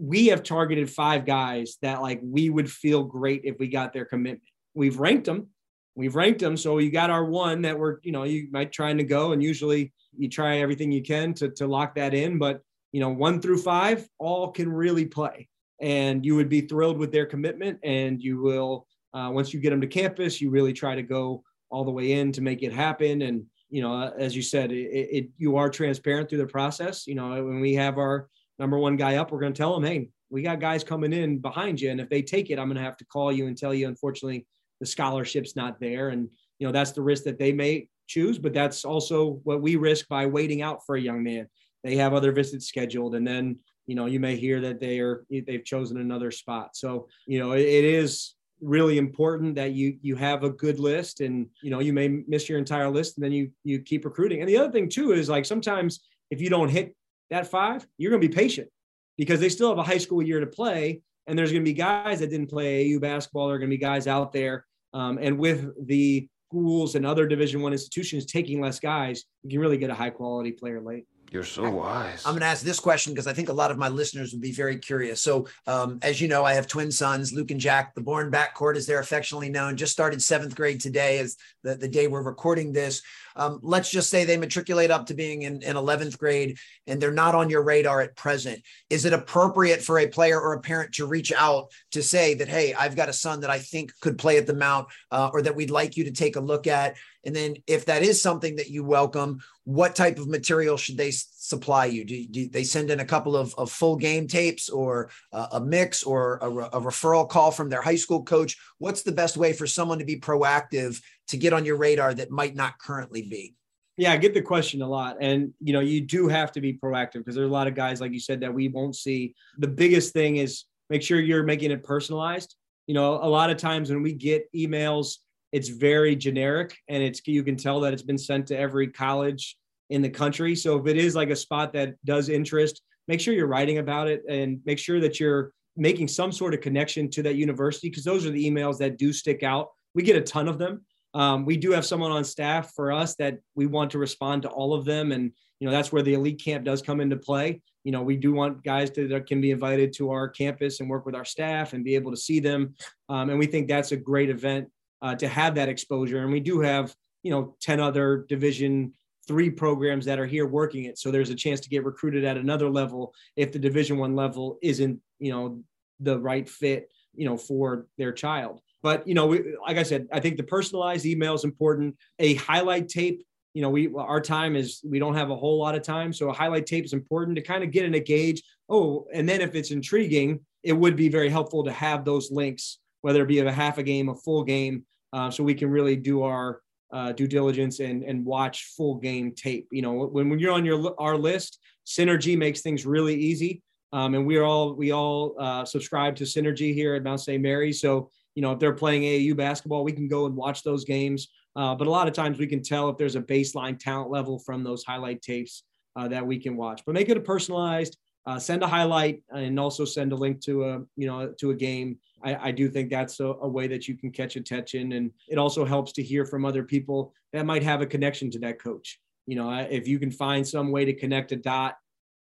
we 0.01 0.29
have 0.29 0.43
targeted 0.43 0.91
five 0.91 1.27
guys 1.27 1.77
that 1.83 2.01
like 2.01 2.21
we 2.23 2.49
would 2.49 2.71
feel 2.71 3.03
great 3.03 3.43
if 3.45 3.59
we 3.59 3.69
got 3.69 3.93
their 3.93 4.07
commitment. 4.07 4.43
We've 4.75 4.99
ranked 4.99 5.27
them. 5.27 5.49
We've 5.95 6.15
ranked 6.15 6.41
them. 6.41 6.57
So 6.57 6.79
you 6.79 6.91
got 6.91 7.11
our 7.11 7.25
one 7.25 7.63
that 7.63 7.79
we're, 7.79 7.99
you 8.03 8.11
know, 8.11 8.23
you 8.23 8.49
might 8.51 8.73
trying 8.73 8.97
to 8.97 9.05
go 9.05 9.33
and 9.33 9.43
usually 9.43 9.93
you 10.17 10.29
try 10.29 10.61
everything 10.61 10.91
you 10.91 11.03
can 11.03 11.35
to, 11.35 11.51
to 11.51 11.67
lock 11.67 11.97
that 11.97 12.15
in. 12.15 12.39
But, 12.39 12.63
you 12.93 13.01
know, 13.01 13.11
one 13.11 13.43
through 13.43 13.59
five, 13.59 14.09
all 14.19 14.51
can 14.51 14.73
really 14.73 15.05
play. 15.05 15.49
And 15.83 16.25
you 16.25 16.35
would 16.35 16.49
be 16.49 16.63
thrilled 16.63 16.97
with 16.97 17.13
their 17.13 17.27
commitment. 17.27 17.79
And 17.85 18.23
you 18.23 18.41
will, 18.41 18.87
uh, 19.13 19.31
once 19.31 19.53
you 19.53 19.61
get 19.61 19.71
them 19.71 19.83
to 19.83 19.87
campus, 19.87 20.41
you 20.41 20.49
really 20.49 20.73
try 20.73 20.95
to 20.95 21.03
go 21.03 21.43
all 21.71 21.85
the 21.85 21.91
way 21.91 22.13
in 22.13 22.33
to 22.33 22.41
make 22.41 22.63
it 22.63 22.73
happen. 22.73 23.23
And, 23.23 23.45
you 23.69 23.83
know, 23.83 23.95
uh, 23.95 24.11
as 24.19 24.35
you 24.35 24.43
said, 24.43 24.73
it, 24.73 24.89
it 25.17 25.29
you 25.39 25.57
are 25.57 25.71
transparent 25.71 26.29
through 26.29 26.39
the 26.39 26.47
process. 26.47 27.07
You 27.07 27.15
know, 27.15 27.31
when 27.45 27.61
we 27.61 27.75
have 27.75 27.99
our, 27.99 28.29
number 28.59 28.79
one 28.79 28.97
guy 28.97 29.17
up, 29.17 29.33
we're 29.33 29.41
going 29.41 29.55
to 29.55 29.59
tell 29.59 29.73
them, 29.73 29.85
hey, 29.85 30.11
we 30.29 30.43
got 30.43 30.61
guys 30.61 30.85
coming 30.85 31.15
in 31.15 31.39
behind 31.39 31.81
you. 31.81 31.91
And 31.91 32.01
if 32.01 32.11
they 32.11 32.21
take 32.21 32.51
it, 32.51 32.59
I'm 32.59 32.67
going 32.67 32.77
to 32.77 32.83
have 32.83 32.99
to 32.99 33.07
call 33.07 33.33
you 33.33 33.47
and 33.47 33.57
tell 33.57 33.73
you, 33.73 33.89
unfortunately, 33.89 34.47
the 34.81 34.87
scholarship's 34.87 35.57
not 35.57 35.81
there. 35.81 36.11
And, 36.11 36.29
you 36.59 36.67
know, 36.67 36.73
that's 36.73 36.93
the 36.93 37.01
risk 37.01 37.25
that 37.25 37.39
they 37.39 37.53
may 37.53 37.89
choose, 38.07 38.39
but 38.39 38.53
that's 38.53 38.85
also 38.85 39.41
what 39.45 39.63
we 39.63 39.77
risk 39.77 40.09
by 40.09 40.27
waiting 40.27 40.61
out 40.61 40.85
for 40.85 40.97
a 40.97 41.01
young 41.01 41.23
man. 41.23 41.49
They 41.83 41.97
have 41.97 42.13
other 42.13 42.33
visits 42.33 42.67
scheduled. 42.67 43.15
And 43.15 43.27
then, 43.27 43.59
you 43.87 43.95
know, 43.95 44.05
you 44.07 44.21
may 44.21 44.37
hear 44.37 44.61
that 44.61 44.79
they 44.79 45.01
are, 45.01 45.25
they've 45.31 45.65
chosen 45.65 45.99
another 45.99 46.31
spot. 46.31 46.77
So, 46.77 47.09
you 47.27 47.39
know, 47.39 47.53
it, 47.53 47.63
it 47.63 47.85
is 47.85 48.35
really 48.61 48.99
important 48.99 49.55
that 49.55 49.73
you 49.73 49.97
you 50.03 50.17
have 50.17 50.45
a 50.45 50.51
good 50.51 50.79
list 50.79 51.21
and 51.21 51.47
you 51.63 51.71
know 51.71 51.81
you 51.81 51.93
may 51.93 52.09
miss 52.09 52.49
your 52.49 52.59
entire 52.59 52.91
list 52.91 53.17
and 53.17 53.25
then 53.25 53.33
you 53.33 53.51
you 53.65 53.81
keep 53.81 54.05
recruiting 54.05 54.41
and 54.41 54.49
the 54.49 54.57
other 54.57 54.71
thing 54.71 54.89
too 54.89 55.13
is 55.13 55.29
like 55.29 55.47
sometimes 55.47 56.01
if 56.31 56.41
you 56.41 56.49
don't 56.49 56.69
hit 56.69 56.95
that 57.31 57.47
five, 57.47 57.87
you're 57.99 58.11
going 58.11 58.21
to 58.21 58.29
be 58.29 58.35
patient 58.35 58.69
because 59.17 59.41
they 59.41 59.49
still 59.49 59.69
have 59.69 59.79
a 59.79 59.83
high 59.83 59.99
school 59.99 60.23
year 60.23 60.41
to 60.41 60.47
play. 60.47 61.03
And 61.27 61.39
there's 61.39 61.53
going 61.53 61.63
to 61.63 61.71
be 61.71 61.75
guys 61.75 62.21
that 62.21 62.31
didn't 62.31 62.49
play 62.49 62.95
AU 62.95 62.99
basketball. 62.99 63.47
There 63.47 63.57
are 63.57 63.59
going 63.59 63.71
to 63.71 63.77
be 63.77 63.81
guys 63.81 64.07
out 64.07 64.33
there. 64.33 64.67
Um, 64.93 65.19
and 65.21 65.39
with 65.39 65.87
the 65.87 66.29
schools 66.49 66.97
and 66.97 67.07
other 67.07 67.27
Division 67.27 67.63
One 67.63 67.73
institutions 67.73 68.27
taking 68.27 68.61
less 68.61 68.81
guys, 68.81 69.25
you 69.43 69.51
can 69.51 69.61
really 69.61 69.79
get 69.79 69.91
a 69.91 69.95
high 69.95 70.11
quality 70.11 70.53
player 70.53 70.81
late. 70.81 71.05
You're 71.31 71.45
so 71.45 71.71
wise. 71.71 72.27
I'm 72.27 72.33
going 72.33 72.41
to 72.41 72.47
ask 72.47 72.65
this 72.65 72.81
question 72.81 73.13
because 73.13 73.29
I 73.29 73.33
think 73.33 73.51
a 73.51 73.53
lot 73.53 73.71
of 73.71 73.79
my 73.79 73.89
listeners 73.89 74.33
would 74.33 74.41
be 74.41 74.51
very 74.51 74.77
curious. 74.77 75.23
So, 75.23 75.47
um, 75.69 76.01
as 76.03 76.21
you 76.21 76.27
know, 76.27 76.45
I 76.45 76.55
have 76.55 76.67
twin 76.67 76.91
sons, 76.91 77.33
Luke 77.33 77.53
and 77.53 77.61
Jack. 77.61 77.95
The 77.95 78.01
Born 78.01 78.33
Backcourt, 78.33 78.77
as 78.77 78.85
they're 78.85 78.99
affectionately 78.99 79.49
known, 79.49 79.77
just 79.77 79.93
started 79.93 80.21
seventh 80.21 80.57
grade 80.57 80.81
today, 80.81 81.19
as 81.19 81.37
the, 81.63 81.77
the 81.77 81.87
day 81.87 82.09
we're 82.09 82.23
recording 82.23 82.73
this. 82.73 83.03
Um, 83.37 83.61
let's 83.63 83.91
just 83.91 84.11
say 84.11 84.25
they 84.25 84.37
matriculate 84.37 84.91
up 84.91 85.07
to 85.07 85.15
being 85.15 85.43
in, 85.43 85.63
in 85.63 85.77
11th 85.77 86.19
grade 86.19 86.59
and 86.87 87.01
they're 87.01 87.13
not 87.13 87.35
on 87.35 87.51
your 87.51 87.63
radar 87.63 88.01
at 88.01 88.17
present. 88.17 88.63
Is 88.89 89.05
it 89.05 89.13
appropriate 89.13 89.83
for 89.83 89.99
a 89.99 90.07
player 90.07 90.41
or 90.41 90.55
a 90.55 90.61
parent 90.61 90.95
to 90.95 91.07
reach 91.07 91.33
out 91.33 91.71
to 91.93 92.03
say 92.03 92.35
that, 92.35 92.49
hey, 92.49 92.75
I've 92.75 92.97
got 92.97 93.09
a 93.09 93.15
son 93.15 93.41
that 93.41 93.51
I 93.51 93.59
think 93.59 93.93
could 94.01 94.19
play 94.19 94.39
at 94.39 94.47
the 94.47 94.55
Mount 94.55 94.89
uh, 95.11 95.31
or 95.33 95.43
that 95.43 95.57
we'd 95.57 95.71
like 95.71 95.97
you 95.97 96.05
to 96.05 96.13
take 96.13 96.37
a 96.37 96.41
look 96.41 96.67
at? 96.67 96.97
And 97.25 97.37
then, 97.37 97.57
if 97.67 97.85
that 97.85 98.03
is 98.03 98.23
something 98.23 98.57
that 98.57 98.71
you 98.71 98.83
welcome, 98.83 99.41
what 99.65 99.95
type 99.95 100.19
of 100.19 100.27
material 100.27 100.79
should 100.79 100.97
they 100.97 101.11
supply 101.51 101.85
you? 101.87 102.05
Do, 102.05 102.27
do 102.27 102.49
they 102.49 102.65
send 102.65 102.91
in 102.91 103.01
a 103.01 103.05
couple 103.05 103.37
of, 103.37 103.55
of 103.59 103.71
full 103.71 103.97
game 103.97 104.27
tapes 104.27 104.71
or 104.71 105.11
uh, 105.33 105.49
a 105.53 105.61
mix 105.61 106.03
or 106.03 106.39
a, 106.41 106.49
a 106.49 106.81
referral 106.81 107.29
call 107.29 107.51
from 107.51 107.69
their 107.69 107.83
high 107.83 107.97
school 107.97 108.23
coach? 108.23 108.57
What's 108.79 109.03
the 109.03 109.13
best 109.13 109.37
way 109.37 109.53
for 109.53 109.67
someone 109.67 109.99
to 109.99 110.05
be 110.07 110.19
proactive 110.19 111.03
to 111.29 111.37
get 111.37 111.53
on 111.53 111.67
your 111.67 111.77
radar 111.77 112.15
that 112.15 112.31
might 112.31 112.55
not 112.55 112.79
currently 112.79 113.23
be? 113.23 113.55
Yeah, 113.97 114.13
I 114.13 114.17
get 114.17 114.33
the 114.33 114.41
question 114.41 114.81
a 114.81 114.89
lot. 114.89 115.19
And, 115.21 115.53
you 115.61 115.75
know, 115.75 115.81
you 115.81 116.01
do 116.01 116.29
have 116.29 116.53
to 116.53 116.61
be 116.61 116.73
proactive 116.73 117.19
because 117.19 117.35
there's 117.35 117.51
a 117.51 117.53
lot 117.53 117.67
of 117.67 117.75
guys, 117.75 118.01
like 118.01 118.13
you 118.13 118.21
said, 118.21 118.41
that 118.41 118.55
we 118.55 118.69
won't 118.69 118.97
see. 118.97 119.35
The 119.59 119.69
biggest 119.69 120.15
thing 120.15 120.37
is 120.37 120.65
make 120.89 121.03
sure 121.03 121.21
you're 121.21 121.43
making 121.43 121.73
it 121.73 121.83
personalized. 121.83 122.55
You 122.87 122.95
know, 122.95 123.17
a 123.17 123.29
lot 123.29 123.51
of 123.51 123.59
times 123.59 123.91
when 123.91 124.03
we 124.03 124.15
get 124.15 124.51
emails, 124.55 125.17
it's 125.53 125.69
very 125.69 126.15
generic 126.17 126.79
and 126.89 127.03
it's 127.03 127.21
you 127.27 127.43
can 127.43 127.57
tell 127.57 127.81
that 127.81 127.93
it's 127.93 128.03
been 128.03 128.19
sent 128.19 128.47
to 128.47 128.59
every 128.59 128.89
college 128.89 129.57
in 129.91 130.03
the 130.03 130.11
country. 130.11 130.57
So 130.57 130.79
if 130.79 130.87
it 130.87 130.97
is 130.97 131.15
like 131.15 131.31
a 131.31 131.37
spot 131.37 131.73
that 131.75 131.95
does 132.05 132.29
interest, 132.29 132.83
make 133.09 133.21
sure 133.21 133.35
you're 133.35 133.47
writing 133.47 133.79
about 133.79 134.09
it 134.09 134.23
and 134.29 134.61
make 134.65 134.79
sure 134.79 135.01
that 135.01 135.21
you're 135.21 135.53
making 135.77 136.09
some 136.09 136.33
sort 136.33 136.55
of 136.55 136.61
connection 136.61 137.11
to 137.11 137.23
that 137.23 137.37
university 137.37 137.91
because 137.91 138.05
those 138.05 138.27
are 138.27 138.31
the 138.31 138.51
emails 138.51 138.79
that 138.79 138.99
do 138.99 139.13
stick 139.13 139.43
out. 139.43 139.69
We 139.95 140.03
get 140.03 140.17
a 140.17 140.21
ton 140.21 140.49
of 140.49 140.59
them 140.59 140.85
um, 141.15 141.45
we 141.45 141.57
do 141.57 141.73
have 141.73 141.85
someone 141.85 142.13
on 142.13 142.25
staff 142.25 142.73
for 142.75 142.93
us 142.93 143.17
that 143.17 143.39
we 143.55 143.67
want 143.67 143.91
to 143.93 143.99
respond 143.99 144.43
to 144.43 144.49
all 144.49 144.75
of 144.75 144.85
them, 144.85 145.13
and 145.13 145.33
you 145.59 145.67
know 145.67 145.73
that's 145.73 145.93
where 145.93 146.03
the 146.03 146.15
elite 146.15 146.43
camp 146.43 146.65
does 146.65 146.83
come 146.83 147.01
into 147.01 147.17
play. 147.17 147.61
You 147.85 147.93
know, 147.93 148.03
we 148.03 148.17
do 148.17 148.33
want 148.33 148.63
guys 148.63 148.91
to, 148.91 149.09
that 149.09 149.27
can 149.27 149.41
be 149.41 149.51
invited 149.51 149.93
to 149.95 150.11
our 150.11 150.29
campus 150.29 150.81
and 150.81 150.89
work 150.89 151.07
with 151.07 151.15
our 151.15 151.25
staff 151.25 151.73
and 151.73 151.85
be 151.85 151.95
able 151.95 152.11
to 152.13 152.17
see 152.17 152.39
them, 152.39 152.75
um, 153.09 153.31
and 153.31 153.39
we 153.39 153.47
think 153.47 153.69
that's 153.69 153.93
a 153.93 153.97
great 153.97 154.31
event 154.31 154.69
uh, 155.03 155.15
to 155.17 155.27
have 155.27 155.57
that 155.57 155.69
exposure. 155.69 156.23
And 156.23 156.31
we 156.31 156.41
do 156.41 156.61
have 156.61 156.95
you 157.23 157.33
know 157.33 157.57
ten 157.61 157.81
other 157.81 158.25
Division 158.29 158.93
three 159.31 159.49
programs 159.49 160.05
that 160.05 160.19
are 160.19 160.27
here 160.27 160.45
working 160.45 160.87
it, 160.87 160.99
so 160.99 161.13
there's 161.13 161.31
a 161.31 161.37
chance 161.37 161.61
to 161.61 161.69
get 161.69 161.85
recruited 161.85 162.25
at 162.25 162.37
another 162.37 162.69
level 162.69 163.15
if 163.37 163.53
the 163.53 163.61
Division 163.61 163.97
one 163.97 164.17
level 164.17 164.59
isn't 164.61 164.99
you 165.21 165.31
know 165.31 165.63
the 166.01 166.19
right 166.19 166.49
fit 166.49 166.91
you 167.15 167.27
know 167.27 167.37
for 167.37 167.87
their 167.97 168.11
child. 168.11 168.61
But 168.83 169.07
you 169.07 169.15
know, 169.15 169.29
we, 169.29 169.55
like 169.65 169.77
I 169.77 169.85
said, 169.85 170.09
I 170.13 170.19
think 170.19 170.37
the 170.37 170.43
personalized 170.43 171.07
email 171.07 171.35
is 171.35 171.45
important. 171.45 171.97
A 172.19 172.35
highlight 172.35 172.89
tape, 172.89 173.25
you 173.55 173.63
know, 173.63 173.71
we 173.71 173.95
our 173.97 174.21
time 174.21 174.57
is 174.57 174.81
we 174.85 174.99
don't 174.99 175.15
have 175.15 175.31
a 175.31 175.37
whole 175.37 175.61
lot 175.61 175.77
of 175.77 175.83
time, 175.83 176.13
so 176.13 176.29
a 176.29 176.33
highlight 176.33 176.67
tape 176.67 176.85
is 176.85 176.93
important 176.93 177.37
to 177.37 177.43
kind 177.43 177.63
of 177.63 177.71
get 177.71 177.85
in 177.85 177.95
a 177.95 178.01
gauge. 178.01 178.43
Oh, 178.69 179.07
and 179.15 179.29
then 179.29 179.43
if 179.43 179.55
it's 179.55 179.71
intriguing, 179.71 180.41
it 180.65 180.73
would 180.73 180.97
be 180.97 181.09
very 181.09 181.29
helpful 181.29 181.63
to 181.63 181.73
have 181.73 182.05
those 182.05 182.33
links, 182.33 182.81
whether 183.03 183.23
it 183.23 183.29
be 183.29 183.39
of 183.39 183.47
a 183.47 183.53
half 183.53 183.79
a 183.79 183.85
game, 183.85 184.09
a 184.09 184.17
full 184.17 184.43
game, 184.43 184.85
uh, 185.13 185.31
so 185.31 185.45
we 185.45 185.55
can 185.55 185.71
really 185.71 185.95
do 185.95 186.23
our 186.23 186.63
uh, 186.93 187.13
due 187.13 187.29
diligence 187.29 187.81
and 187.81 188.03
and 188.03 188.25
watch 188.25 188.73
full 188.77 188.97
game 188.97 189.33
tape. 189.35 189.69
You 189.71 189.83
know, 189.83 189.93
when 190.07 190.29
when 190.29 190.39
you're 190.39 190.53
on 190.53 190.65
your 190.65 190.95
our 191.01 191.17
list, 191.17 191.59
Synergy 191.87 192.37
makes 192.37 192.61
things 192.61 192.87
really 192.87 193.15
easy. 193.15 193.63
Um, 193.93 194.15
and 194.15 194.27
we 194.27 194.37
are 194.37 194.45
all 194.45 194.75
we 194.75 194.93
all 194.93 195.35
uh, 195.39 195.65
subscribe 195.65 196.17
to 196.17 196.25
Synergy 196.25 196.73
here 196.75 196.95
at 196.95 197.03
Mount 197.03 197.21
St. 197.21 197.43
Mary. 197.43 197.73
So 197.73 198.11
you 198.35 198.43
know, 198.43 198.53
if 198.53 198.59
they're 198.59 198.73
playing 198.73 199.03
AAU 199.03 199.37
basketball, 199.37 199.85
we 199.85 199.93
can 199.93 200.09
go 200.09 200.27
and 200.27 200.37
watch 200.37 200.63
those 200.63 200.85
games. 200.85 201.29
Uh, 201.57 201.75
but 201.75 201.89
a 201.89 201.91
lot 201.91 202.07
of 202.07 202.15
times 202.15 202.39
we 202.39 202.47
can 202.47 202.63
tell 202.63 202.89
if 202.89 202.97
there's 202.97 203.17
a 203.17 203.21
baseline 203.21 203.79
talent 203.79 204.11
level 204.11 204.39
from 204.39 204.63
those 204.63 204.85
highlight 204.85 205.21
tapes 205.21 205.65
uh, 205.97 206.07
that 206.09 206.25
we 206.25 206.39
can 206.39 206.57
watch. 206.57 206.83
But 206.87 206.95
make 206.95 207.09
it 207.09 207.17
a 207.17 207.21
personalized. 207.21 207.97
Uh, 208.27 208.39
send 208.39 208.63
a 208.63 208.67
highlight 208.67 209.23
and 209.31 209.59
also 209.59 209.85
send 209.85 210.13
a 210.13 210.17
link 210.17 210.41
to 210.43 210.65
a 210.65 210.79
you 210.97 211.07
know 211.07 211.33
to 211.41 211.51
a 211.51 211.55
game. 211.55 211.99
I, 212.23 212.49
I 212.49 212.51
do 212.51 212.69
think 212.69 212.91
that's 212.91 213.21
a, 213.21 213.27
a, 213.27 213.49
way 213.49 213.67
that 213.69 213.89
you 213.89 213.97
can 213.97 214.11
catch 214.11 214.37
attention, 214.37 214.93
and 214.93 215.11
it 215.29 215.39
also 215.39 215.65
helps 215.65 215.93
to 215.93 216.03
hear 216.03 216.25
from 216.25 216.45
other 216.45 216.63
people 216.63 217.15
that 217.33 217.47
might 217.47 217.63
have 217.63 217.81
a 217.81 217.87
connection 217.87 218.31
to 218.33 218.39
that 218.41 218.61
coach. 218.61 219.01
You 219.27 219.37
know, 219.37 219.51
if 219.71 219.87
you 219.87 219.99
can 219.99 220.11
find 220.11 220.47
some 220.47 220.71
way 220.71 220.85
to 220.85 220.93
connect 220.93 221.33
a 221.33 221.37
dot 221.37 221.77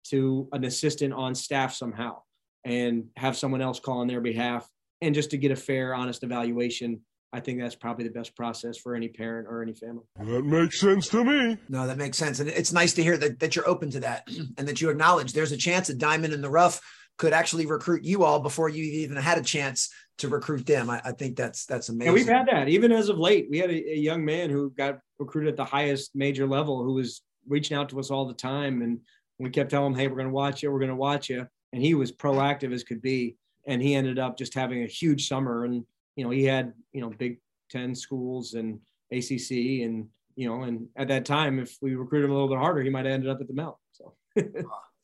to 0.10 0.48
an 0.52 0.64
assistant 0.64 1.14
on 1.14 1.36
staff 1.36 1.74
somehow, 1.74 2.22
and 2.68 3.06
have 3.16 3.38
someone 3.38 3.62
else 3.62 3.80
call 3.80 4.00
on 4.00 4.08
their 4.08 4.22
behalf 4.22 4.68
and 5.02 5.16
just 5.16 5.32
to 5.32 5.38
get 5.38 5.52
a 5.52 5.56
fair, 5.56 5.96
honest 5.96 6.24
evaluation. 6.24 7.02
I 7.34 7.40
think 7.40 7.60
that's 7.60 7.76
probably 7.76 8.06
the 8.06 8.14
best 8.14 8.36
process 8.36 8.78
for 8.78 8.96
any 8.96 9.10
parent 9.10 9.48
or 9.50 9.62
any 9.62 9.74
family. 9.74 10.04
That 10.18 10.44
makes 10.44 10.80
sense 10.80 11.08
to 11.10 11.24
me. 11.24 11.58
No, 11.70 11.86
that 11.86 11.98
makes 11.98 12.18
sense. 12.18 12.40
And 12.40 12.50
it's 12.50 12.74
nice 12.74 12.94
to 12.94 13.04
hear 13.04 13.18
that, 13.18 13.40
that 13.40 13.56
you're 13.56 13.68
open 13.68 13.90
to 13.92 14.00
that 14.02 14.28
and 14.58 14.68
that 14.68 14.82
you 14.82 14.90
acknowledge 14.90 15.34
there's 15.34 15.52
a 15.52 15.58
chance 15.58 15.90
a 15.90 15.94
diamond 15.94 16.34
in 16.34 16.42
the 16.42 16.50
rough 16.50 16.82
could 17.17 17.34
actually 17.34 17.65
recruit 17.65 18.03
you 18.03 18.23
all 18.23 18.39
before 18.39 18.69
you 18.69 18.84
even 18.84 19.17
had 19.17 19.38
a 19.38 19.43
chance 19.43 19.89
to 20.19 20.27
recruit 20.27 20.65
them. 20.65 20.89
I, 20.89 21.01
I 21.03 21.12
think 21.12 21.36
that's 21.36 21.65
that's 21.65 21.89
amazing. 21.89 22.08
And 22.08 22.13
we've 22.13 22.27
had 22.27 22.47
that 22.47 22.69
even 22.69 22.91
as 22.91 23.10
of 23.10 23.17
late. 23.17 23.47
We 23.49 23.60
had 23.60 23.69
a, 23.69 23.93
a, 23.93 23.97
young 23.97 24.23
man 24.23 24.49
who 24.49 24.71
got 24.71 24.99
recruited 25.19 25.49
at 25.49 25.58
the 25.58 25.65
highest 25.65 26.15
major 26.15 26.47
level 26.47 26.84
who 26.84 26.93
was 26.93 27.21
reaching 27.47 27.77
out 27.77 27.89
to 27.89 27.99
us 27.99 28.12
all 28.12 28.25
the 28.25 28.34
time, 28.34 28.82
and 28.82 28.99
we 29.39 29.49
kept 29.49 29.71
telling 29.71 29.93
him, 29.93 29.99
"Hey, 29.99 30.08
we're 30.08 30.15
going 30.15 30.27
to 30.27 30.34
watch 30.34 30.63
you. 30.63 30.71
We're 30.71 30.80
going 30.80 30.89
to 30.89 30.95
watch 30.95 31.30
you," 31.30 31.47
and 31.73 31.82
he 31.82 31.93
was 31.93 32.12
proactive 32.12 32.73
as 32.73 32.84
could 32.84 33.01
be 33.01 33.38
and 33.67 33.82
he 33.82 33.93
ended 33.93 34.17
up 34.17 34.38
just 34.38 34.53
having 34.53 34.84
a 34.84 34.88
huge 34.88 35.27
summer. 35.27 35.65
And 35.65 35.86
you 36.15 36.23
know, 36.23 36.32
he 36.32 36.45
had 36.45 36.73
you 36.93 37.01
know 37.01 37.10
Big 37.10 37.39
Ten 37.69 37.93
schools 37.93 38.53
and 38.53 38.80
ACC, 39.12 39.84
and 39.84 40.08
you 40.36 40.47
know, 40.47 40.63
and 40.63 40.88
at 40.95 41.10
that 41.10 41.25
time, 41.25 41.60
if 41.60 41.77
we 41.82 41.95
recruited 41.95 42.25
him 42.25 42.32
a 42.32 42.34
little 42.34 42.49
bit 42.49 42.58
harder, 42.58 42.82
he 42.82 42.89
might 42.89 43.06
have 43.06 43.13
ended 43.13 43.30
up 43.30 43.41
at 43.41 43.47
the 43.47 43.53
Mount. 43.53 43.75
So. 43.91 44.15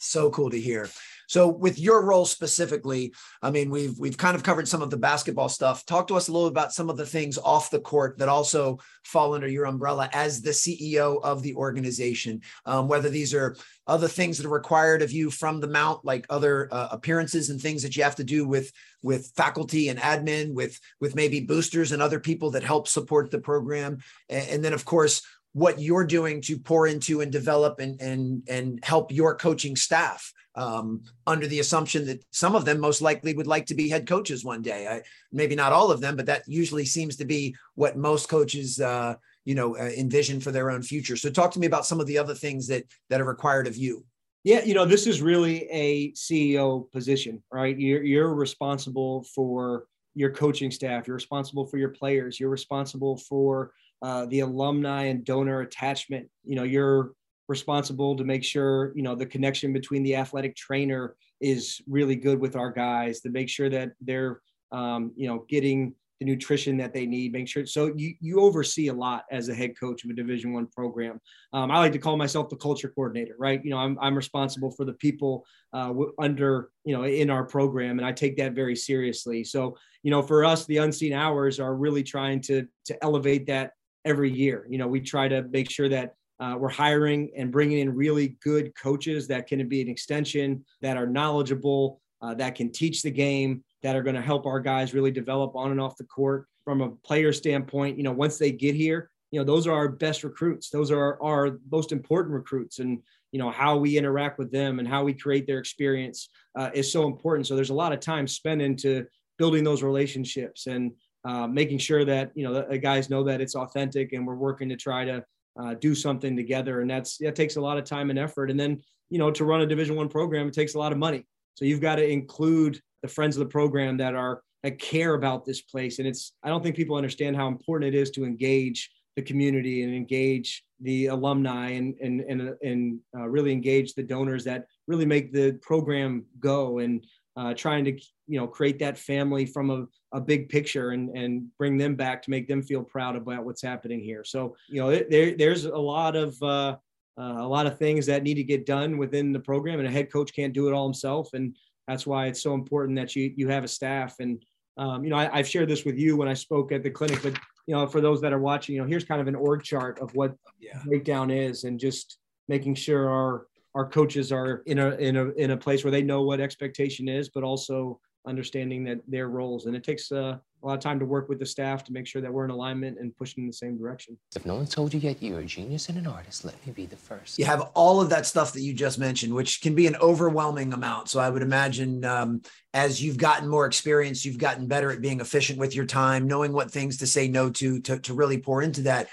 so 0.03 0.29
cool 0.29 0.49
to 0.49 0.59
hear. 0.59 0.89
So 1.27 1.47
with 1.47 1.79
your 1.79 2.05
role 2.05 2.25
specifically, 2.25 3.13
I 3.41 3.49
mean, 3.49 3.69
we've 3.69 3.97
we've 3.97 4.17
kind 4.17 4.35
of 4.35 4.43
covered 4.43 4.67
some 4.67 4.81
of 4.81 4.89
the 4.89 4.97
basketball 4.97 5.49
stuff. 5.49 5.85
Talk 5.85 6.07
to 6.07 6.15
us 6.15 6.27
a 6.27 6.31
little 6.31 6.47
about 6.47 6.73
some 6.73 6.89
of 6.89 6.97
the 6.97 7.05
things 7.05 7.37
off 7.37 7.71
the 7.71 7.79
court 7.79 8.17
that 8.19 8.29
also 8.29 8.79
fall 9.03 9.33
under 9.33 9.47
your 9.47 9.65
umbrella 9.65 10.09
as 10.13 10.41
the 10.41 10.51
CEO 10.51 11.21
of 11.23 11.41
the 11.41 11.55
organization. 11.55 12.41
Um, 12.65 12.87
whether 12.87 13.09
these 13.09 13.33
are 13.33 13.55
other 13.87 14.07
things 14.07 14.37
that 14.37 14.45
are 14.45 14.53
required 14.53 15.01
of 15.01 15.11
you 15.11 15.29
from 15.29 15.59
the 15.59 15.67
mount, 15.67 16.05
like 16.05 16.25
other 16.29 16.69
uh, 16.71 16.89
appearances 16.91 17.49
and 17.49 17.59
things 17.59 17.83
that 17.83 17.95
you 17.95 18.03
have 18.03 18.17
to 18.17 18.23
do 18.23 18.47
with 18.47 18.71
with 19.01 19.31
faculty 19.35 19.89
and 19.89 19.99
admin, 19.99 20.53
with 20.53 20.79
with 20.99 21.15
maybe 21.15 21.39
boosters 21.41 21.91
and 21.91 22.01
other 22.01 22.19
people 22.19 22.51
that 22.51 22.63
help 22.63 22.87
support 22.87 23.31
the 23.31 23.39
program, 23.39 23.99
and, 24.29 24.49
and 24.49 24.65
then 24.65 24.73
of 24.73 24.85
course 24.85 25.21
what 25.53 25.79
you're 25.79 26.05
doing 26.05 26.41
to 26.41 26.57
pour 26.57 26.87
into 26.87 27.21
and 27.21 27.31
develop 27.31 27.79
and 27.79 28.01
and 28.01 28.43
and 28.49 28.79
help 28.83 29.11
your 29.11 29.35
coaching 29.35 29.75
staff 29.75 30.33
um, 30.55 31.03
under 31.25 31.47
the 31.47 31.59
assumption 31.59 32.05
that 32.05 32.23
some 32.31 32.55
of 32.55 32.65
them 32.65 32.79
most 32.79 33.01
likely 33.01 33.33
would 33.33 33.47
like 33.47 33.65
to 33.67 33.75
be 33.75 33.89
head 33.89 34.07
coaches 34.07 34.45
one 34.45 34.61
day. 34.61 34.87
I, 34.87 35.01
maybe 35.31 35.55
not 35.55 35.73
all 35.73 35.91
of 35.91 36.01
them, 36.01 36.15
but 36.15 36.27
that 36.27 36.43
usually 36.47 36.85
seems 36.85 37.15
to 37.17 37.25
be 37.25 37.55
what 37.75 37.97
most 37.97 38.29
coaches, 38.29 38.79
uh, 38.79 39.15
you 39.45 39.55
know, 39.55 39.75
uh, 39.77 39.89
envision 39.97 40.39
for 40.39 40.51
their 40.51 40.69
own 40.69 40.83
future. 40.83 41.15
So, 41.15 41.29
talk 41.29 41.51
to 41.51 41.59
me 41.59 41.67
about 41.67 41.85
some 41.85 41.99
of 41.99 42.07
the 42.07 42.17
other 42.17 42.35
things 42.35 42.67
that 42.67 42.85
that 43.09 43.21
are 43.21 43.25
required 43.25 43.67
of 43.67 43.77
you. 43.77 44.05
Yeah, 44.43 44.63
you 44.63 44.73
know, 44.73 44.85
this 44.85 45.07
is 45.07 45.21
really 45.21 45.67
a 45.71 46.11
CEO 46.11 46.91
position, 46.91 47.41
right? 47.51 47.77
You're 47.77 48.03
you're 48.03 48.33
responsible 48.33 49.23
for 49.35 49.85
your 50.15 50.31
coaching 50.31 50.69
staff. 50.69 51.07
You're 51.07 51.15
responsible 51.15 51.65
for 51.65 51.77
your 51.77 51.89
players. 51.89 52.39
You're 52.39 52.49
responsible 52.49 53.17
for 53.17 53.71
uh, 54.03 54.25
the 54.27 54.41
alumni 54.41 55.05
and 55.05 55.25
donor 55.25 55.61
attachment. 55.61 56.27
You 56.43 56.57
know, 56.57 56.63
you're 56.63 57.13
responsible 57.47 58.15
to 58.15 58.23
make 58.23 58.43
sure 58.43 58.93
you 58.95 59.03
know 59.03 59.15
the 59.15 59.25
connection 59.25 59.73
between 59.73 60.03
the 60.03 60.15
athletic 60.15 60.55
trainer 60.55 61.15
is 61.41 61.81
really 61.87 62.15
good 62.15 62.39
with 62.39 62.55
our 62.55 62.71
guys 62.71 63.19
to 63.21 63.29
make 63.29 63.49
sure 63.49 63.69
that 63.69 63.91
they're 64.01 64.41
um, 64.71 65.11
you 65.15 65.27
know 65.27 65.45
getting 65.49 65.93
the 66.19 66.25
nutrition 66.25 66.77
that 66.77 66.93
they 66.93 67.05
need 67.05 67.33
make 67.33 67.47
sure 67.47 67.65
so 67.65 67.91
you 67.97 68.13
you 68.21 68.39
oversee 68.39 68.87
a 68.87 68.93
lot 68.93 69.25
as 69.31 69.49
a 69.49 69.53
head 69.53 69.73
coach 69.77 70.03
of 70.03 70.09
a 70.09 70.13
division 70.13 70.53
one 70.53 70.67
program 70.67 71.19
um, 71.51 71.69
i 71.71 71.79
like 71.79 71.91
to 71.91 71.99
call 71.99 72.15
myself 72.15 72.49
the 72.49 72.55
culture 72.55 72.89
coordinator 72.95 73.35
right 73.39 73.61
you 73.63 73.71
know 73.71 73.77
i'm, 73.77 73.97
I'm 73.99 74.15
responsible 74.15 74.71
for 74.71 74.85
the 74.85 74.93
people 74.93 75.43
uh, 75.73 75.91
under 76.19 76.69
you 76.85 76.95
know 76.95 77.03
in 77.03 77.29
our 77.29 77.43
program 77.43 77.97
and 77.99 78.05
i 78.05 78.11
take 78.11 78.37
that 78.37 78.53
very 78.53 78.75
seriously 78.75 79.43
so 79.43 79.75
you 80.03 80.11
know 80.11 80.21
for 80.21 80.45
us 80.45 80.65
the 80.65 80.77
unseen 80.77 81.13
hours 81.13 81.59
are 81.59 81.75
really 81.75 82.03
trying 82.03 82.39
to 82.41 82.67
to 82.85 83.03
elevate 83.03 83.47
that 83.47 83.71
every 84.05 84.31
year 84.31 84.65
you 84.69 84.77
know 84.77 84.87
we 84.87 84.99
try 84.99 85.27
to 85.27 85.43
make 85.43 85.69
sure 85.69 85.89
that 85.89 86.15
uh, 86.39 86.57
we're 86.57 86.69
hiring 86.69 87.31
and 87.37 87.51
bringing 87.51 87.79
in 87.79 87.95
really 87.95 88.35
good 88.43 88.75
coaches 88.75 89.27
that 89.27 89.47
can 89.47 89.65
be 89.69 89.81
an 89.81 89.87
extension, 89.87 90.65
that 90.81 90.97
are 90.97 91.07
knowledgeable, 91.07 92.01
uh, 92.21 92.33
that 92.33 92.55
can 92.55 92.71
teach 92.71 93.01
the 93.01 93.11
game, 93.11 93.63
that 93.81 93.95
are 93.95 94.03
going 94.03 94.15
to 94.15 94.21
help 94.21 94.45
our 94.45 94.59
guys 94.59 94.93
really 94.93 95.11
develop 95.11 95.55
on 95.55 95.71
and 95.71 95.79
off 95.79 95.95
the 95.97 96.03
court. 96.05 96.47
From 96.63 96.81
a 96.81 96.89
player 96.89 97.33
standpoint, 97.33 97.97
you 97.97 98.03
know, 98.03 98.11
once 98.11 98.37
they 98.37 98.51
get 98.51 98.75
here, 98.75 99.09
you 99.31 99.39
know, 99.39 99.45
those 99.45 99.67
are 99.67 99.73
our 99.73 99.89
best 99.89 100.23
recruits. 100.23 100.69
Those 100.69 100.91
are 100.91 101.21
our 101.21 101.59
most 101.71 101.91
important 101.91 102.33
recruits. 102.33 102.79
And, 102.79 102.99
you 103.31 103.39
know, 103.39 103.49
how 103.49 103.77
we 103.77 103.97
interact 103.97 104.39
with 104.39 104.51
them 104.51 104.79
and 104.79 104.87
how 104.87 105.03
we 105.03 105.13
create 105.13 105.45
their 105.45 105.59
experience 105.59 106.29
uh, 106.57 106.69
is 106.73 106.91
so 106.91 107.05
important. 107.05 107.47
So 107.47 107.55
there's 107.55 107.69
a 107.69 107.73
lot 107.73 107.93
of 107.93 107.99
time 107.99 108.27
spent 108.27 108.61
into 108.61 109.05
building 109.37 109.63
those 109.63 109.83
relationships 109.83 110.67
and 110.67 110.91
uh, 111.25 111.47
making 111.47 111.77
sure 111.77 112.03
that, 112.05 112.31
you 112.35 112.43
know, 112.43 112.53
the, 112.53 112.67
the 112.69 112.77
guys 112.77 113.09
know 113.09 113.23
that 113.23 113.41
it's 113.41 113.55
authentic 113.55 114.13
and 114.13 114.25
we're 114.25 114.35
working 114.35 114.69
to 114.69 114.75
try 114.75 115.05
to 115.05 115.23
uh, 115.61 115.75
do 115.75 115.93
something 115.93 116.35
together. 116.35 116.81
And 116.81 116.89
that's 116.89 117.17
that 117.19 117.35
takes 117.35 117.55
a 117.55 117.61
lot 117.61 117.77
of 117.77 117.85
time 117.85 118.09
and 118.09 118.19
effort. 118.19 118.49
And 118.49 118.59
then 118.59 118.81
you 119.13 119.19
know 119.19 119.29
to 119.29 119.45
run 119.45 119.61
a 119.61 119.65
division 119.67 119.95
one 119.95 120.09
program 120.09 120.47
it 120.47 120.53
takes 120.55 120.73
a 120.73 120.79
lot 120.79 120.91
of 120.91 120.97
money. 120.97 121.25
So 121.53 121.65
you've 121.65 121.81
got 121.81 121.97
to 121.97 122.09
include 122.09 122.81
the 123.03 123.07
friends 123.07 123.37
of 123.37 123.41
the 123.41 123.49
program 123.49 123.95
that 123.97 124.15
are 124.15 124.41
that 124.63 124.79
care 124.79 125.13
about 125.13 125.45
this 125.45 125.61
place. 125.61 125.99
And 125.99 126.07
it's 126.07 126.33
i 126.43 126.49
don't 126.49 126.63
think 126.63 126.75
people 126.75 126.95
understand 126.95 127.35
how 127.35 127.47
important 127.47 127.93
it 127.93 127.97
is 127.97 128.09
to 128.11 128.25
engage 128.25 128.89
the 129.15 129.21
community 129.21 129.83
and 129.83 129.93
engage 129.93 130.63
the 130.81 131.07
alumni 131.07 131.69
and 131.69 131.95
and 132.01 132.21
and, 132.21 132.55
and 132.63 132.99
uh, 133.15 133.27
really 133.27 133.51
engage 133.51 133.93
the 133.93 134.01
donors 134.01 134.43
that 134.45 134.65
really 134.87 135.05
make 135.05 135.31
the 135.31 135.53
program 135.61 136.25
go. 136.39 136.79
And 136.79 137.05
uh, 137.35 137.53
trying 137.53 137.83
to 137.85 137.91
you 138.27 138.39
know 138.39 138.47
create 138.47 138.79
that 138.79 138.97
family 138.97 139.45
from 139.45 139.69
a, 139.69 139.85
a 140.15 140.21
big 140.21 140.49
picture 140.49 140.91
and 140.91 141.09
and 141.17 141.47
bring 141.57 141.77
them 141.77 141.95
back 141.95 142.21
to 142.21 142.29
make 142.29 142.47
them 142.47 142.61
feel 142.61 142.83
proud 142.83 143.15
about 143.15 143.45
what's 143.45 143.61
happening 143.61 143.99
here. 143.99 144.23
So 144.23 144.55
you 144.69 144.81
know 144.81 144.91
there 145.09 145.35
there's 145.35 145.65
a 145.65 145.75
lot 145.75 146.15
of 146.15 146.41
uh, 146.41 146.75
uh, 147.17 147.37
a 147.37 147.47
lot 147.47 147.65
of 147.65 147.77
things 147.77 148.05
that 148.05 148.23
need 148.23 148.35
to 148.35 148.43
get 148.43 148.65
done 148.65 148.97
within 148.97 149.31
the 149.31 149.39
program, 149.39 149.79
and 149.79 149.87
a 149.87 149.91
head 149.91 150.11
coach 150.11 150.33
can't 150.33 150.53
do 150.53 150.67
it 150.67 150.73
all 150.73 150.85
himself, 150.85 151.29
and 151.33 151.55
that's 151.87 152.07
why 152.07 152.27
it's 152.27 152.41
so 152.41 152.53
important 152.53 152.97
that 152.97 153.15
you 153.15 153.33
you 153.35 153.47
have 153.49 153.63
a 153.63 153.67
staff. 153.67 154.15
And 154.19 154.43
um, 154.77 155.03
you 155.03 155.09
know 155.09 155.17
I, 155.17 155.37
I've 155.37 155.47
shared 155.47 155.69
this 155.69 155.85
with 155.85 155.97
you 155.97 156.15
when 156.17 156.27
I 156.27 156.33
spoke 156.33 156.71
at 156.71 156.83
the 156.83 156.91
clinic, 156.91 157.21
but 157.23 157.37
you 157.65 157.75
know 157.75 157.87
for 157.87 158.01
those 158.01 158.21
that 158.21 158.33
are 158.33 158.39
watching, 158.39 158.75
you 158.75 158.81
know 158.81 158.87
here's 158.87 159.05
kind 159.05 159.21
of 159.21 159.27
an 159.27 159.35
org 159.35 159.63
chart 159.63 159.99
of 159.99 160.13
what 160.15 160.35
yeah. 160.59 160.79
breakdown 160.85 161.31
is, 161.31 161.63
and 161.63 161.79
just 161.79 162.19
making 162.47 162.75
sure 162.75 163.09
our 163.09 163.47
our 163.75 163.87
coaches 163.87 164.31
are 164.31 164.63
in 164.65 164.79
a 164.79 164.91
in 164.95 165.17
a 165.17 165.29
in 165.31 165.51
a 165.51 165.57
place 165.57 165.83
where 165.83 165.91
they 165.91 166.03
know 166.03 166.21
what 166.21 166.39
expectation 166.39 167.07
is, 167.07 167.29
but 167.29 167.43
also 167.43 167.99
understanding 168.25 168.83
that 168.85 168.99
their 169.07 169.27
roles. 169.27 169.65
And 169.65 169.75
it 169.75 169.83
takes 169.83 170.11
uh, 170.11 170.37
a 170.63 170.65
lot 170.65 170.75
of 170.75 170.79
time 170.79 170.97
to 170.99 171.05
work 171.05 171.27
with 171.27 171.39
the 171.39 171.45
staff 171.45 171.83
to 171.83 171.91
make 171.91 172.07
sure 172.07 172.21
that 172.21 172.31
we're 172.31 172.45
in 172.45 172.51
alignment 172.51 172.97
and 172.97 173.15
pushing 173.17 173.43
in 173.43 173.47
the 173.47 173.53
same 173.53 173.77
direction. 173.77 174.17
If 174.33 174.45
no 174.45 174.55
one 174.55 174.65
told 174.65 174.93
you 174.93 174.99
yet 174.99 175.21
you're 175.21 175.39
a 175.39 175.45
genius 175.45 175.89
and 175.89 175.97
an 175.97 176.07
artist, 176.07 176.45
let 176.45 176.55
me 176.65 176.71
be 176.71 176.85
the 176.85 176.95
first. 176.95 177.37
You 177.37 177.45
have 177.45 177.61
all 177.73 177.99
of 177.99 178.09
that 178.11 178.25
stuff 178.25 178.53
that 178.53 178.61
you 178.61 178.73
just 178.73 178.97
mentioned, 178.97 179.33
which 179.33 179.61
can 179.61 179.75
be 179.75 179.87
an 179.87 179.97
overwhelming 179.97 180.71
amount. 180.71 181.09
So 181.09 181.19
I 181.19 181.29
would 181.29 181.41
imagine 181.41 182.05
um, 182.05 182.41
as 182.73 183.03
you've 183.03 183.17
gotten 183.17 183.49
more 183.49 183.65
experience, 183.65 184.23
you've 184.23 184.37
gotten 184.37 184.67
better 184.67 184.89
at 184.91 185.01
being 185.01 185.19
efficient 185.19 185.59
with 185.59 185.75
your 185.75 185.85
time, 185.85 186.25
knowing 186.27 186.53
what 186.53 186.71
things 186.71 186.97
to 186.99 187.07
say 187.07 187.27
no 187.27 187.49
to, 187.49 187.81
to, 187.81 187.99
to 187.99 188.13
really 188.13 188.37
pour 188.37 188.61
into 188.61 188.83
that. 188.83 189.09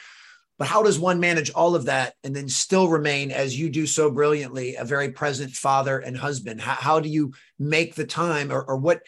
But 0.61 0.69
how 0.69 0.83
does 0.83 0.99
one 0.99 1.21
manage 1.21 1.51
all 1.53 1.75
of 1.75 1.87
that 1.87 2.17
and 2.23 2.37
then 2.37 2.47
still 2.47 2.87
remain, 2.87 3.31
as 3.31 3.59
you 3.59 3.71
do 3.71 3.87
so 3.87 4.11
brilliantly, 4.11 4.77
a 4.77 4.85
very 4.85 5.11
present 5.11 5.53
father 5.53 5.99
and 5.99 6.15
husband? 6.15 6.61
How, 6.61 6.75
how 6.75 7.01
do 7.01 7.09
you 7.09 7.33
make 7.59 7.95
the 7.95 8.05
time, 8.05 8.53
or, 8.53 8.63
or 8.63 8.77
what 8.77 9.01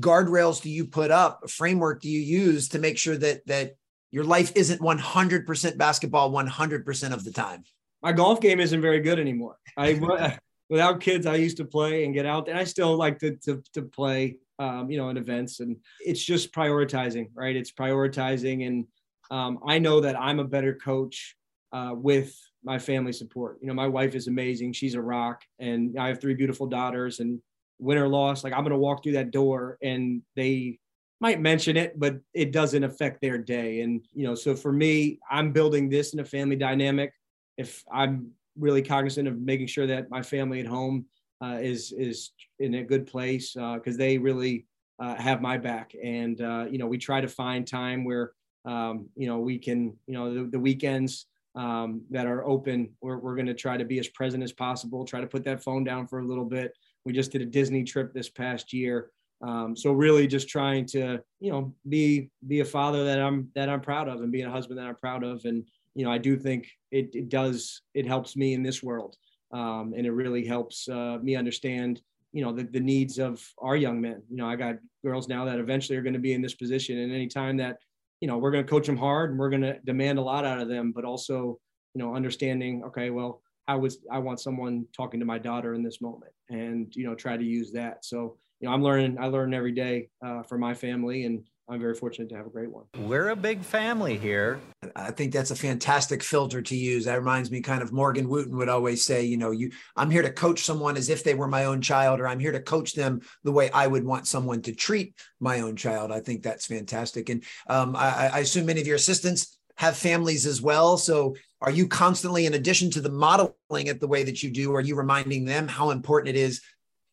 guardrails 0.00 0.60
do 0.60 0.68
you 0.68 0.84
put 0.84 1.12
up? 1.12 1.42
A 1.44 1.48
framework 1.48 2.02
do 2.02 2.10
you 2.10 2.18
use 2.18 2.70
to 2.70 2.80
make 2.80 2.98
sure 2.98 3.16
that 3.16 3.46
that 3.46 3.76
your 4.10 4.24
life 4.24 4.50
isn't 4.56 4.80
100% 4.80 5.78
basketball 5.78 6.32
100% 6.32 7.12
of 7.12 7.22
the 7.24 7.30
time? 7.30 7.62
My 8.02 8.10
golf 8.10 8.40
game 8.40 8.58
isn't 8.58 8.80
very 8.80 8.98
good 8.98 9.20
anymore. 9.20 9.56
I 9.76 10.36
without 10.68 11.00
kids, 11.00 11.24
I 11.24 11.36
used 11.36 11.58
to 11.58 11.64
play 11.64 12.04
and 12.04 12.12
get 12.12 12.26
out, 12.26 12.48
and 12.48 12.58
I 12.58 12.64
still 12.64 12.96
like 12.96 13.20
to 13.20 13.36
to, 13.44 13.62
to 13.74 13.82
play, 13.82 14.38
um, 14.58 14.90
you 14.90 14.96
know, 14.96 15.08
in 15.10 15.18
events, 15.18 15.60
and 15.60 15.76
it's 16.00 16.24
just 16.24 16.52
prioritizing, 16.52 17.28
right? 17.32 17.54
It's 17.54 17.70
prioritizing 17.70 18.66
and 18.66 18.86
um, 19.34 19.58
I 19.66 19.78
know 19.78 20.00
that 20.00 20.18
I'm 20.18 20.38
a 20.38 20.44
better 20.44 20.74
coach 20.74 21.36
uh, 21.72 21.92
with 21.92 22.38
my 22.62 22.78
family 22.78 23.12
support. 23.12 23.58
You 23.60 23.66
know, 23.66 23.74
my 23.74 23.88
wife 23.88 24.14
is 24.14 24.28
amazing. 24.28 24.72
She's 24.72 24.94
a 24.94 25.02
rock, 25.02 25.42
and 25.58 25.98
I 25.98 26.08
have 26.08 26.20
three 26.20 26.34
beautiful 26.34 26.66
daughters. 26.66 27.20
And 27.20 27.40
win 27.80 27.98
or 27.98 28.08
loss, 28.08 28.44
like 28.44 28.52
I'm 28.52 28.60
going 28.60 28.70
to 28.70 28.78
walk 28.78 29.02
through 29.02 29.12
that 29.12 29.32
door, 29.32 29.76
and 29.82 30.22
they 30.36 30.78
might 31.20 31.40
mention 31.40 31.76
it, 31.76 31.98
but 31.98 32.16
it 32.32 32.52
doesn't 32.52 32.84
affect 32.84 33.20
their 33.20 33.38
day. 33.38 33.80
And 33.80 34.04
you 34.12 34.24
know, 34.24 34.36
so 34.36 34.54
for 34.54 34.72
me, 34.72 35.18
I'm 35.28 35.52
building 35.52 35.88
this 35.88 36.12
in 36.12 36.20
a 36.20 36.24
family 36.24 36.56
dynamic. 36.56 37.12
If 37.56 37.84
I'm 37.92 38.30
really 38.56 38.82
cognizant 38.82 39.26
of 39.26 39.40
making 39.40 39.66
sure 39.66 39.86
that 39.88 40.10
my 40.10 40.22
family 40.22 40.60
at 40.60 40.66
home 40.66 41.06
uh, 41.42 41.58
is 41.60 41.92
is 41.92 42.30
in 42.60 42.74
a 42.74 42.84
good 42.84 43.06
place 43.06 43.54
because 43.54 43.96
uh, 43.96 43.98
they 43.98 44.16
really 44.16 44.66
uh, 45.00 45.16
have 45.16 45.42
my 45.42 45.58
back, 45.58 45.92
and 46.02 46.40
uh, 46.40 46.66
you 46.70 46.78
know, 46.78 46.86
we 46.86 46.98
try 46.98 47.20
to 47.20 47.28
find 47.28 47.66
time 47.66 48.04
where 48.04 48.32
um, 48.64 49.06
you 49.16 49.26
know, 49.26 49.38
we 49.38 49.58
can, 49.58 49.96
you 50.06 50.14
know, 50.14 50.34
the, 50.34 50.50
the 50.50 50.58
weekends 50.58 51.26
um, 51.54 52.02
that 52.10 52.26
are 52.26 52.44
open, 52.44 52.90
we're, 53.00 53.18
we're 53.18 53.34
going 53.34 53.46
to 53.46 53.54
try 53.54 53.76
to 53.76 53.84
be 53.84 53.98
as 53.98 54.08
present 54.08 54.42
as 54.42 54.52
possible, 54.52 55.04
try 55.04 55.20
to 55.20 55.26
put 55.26 55.44
that 55.44 55.62
phone 55.62 55.84
down 55.84 56.06
for 56.06 56.18
a 56.18 56.26
little 56.26 56.44
bit. 56.44 56.76
We 57.04 57.12
just 57.12 57.32
did 57.32 57.42
a 57.42 57.46
Disney 57.46 57.84
trip 57.84 58.12
this 58.12 58.28
past 58.28 58.72
year. 58.72 59.10
Um, 59.42 59.76
so 59.76 59.92
really 59.92 60.26
just 60.26 60.48
trying 60.48 60.86
to, 60.86 61.20
you 61.40 61.52
know, 61.52 61.74
be, 61.88 62.30
be 62.46 62.60
a 62.60 62.64
father 62.64 63.04
that 63.04 63.20
I'm, 63.20 63.50
that 63.54 63.68
I'm 63.68 63.80
proud 63.80 64.08
of 64.08 64.20
and 64.20 64.32
being 64.32 64.46
a 64.46 64.50
husband 64.50 64.78
that 64.78 64.86
I'm 64.86 64.96
proud 64.96 65.22
of. 65.22 65.44
And, 65.44 65.64
you 65.94 66.04
know, 66.04 66.10
I 66.10 66.18
do 66.18 66.36
think 66.36 66.68
it, 66.90 67.14
it 67.14 67.28
does, 67.28 67.82
it 67.92 68.06
helps 68.06 68.36
me 68.36 68.54
in 68.54 68.62
this 68.62 68.82
world. 68.82 69.16
Um, 69.52 69.92
and 69.96 70.06
it 70.06 70.12
really 70.12 70.44
helps 70.44 70.88
uh, 70.88 71.18
me 71.22 71.36
understand, 71.36 72.00
you 72.32 72.42
know, 72.42 72.52
the, 72.52 72.64
the 72.64 72.80
needs 72.80 73.18
of 73.18 73.46
our 73.58 73.76
young 73.76 74.00
men. 74.00 74.22
You 74.30 74.38
know, 74.38 74.48
I 74.48 74.56
got 74.56 74.76
girls 75.04 75.28
now 75.28 75.44
that 75.44 75.58
eventually 75.58 75.98
are 75.98 76.02
going 76.02 76.14
to 76.14 76.18
be 76.18 76.32
in 76.32 76.42
this 76.42 76.54
position 76.54 76.98
and 76.98 77.12
anytime 77.12 77.56
that 77.58 77.78
you 78.24 78.28
know, 78.28 78.38
we're 78.38 78.50
going 78.50 78.64
to 78.64 78.70
coach 78.70 78.86
them 78.86 78.96
hard 78.96 79.28
and 79.28 79.38
we're 79.38 79.50
going 79.50 79.60
to 79.60 79.78
demand 79.80 80.18
a 80.18 80.22
lot 80.22 80.46
out 80.46 80.58
of 80.58 80.66
them, 80.66 80.92
but 80.92 81.04
also, 81.04 81.58
you 81.92 82.02
know, 82.02 82.16
understanding, 82.16 82.82
okay, 82.82 83.10
well, 83.10 83.42
how 83.68 83.76
was 83.76 83.98
I 84.10 84.18
want 84.18 84.40
someone 84.40 84.86
talking 84.96 85.20
to 85.20 85.26
my 85.26 85.36
daughter 85.36 85.74
in 85.74 85.82
this 85.82 86.00
moment 86.00 86.32
and, 86.48 86.90
you 86.96 87.04
know, 87.04 87.14
try 87.14 87.36
to 87.36 87.44
use 87.44 87.70
that. 87.72 88.02
So, 88.02 88.38
you 88.60 88.66
know, 88.66 88.72
I'm 88.72 88.82
learning, 88.82 89.18
I 89.20 89.26
learn 89.26 89.52
every 89.52 89.72
day 89.72 90.08
uh, 90.24 90.42
for 90.42 90.56
my 90.56 90.72
family 90.72 91.24
and 91.24 91.46
I'm 91.66 91.80
very 91.80 91.94
fortunate 91.94 92.28
to 92.28 92.36
have 92.36 92.46
a 92.46 92.50
great 92.50 92.70
one. 92.70 92.84
We're 92.98 93.30
a 93.30 93.36
big 93.36 93.62
family 93.62 94.18
here. 94.18 94.60
I 94.94 95.10
think 95.10 95.32
that's 95.32 95.50
a 95.50 95.56
fantastic 95.56 96.22
filter 96.22 96.60
to 96.60 96.76
use. 96.76 97.06
That 97.06 97.18
reminds 97.18 97.50
me 97.50 97.62
kind 97.62 97.82
of 97.82 97.90
Morgan 97.90 98.28
Wootten 98.28 98.56
would 98.58 98.68
always 98.68 99.04
say, 99.04 99.24
you 99.24 99.38
know, 99.38 99.50
you 99.50 99.70
I'm 99.96 100.10
here 100.10 100.20
to 100.20 100.30
coach 100.30 100.60
someone 100.60 100.98
as 100.98 101.08
if 101.08 101.24
they 101.24 101.34
were 101.34 101.48
my 101.48 101.64
own 101.64 101.80
child, 101.80 102.20
or 102.20 102.28
I'm 102.28 102.38
here 102.38 102.52
to 102.52 102.60
coach 102.60 102.92
them 102.92 103.22
the 103.44 103.52
way 103.52 103.70
I 103.70 103.86
would 103.86 104.04
want 104.04 104.26
someone 104.26 104.60
to 104.62 104.74
treat 104.74 105.14
my 105.40 105.60
own 105.60 105.74
child. 105.74 106.12
I 106.12 106.20
think 106.20 106.42
that's 106.42 106.66
fantastic. 106.66 107.30
And 107.30 107.42
um, 107.68 107.96
I, 107.96 108.30
I 108.32 108.38
assume 108.40 108.66
many 108.66 108.82
of 108.82 108.86
your 108.86 108.96
assistants 108.96 109.58
have 109.76 109.96
families 109.96 110.44
as 110.46 110.60
well. 110.60 110.98
So 110.98 111.34
are 111.62 111.70
you 111.70 111.88
constantly, 111.88 112.44
in 112.44 112.54
addition 112.54 112.90
to 112.90 113.00
the 113.00 113.10
modeling 113.10 113.86
it 113.86 114.00
the 114.00 114.06
way 114.06 114.22
that 114.24 114.42
you 114.42 114.50
do, 114.50 114.74
are 114.74 114.82
you 114.82 114.96
reminding 114.96 115.46
them 115.46 115.66
how 115.66 115.90
important 115.90 116.36
it 116.36 116.38
is 116.38 116.60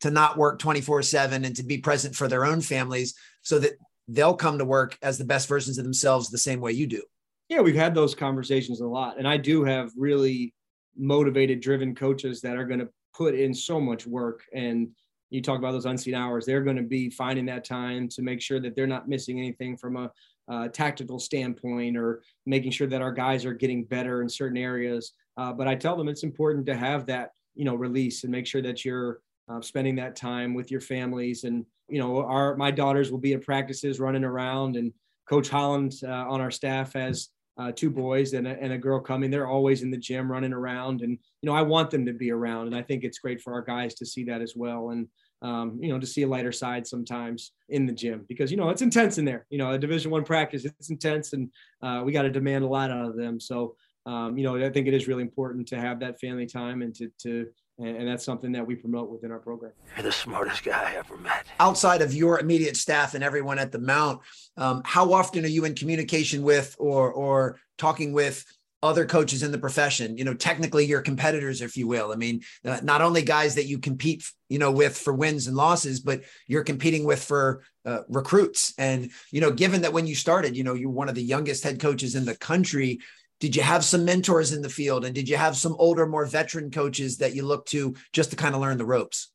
to 0.01 0.11
not 0.11 0.37
work 0.37 0.59
24 0.59 1.03
7 1.03 1.45
and 1.45 1.55
to 1.55 1.63
be 1.63 1.77
present 1.77 2.15
for 2.15 2.27
their 2.27 2.45
own 2.45 2.59
families 2.59 3.15
so 3.41 3.59
that 3.59 3.73
they'll 4.07 4.35
come 4.35 4.57
to 4.57 4.65
work 4.65 4.97
as 5.01 5.17
the 5.17 5.25
best 5.25 5.47
versions 5.47 5.77
of 5.77 5.83
themselves 5.83 6.29
the 6.29 6.37
same 6.37 6.59
way 6.61 6.71
you 6.71 6.87
do. 6.87 7.01
Yeah, 7.49 7.61
we've 7.61 7.75
had 7.75 7.93
those 7.93 8.15
conversations 8.15 8.81
a 8.81 8.87
lot. 8.87 9.17
And 9.17 9.27
I 9.27 9.37
do 9.37 9.63
have 9.63 9.91
really 9.97 10.53
motivated, 10.97 11.59
driven 11.59 11.93
coaches 11.95 12.41
that 12.41 12.57
are 12.57 12.65
going 12.65 12.79
to 12.79 12.89
put 13.13 13.35
in 13.35 13.53
so 13.53 13.79
much 13.79 14.07
work. 14.07 14.43
And 14.53 14.89
you 15.29 15.41
talk 15.41 15.59
about 15.59 15.71
those 15.71 15.85
unseen 15.85 16.15
hours, 16.15 16.45
they're 16.45 16.63
going 16.63 16.77
to 16.77 16.83
be 16.83 17.09
finding 17.09 17.45
that 17.45 17.65
time 17.65 18.07
to 18.09 18.21
make 18.21 18.41
sure 18.41 18.59
that 18.59 18.75
they're 18.75 18.87
not 18.87 19.07
missing 19.07 19.39
anything 19.39 19.77
from 19.77 19.95
a 19.97 20.69
tactical 20.69 21.17
standpoint 21.19 21.95
or 21.95 22.21
making 22.45 22.71
sure 22.71 22.87
that 22.87 23.01
our 23.01 23.11
guys 23.11 23.45
are 23.45 23.53
getting 23.53 23.85
better 23.85 24.21
in 24.21 24.27
certain 24.27 24.57
areas. 24.57 25.13
Uh, 25.37 25.53
but 25.53 25.67
I 25.67 25.75
tell 25.75 25.95
them 25.95 26.09
it's 26.09 26.23
important 26.23 26.65
to 26.65 26.75
have 26.75 27.05
that, 27.05 27.31
you 27.55 27.63
know, 27.63 27.75
release 27.75 28.23
and 28.23 28.31
make 28.31 28.45
sure 28.45 28.61
that 28.61 28.83
you're 28.83 29.19
uh, 29.49 29.61
spending 29.61 29.95
that 29.95 30.15
time 30.15 30.53
with 30.53 30.69
your 30.69 30.81
families 30.81 31.45
and 31.45 31.65
you 31.91 31.99
know, 31.99 32.25
our 32.25 32.55
my 32.55 32.71
daughters 32.71 33.11
will 33.11 33.19
be 33.19 33.33
at 33.33 33.43
practices 33.43 33.99
running 33.99 34.23
around, 34.23 34.75
and 34.75 34.93
Coach 35.29 35.49
Holland 35.49 35.93
uh, 36.03 36.09
on 36.29 36.41
our 36.41 36.51
staff 36.51 36.93
has 36.93 37.29
uh, 37.57 37.71
two 37.71 37.89
boys 37.89 38.33
and 38.33 38.47
a, 38.47 38.61
and 38.61 38.73
a 38.73 38.77
girl 38.77 38.99
coming. 38.99 39.29
They're 39.29 39.47
always 39.47 39.83
in 39.83 39.91
the 39.91 39.97
gym 39.97 40.31
running 40.31 40.53
around, 40.53 41.01
and 41.01 41.11
you 41.11 41.49
know, 41.49 41.53
I 41.53 41.61
want 41.61 41.91
them 41.91 42.05
to 42.05 42.13
be 42.13 42.31
around, 42.31 42.67
and 42.67 42.75
I 42.75 42.81
think 42.81 43.03
it's 43.03 43.19
great 43.19 43.41
for 43.41 43.53
our 43.53 43.61
guys 43.61 43.93
to 43.95 44.05
see 44.05 44.23
that 44.25 44.41
as 44.41 44.55
well, 44.55 44.91
and 44.91 45.07
um, 45.41 45.79
you 45.81 45.89
know, 45.89 45.99
to 45.99 46.07
see 46.07 46.21
a 46.21 46.27
lighter 46.27 46.51
side 46.51 46.85
sometimes 46.85 47.51
in 47.69 47.85
the 47.85 47.93
gym 47.93 48.25
because 48.27 48.51
you 48.51 48.57
know 48.57 48.69
it's 48.69 48.81
intense 48.81 49.17
in 49.17 49.25
there. 49.25 49.45
You 49.49 49.57
know, 49.57 49.71
a 49.71 49.77
Division 49.77 50.11
One 50.11 50.23
practice, 50.23 50.65
it's 50.65 50.89
intense, 50.89 51.33
and 51.33 51.49
uh, 51.81 52.03
we 52.05 52.11
got 52.11 52.23
to 52.23 52.29
demand 52.29 52.63
a 52.63 52.67
lot 52.67 52.91
out 52.91 53.05
of 53.05 53.17
them. 53.17 53.39
So, 53.39 53.75
um, 54.05 54.37
you 54.37 54.43
know, 54.43 54.63
I 54.63 54.69
think 54.69 54.87
it 54.87 54.93
is 54.93 55.07
really 55.07 55.23
important 55.23 55.67
to 55.69 55.79
have 55.79 55.99
that 55.99 56.19
family 56.19 56.45
time 56.45 56.81
and 56.81 56.95
to 56.95 57.09
to 57.23 57.47
and, 57.81 57.97
and, 57.97 58.07
that's 58.07 58.23
something 58.23 58.51
that 58.51 58.65
we 58.65 58.75
promote 58.75 59.09
within 59.09 59.31
our 59.31 59.39
program. 59.39 59.71
You're 59.95 60.03
the 60.03 60.11
smartest 60.11 60.63
guy 60.63 60.91
I 60.91 60.95
ever 60.95 61.17
met. 61.17 61.47
Outside 61.59 62.01
of 62.01 62.13
your 62.13 62.39
immediate 62.39 62.77
staff 62.77 63.15
and 63.15 63.23
everyone 63.23 63.59
at 63.59 63.71
the 63.71 63.79
Mount, 63.79 64.21
um, 64.57 64.81
how 64.85 65.13
often 65.13 65.43
are 65.43 65.49
you 65.49 65.65
in 65.65 65.75
communication 65.75 66.43
with 66.43 66.75
or 66.79 67.11
or 67.11 67.59
talking 67.77 68.13
with 68.13 68.45
other 68.83 69.05
coaches 69.05 69.43
in 69.43 69.51
the 69.51 69.59
profession 69.59 70.17
you 70.17 70.23
know 70.23 70.33
technically 70.33 70.85
your 70.85 71.01
competitors 71.01 71.61
if 71.61 71.77
you 71.77 71.87
will 71.87 72.11
i 72.11 72.15
mean 72.15 72.41
uh, 72.65 72.79
not 72.81 73.01
only 73.01 73.21
guys 73.21 73.53
that 73.53 73.67
you 73.67 73.77
compete 73.77 74.23
you 74.49 74.57
know 74.57 74.71
with 74.71 74.97
for 74.97 75.13
wins 75.13 75.45
and 75.45 75.55
losses 75.55 75.99
but 75.99 76.21
you're 76.47 76.63
competing 76.63 77.03
with 77.03 77.23
for 77.23 77.61
uh, 77.85 77.99
recruits 78.09 78.73
and 78.79 79.11
you 79.31 79.39
know 79.39 79.51
given 79.51 79.81
that 79.81 79.93
when 79.93 80.07
you 80.07 80.15
started 80.15 80.57
you 80.57 80.63
know 80.63 80.73
you're 80.73 80.89
one 80.89 81.09
of 81.09 81.15
the 81.15 81.21
youngest 81.21 81.63
head 81.63 81.79
coaches 81.79 82.15
in 82.15 82.25
the 82.25 82.35
country 82.37 82.99
did 83.41 83.55
you 83.55 83.63
have 83.63 83.83
some 83.83 84.05
mentors 84.05 84.53
in 84.53 84.61
the 84.61 84.69
field? 84.69 85.03
And 85.03 85.15
did 85.15 85.27
you 85.27 85.35
have 85.35 85.57
some 85.57 85.75
older 85.79 86.05
more 86.05 86.25
veteran 86.25 86.69
coaches 86.69 87.17
that 87.17 87.35
you 87.35 87.43
look 87.43 87.65
to 87.65 87.95
just 88.13 88.29
to 88.29 88.35
kind 88.37 88.53
of 88.55 88.61
learn 88.61 88.77
the 88.77 88.85
ropes? 88.85 89.31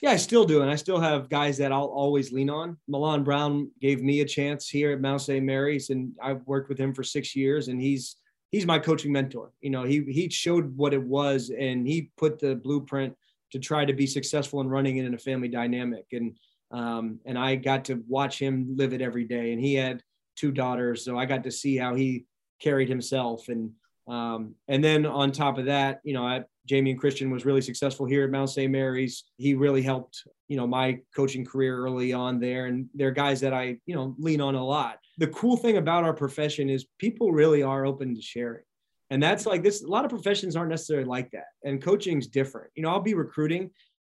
Yeah 0.00 0.10
i 0.10 0.16
still 0.16 0.44
do 0.44 0.62
and 0.62 0.70
i 0.70 0.74
still 0.74 0.98
have 0.98 1.28
guys 1.28 1.58
that 1.58 1.70
i'll 1.70 1.84
always 1.84 2.32
lean 2.32 2.50
on. 2.50 2.76
Milan 2.88 3.22
brown 3.22 3.70
gave 3.80 4.02
me 4.02 4.20
a 4.20 4.24
chance 4.24 4.68
here 4.68 4.90
at 4.90 5.00
mount 5.00 5.20
st 5.20 5.44
mary's 5.44 5.90
and 5.90 6.12
i've 6.20 6.44
worked 6.46 6.68
with 6.68 6.78
him 6.78 6.92
for 6.92 7.04
six 7.04 7.36
years 7.36 7.68
and 7.68 7.80
he's 7.80 8.16
he's 8.50 8.66
my 8.66 8.78
coaching 8.80 9.12
mentor. 9.12 9.52
You 9.60 9.70
know 9.70 9.84
he 9.84 10.02
he 10.08 10.28
showed 10.28 10.76
what 10.76 10.92
it 10.92 11.02
was 11.02 11.50
and 11.56 11.86
he 11.86 12.10
put 12.16 12.40
the 12.40 12.56
blueprint 12.56 13.14
to 13.52 13.58
try 13.58 13.84
to 13.84 13.92
be 13.92 14.06
successful 14.06 14.60
in 14.60 14.68
running 14.68 14.96
it 14.96 15.04
in 15.04 15.14
a 15.14 15.18
family 15.18 15.48
dynamic 15.48 16.06
and 16.12 16.36
um, 16.72 17.20
and 17.24 17.38
i 17.38 17.54
got 17.54 17.84
to 17.84 18.02
watch 18.08 18.38
him 18.38 18.74
live 18.76 18.92
it 18.92 19.02
every 19.02 19.24
day 19.24 19.52
and 19.52 19.60
he 19.60 19.74
had 19.74 20.02
two 20.36 20.50
daughters 20.50 21.04
so 21.04 21.18
i 21.18 21.26
got 21.26 21.44
to 21.44 21.50
see 21.50 21.76
how 21.76 21.94
he 21.94 22.24
carried 22.62 22.88
himself 22.88 23.48
and 23.48 23.72
Um, 24.08 24.56
and 24.66 24.82
then 24.82 25.06
on 25.06 25.30
top 25.30 25.58
of 25.58 25.66
that, 25.66 26.00
you 26.02 26.12
know, 26.12 26.26
I, 26.26 26.44
Jamion 26.68 26.98
Christian 26.98 27.30
was 27.30 27.46
really 27.46 27.60
successful 27.60 28.04
here 28.06 28.24
at 28.24 28.30
Mount 28.30 28.50
St. 28.50 28.70
Mary's. 28.70 29.24
He 29.36 29.54
really 29.54 29.82
helped, 29.82 30.14
you 30.48 30.56
know, 30.56 30.66
my 30.66 30.98
coaching 31.14 31.44
career 31.44 31.78
early 31.84 32.12
on 32.12 32.40
there. 32.40 32.66
And 32.66 32.88
they're 32.94 33.12
guys 33.24 33.40
that 33.40 33.54
I, 33.54 33.78
you 33.86 33.94
know, 33.94 34.14
lean 34.18 34.40
on 34.40 34.54
a 34.56 34.64
lot. 34.64 34.98
The 35.18 35.28
cool 35.28 35.56
thing 35.56 35.76
about 35.76 36.04
our 36.04 36.14
profession 36.14 36.68
is 36.68 36.86
people 36.98 37.30
really 37.32 37.62
are 37.62 37.86
open 37.86 38.14
to 38.14 38.22
sharing. 38.22 38.64
And 39.10 39.22
that's 39.22 39.46
like 39.46 39.62
this, 39.62 39.82
a 39.82 39.88
lot 39.96 40.04
of 40.04 40.10
professions 40.10 40.56
aren't 40.56 40.70
necessarily 40.70 41.08
like 41.16 41.30
that. 41.30 41.50
And 41.64 41.82
coaching's 41.82 42.26
different. 42.26 42.70
You 42.74 42.82
know, 42.82 42.90
I'll 42.90 43.00
be 43.12 43.14
recruiting 43.14 43.70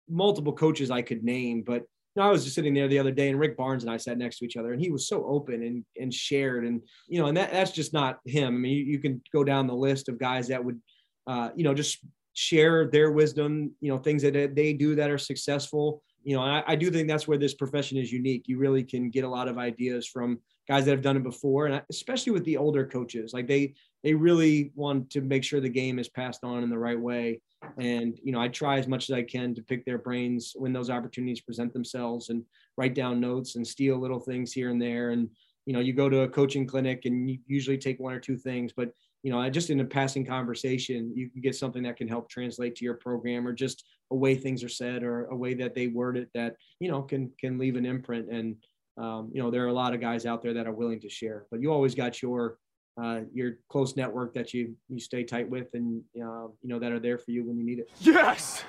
multiple 0.08 0.52
coaches 0.52 0.90
I 0.90 1.02
could 1.02 1.22
name, 1.22 1.62
but 1.62 1.82
know, 2.18 2.28
I 2.28 2.30
was 2.30 2.44
just 2.44 2.54
sitting 2.54 2.74
there 2.74 2.88
the 2.88 2.98
other 2.98 3.12
day 3.12 3.28
and 3.28 3.38
Rick 3.38 3.56
Barnes 3.56 3.82
and 3.82 3.92
I 3.92 3.96
sat 3.96 4.18
next 4.18 4.38
to 4.38 4.44
each 4.44 4.56
other 4.56 4.72
and 4.72 4.80
he 4.80 4.90
was 4.90 5.08
so 5.08 5.24
open 5.26 5.62
and, 5.62 5.84
and 6.00 6.12
shared 6.12 6.64
and, 6.64 6.82
you 7.08 7.20
know, 7.20 7.26
and 7.26 7.36
that, 7.36 7.52
that's 7.52 7.70
just 7.70 7.92
not 7.92 8.18
him. 8.26 8.54
I 8.54 8.58
mean, 8.58 8.76
you, 8.76 8.84
you 8.84 8.98
can 8.98 9.22
go 9.32 9.44
down 9.44 9.66
the 9.66 9.74
list 9.74 10.08
of 10.08 10.18
guys 10.18 10.48
that 10.48 10.64
would, 10.64 10.80
uh, 11.26 11.50
you 11.54 11.64
know, 11.64 11.74
just 11.74 11.98
share 12.34 12.88
their 12.88 13.10
wisdom, 13.10 13.72
you 13.80 13.90
know, 13.90 13.98
things 13.98 14.22
that 14.22 14.54
they 14.54 14.72
do 14.72 14.94
that 14.94 15.10
are 15.10 15.18
successful. 15.18 16.02
You 16.22 16.36
know, 16.36 16.42
I, 16.42 16.62
I 16.66 16.76
do 16.76 16.90
think 16.90 17.08
that's 17.08 17.26
where 17.26 17.38
this 17.38 17.54
profession 17.54 17.98
is 17.98 18.12
unique. 18.12 18.44
You 18.46 18.58
really 18.58 18.84
can 18.84 19.10
get 19.10 19.24
a 19.24 19.28
lot 19.28 19.48
of 19.48 19.58
ideas 19.58 20.06
from 20.06 20.38
guys 20.68 20.84
that 20.84 20.90
have 20.90 21.02
done 21.02 21.16
it 21.16 21.22
before, 21.22 21.66
and 21.66 21.82
especially 21.90 22.32
with 22.32 22.44
the 22.44 22.56
older 22.56 22.86
coaches, 22.86 23.32
like 23.32 23.48
they 23.48 23.74
they 24.04 24.14
really 24.14 24.70
want 24.74 25.10
to 25.10 25.20
make 25.20 25.42
sure 25.42 25.60
the 25.60 25.68
game 25.68 25.98
is 25.98 26.08
passed 26.08 26.44
on 26.44 26.62
in 26.62 26.70
the 26.70 26.78
right 26.78 27.00
way. 27.00 27.40
And 27.78 28.18
you 28.22 28.32
know, 28.32 28.40
I 28.40 28.48
try 28.48 28.78
as 28.78 28.88
much 28.88 29.10
as 29.10 29.14
I 29.14 29.22
can 29.22 29.54
to 29.54 29.62
pick 29.62 29.84
their 29.84 29.98
brains 29.98 30.52
when 30.56 30.72
those 30.72 30.90
opportunities 30.90 31.40
present 31.40 31.72
themselves, 31.72 32.28
and 32.28 32.44
write 32.76 32.94
down 32.94 33.20
notes 33.20 33.56
and 33.56 33.66
steal 33.66 33.98
little 33.98 34.20
things 34.20 34.52
here 34.52 34.70
and 34.70 34.80
there. 34.80 35.10
And 35.10 35.28
you 35.66 35.74
know, 35.74 35.80
you 35.80 35.92
go 35.92 36.08
to 36.08 36.20
a 36.20 36.28
coaching 36.28 36.66
clinic 36.66 37.02
and 37.04 37.28
you 37.28 37.38
usually 37.46 37.76
take 37.76 38.00
one 38.00 38.14
or 38.14 38.20
two 38.20 38.36
things, 38.36 38.72
but 38.74 38.90
you 39.22 39.32
know, 39.32 39.40
I 39.40 39.50
just 39.50 39.70
in 39.70 39.80
a 39.80 39.84
passing 39.84 40.24
conversation, 40.24 41.12
you 41.14 41.28
can 41.28 41.40
get 41.40 41.56
something 41.56 41.82
that 41.82 41.96
can 41.96 42.08
help 42.08 42.30
translate 42.30 42.76
to 42.76 42.84
your 42.84 42.94
program 42.94 43.46
or 43.46 43.52
just 43.52 43.84
a 44.10 44.16
way 44.16 44.34
things 44.34 44.62
are 44.62 44.68
said 44.68 45.02
or 45.02 45.26
a 45.26 45.36
way 45.36 45.54
that 45.54 45.74
they 45.74 45.88
word 45.88 46.16
it 46.16 46.28
that, 46.34 46.54
you 46.80 46.90
know, 46.90 47.02
can, 47.02 47.30
can 47.38 47.58
leave 47.58 47.76
an 47.76 47.84
imprint. 47.84 48.30
And, 48.30 48.56
um, 48.96 49.30
you 49.32 49.42
know, 49.42 49.50
there 49.50 49.64
are 49.64 49.68
a 49.68 49.72
lot 49.72 49.92
of 49.92 50.00
guys 50.00 50.24
out 50.24 50.40
there 50.40 50.54
that 50.54 50.66
are 50.66 50.72
willing 50.72 51.00
to 51.00 51.08
share, 51.08 51.46
but 51.50 51.60
you 51.60 51.72
always 51.72 51.94
got 51.94 52.22
your, 52.22 52.58
uh, 53.00 53.20
your 53.32 53.58
close 53.68 53.96
network 53.96 54.34
that 54.34 54.52
you, 54.52 54.74
you 54.88 54.98
stay 54.98 55.22
tight 55.22 55.48
with 55.48 55.68
and, 55.74 56.02
uh, 56.16 56.48
you 56.62 56.68
know, 56.68 56.78
that 56.78 56.92
are 56.92 56.98
there 56.98 57.18
for 57.18 57.30
you 57.30 57.44
when 57.44 57.56
you 57.56 57.64
need 57.64 57.78
it. 57.78 57.90
Yes. 58.00 58.64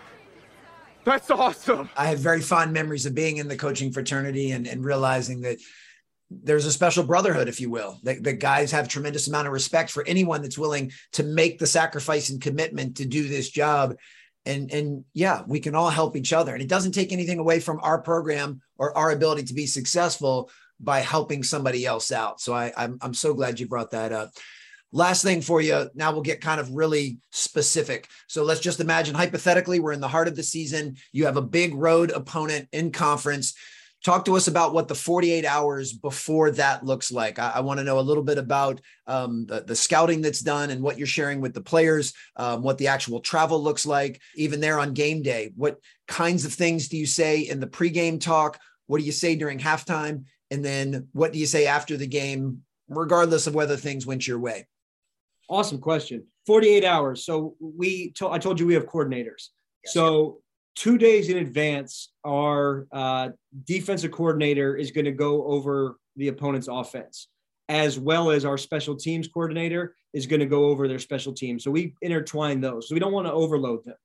That's 1.03 1.31
awesome. 1.31 1.89
I 1.97 2.07
have 2.07 2.19
very 2.19 2.41
fond 2.41 2.73
memories 2.73 3.05
of 3.05 3.15
being 3.15 3.37
in 3.37 3.47
the 3.47 3.55
coaching 3.55 3.91
fraternity 3.91 4.51
and, 4.51 4.67
and 4.67 4.83
realizing 4.83 5.41
that 5.41 5.57
there's 6.29 6.65
a 6.65 6.71
special 6.71 7.03
brotherhood, 7.03 7.47
if 7.47 7.59
you 7.59 7.71
will. 7.71 7.99
The, 8.03 8.15
the, 8.15 8.33
guys 8.33 8.71
have 8.71 8.87
tremendous 8.87 9.27
amount 9.27 9.47
of 9.47 9.53
respect 9.53 9.89
for 9.89 10.05
anyone 10.05 10.41
that's 10.43 10.59
willing 10.59 10.91
to 11.13 11.23
make 11.23 11.57
the 11.57 11.65
sacrifice 11.65 12.29
and 12.29 12.39
commitment 12.39 12.97
to 12.97 13.05
do 13.05 13.27
this 13.27 13.49
job. 13.49 13.95
And 14.45 14.71
and 14.71 15.03
yeah, 15.13 15.41
we 15.47 15.59
can 15.59 15.75
all 15.75 15.89
help 15.89 16.15
each 16.15 16.31
other. 16.31 16.53
And 16.53 16.61
it 16.61 16.69
doesn't 16.69 16.91
take 16.91 17.11
anything 17.11 17.39
away 17.39 17.59
from 17.59 17.79
our 17.81 18.01
program 18.01 18.61
or 18.77 18.95
our 18.95 19.11
ability 19.11 19.43
to 19.43 19.53
be 19.53 19.65
successful 19.65 20.51
by 20.79 20.99
helping 20.99 21.43
somebody 21.43 21.85
else 21.85 22.11
out. 22.11 22.39
So 22.41 22.53
I, 22.53 22.71
I'm 22.77 22.97
I'm 23.01 23.13
so 23.13 23.33
glad 23.33 23.59
you 23.59 23.67
brought 23.67 23.91
that 23.91 24.11
up. 24.11 24.31
Last 24.91 25.21
thing 25.21 25.41
for 25.41 25.61
you. 25.61 25.89
Now 25.93 26.11
we'll 26.11 26.21
get 26.21 26.41
kind 26.41 26.59
of 26.59 26.71
really 26.71 27.19
specific. 27.31 28.07
So 28.27 28.43
let's 28.43 28.59
just 28.59 28.79
imagine 28.79 29.13
hypothetically, 29.13 29.79
we're 29.79 29.91
in 29.91 30.01
the 30.01 30.07
heart 30.07 30.27
of 30.27 30.35
the 30.35 30.43
season. 30.43 30.95
You 31.11 31.25
have 31.25 31.37
a 31.37 31.41
big 31.41 31.75
road 31.75 32.11
opponent 32.11 32.69
in 32.71 32.91
conference 32.91 33.53
talk 34.03 34.25
to 34.25 34.35
us 34.35 34.47
about 34.47 34.73
what 34.73 34.87
the 34.87 34.95
48 34.95 35.45
hours 35.45 35.93
before 35.93 36.51
that 36.51 36.85
looks 36.85 37.11
like. 37.11 37.37
I, 37.37 37.53
I 37.55 37.59
want 37.59 37.79
to 37.79 37.83
know 37.83 37.99
a 37.99 38.01
little 38.01 38.23
bit 38.23 38.37
about 38.37 38.79
um, 39.07 39.45
the, 39.45 39.61
the, 39.61 39.75
scouting 39.75 40.21
that's 40.21 40.39
done 40.39 40.69
and 40.69 40.81
what 40.81 40.97
you're 40.97 41.07
sharing 41.07 41.41
with 41.41 41.53
the 41.53 41.61
players, 41.61 42.13
um, 42.37 42.61
what 42.61 42.77
the 42.77 42.87
actual 42.87 43.19
travel 43.19 43.61
looks 43.61 43.85
like, 43.85 44.21
even 44.35 44.61
there 44.61 44.79
on 44.79 44.93
game 44.93 45.21
day. 45.21 45.51
What 45.55 45.79
kinds 46.07 46.45
of 46.45 46.53
things 46.53 46.87
do 46.87 46.97
you 46.97 47.05
say 47.05 47.41
in 47.41 47.59
the 47.59 47.67
pregame 47.67 48.21
talk? 48.21 48.59
What 48.87 48.99
do 48.99 49.05
you 49.05 49.11
say 49.11 49.35
during 49.35 49.59
halftime? 49.59 50.25
And 50.51 50.63
then 50.63 51.07
what 51.13 51.33
do 51.33 51.39
you 51.39 51.45
say 51.45 51.67
after 51.67 51.97
the 51.97 52.07
game, 52.07 52.63
regardless 52.87 53.47
of 53.47 53.55
whether 53.55 53.77
things 53.77 54.05
went 54.05 54.27
your 54.27 54.39
way? 54.39 54.67
Awesome 55.49 55.79
question. 55.79 56.25
48 56.45 56.83
hours. 56.83 57.25
So 57.25 57.55
we, 57.59 58.11
to- 58.13 58.29
I 58.29 58.39
told 58.39 58.59
you 58.59 58.65
we 58.65 58.73
have 58.73 58.85
coordinators. 58.85 59.49
Yes. 59.83 59.93
So 59.93 60.41
two 60.75 60.97
days 60.97 61.29
in 61.29 61.37
advance, 61.37 62.11
our 62.25 62.87
uh, 62.91 63.29
defensive 63.65 64.11
coordinator 64.11 64.75
is 64.75 64.91
going 64.91 65.05
to 65.05 65.11
go 65.11 65.45
over 65.45 65.97
the 66.15 66.27
opponent's 66.29 66.67
offense, 66.67 67.27
as 67.67 67.99
well 67.99 68.31
as 68.31 68.45
our 68.45 68.57
special 68.57 68.95
teams 68.95 69.27
coordinator 69.27 69.95
is 70.13 70.25
going 70.25 70.39
to 70.39 70.45
go 70.45 70.65
over 70.65 70.87
their 70.87 70.99
special 70.99 71.33
teams. 71.33 71.63
So 71.63 71.71
we 71.71 71.93
intertwine 72.01 72.61
those. 72.61 72.89
So 72.89 72.95
we 72.95 72.99
don't 72.99 73.13
want 73.13 73.27
to 73.27 73.33
overload 73.33 73.85
them. 73.85 73.95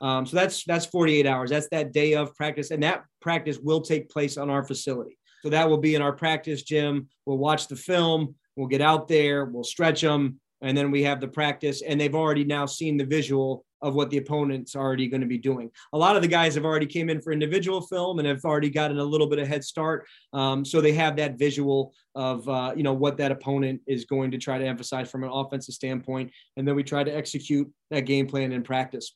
Um, 0.00 0.26
so 0.26 0.36
that's 0.36 0.64
that's 0.64 0.86
48 0.86 1.26
hours. 1.26 1.50
That's 1.50 1.68
that 1.70 1.92
day 1.92 2.14
of 2.14 2.34
practice, 2.34 2.70
and 2.70 2.82
that 2.82 3.04
practice 3.22 3.58
will 3.58 3.80
take 3.80 4.10
place 4.10 4.36
on 4.36 4.50
our 4.50 4.64
facility. 4.64 5.16
So 5.44 5.50
that 5.50 5.68
will 5.68 5.76
be 5.76 5.94
in 5.94 6.00
our 6.00 6.12
practice 6.12 6.62
gym. 6.62 7.06
We'll 7.26 7.36
watch 7.36 7.68
the 7.68 7.76
film. 7.76 8.34
We'll 8.56 8.66
get 8.66 8.80
out 8.80 9.08
there. 9.08 9.44
We'll 9.44 9.62
stretch 9.62 10.00
them, 10.00 10.40
and 10.62 10.74
then 10.74 10.90
we 10.90 11.02
have 11.02 11.20
the 11.20 11.28
practice. 11.28 11.82
And 11.82 12.00
they've 12.00 12.14
already 12.14 12.44
now 12.44 12.64
seen 12.64 12.96
the 12.96 13.04
visual 13.04 13.66
of 13.82 13.94
what 13.94 14.08
the 14.08 14.16
opponent's 14.16 14.74
already 14.74 15.06
going 15.06 15.20
to 15.20 15.26
be 15.26 15.36
doing. 15.36 15.70
A 15.92 15.98
lot 15.98 16.16
of 16.16 16.22
the 16.22 16.28
guys 16.28 16.54
have 16.54 16.64
already 16.64 16.86
came 16.86 17.10
in 17.10 17.20
for 17.20 17.30
individual 17.30 17.82
film 17.82 18.20
and 18.20 18.26
have 18.26 18.42
already 18.42 18.70
gotten 18.70 18.98
a 18.98 19.04
little 19.04 19.26
bit 19.26 19.38
of 19.38 19.46
head 19.46 19.62
start, 19.62 20.06
um, 20.32 20.64
so 20.64 20.80
they 20.80 20.94
have 20.94 21.14
that 21.16 21.38
visual 21.38 21.92
of 22.14 22.48
uh, 22.48 22.72
you 22.74 22.82
know 22.82 22.94
what 22.94 23.18
that 23.18 23.30
opponent 23.30 23.82
is 23.86 24.06
going 24.06 24.30
to 24.30 24.38
try 24.38 24.56
to 24.56 24.64
emphasize 24.64 25.10
from 25.10 25.24
an 25.24 25.30
offensive 25.30 25.74
standpoint, 25.74 26.32
and 26.56 26.66
then 26.66 26.74
we 26.74 26.82
try 26.82 27.04
to 27.04 27.14
execute 27.14 27.70
that 27.90 28.06
game 28.06 28.26
plan 28.26 28.50
in 28.50 28.62
practice. 28.62 29.14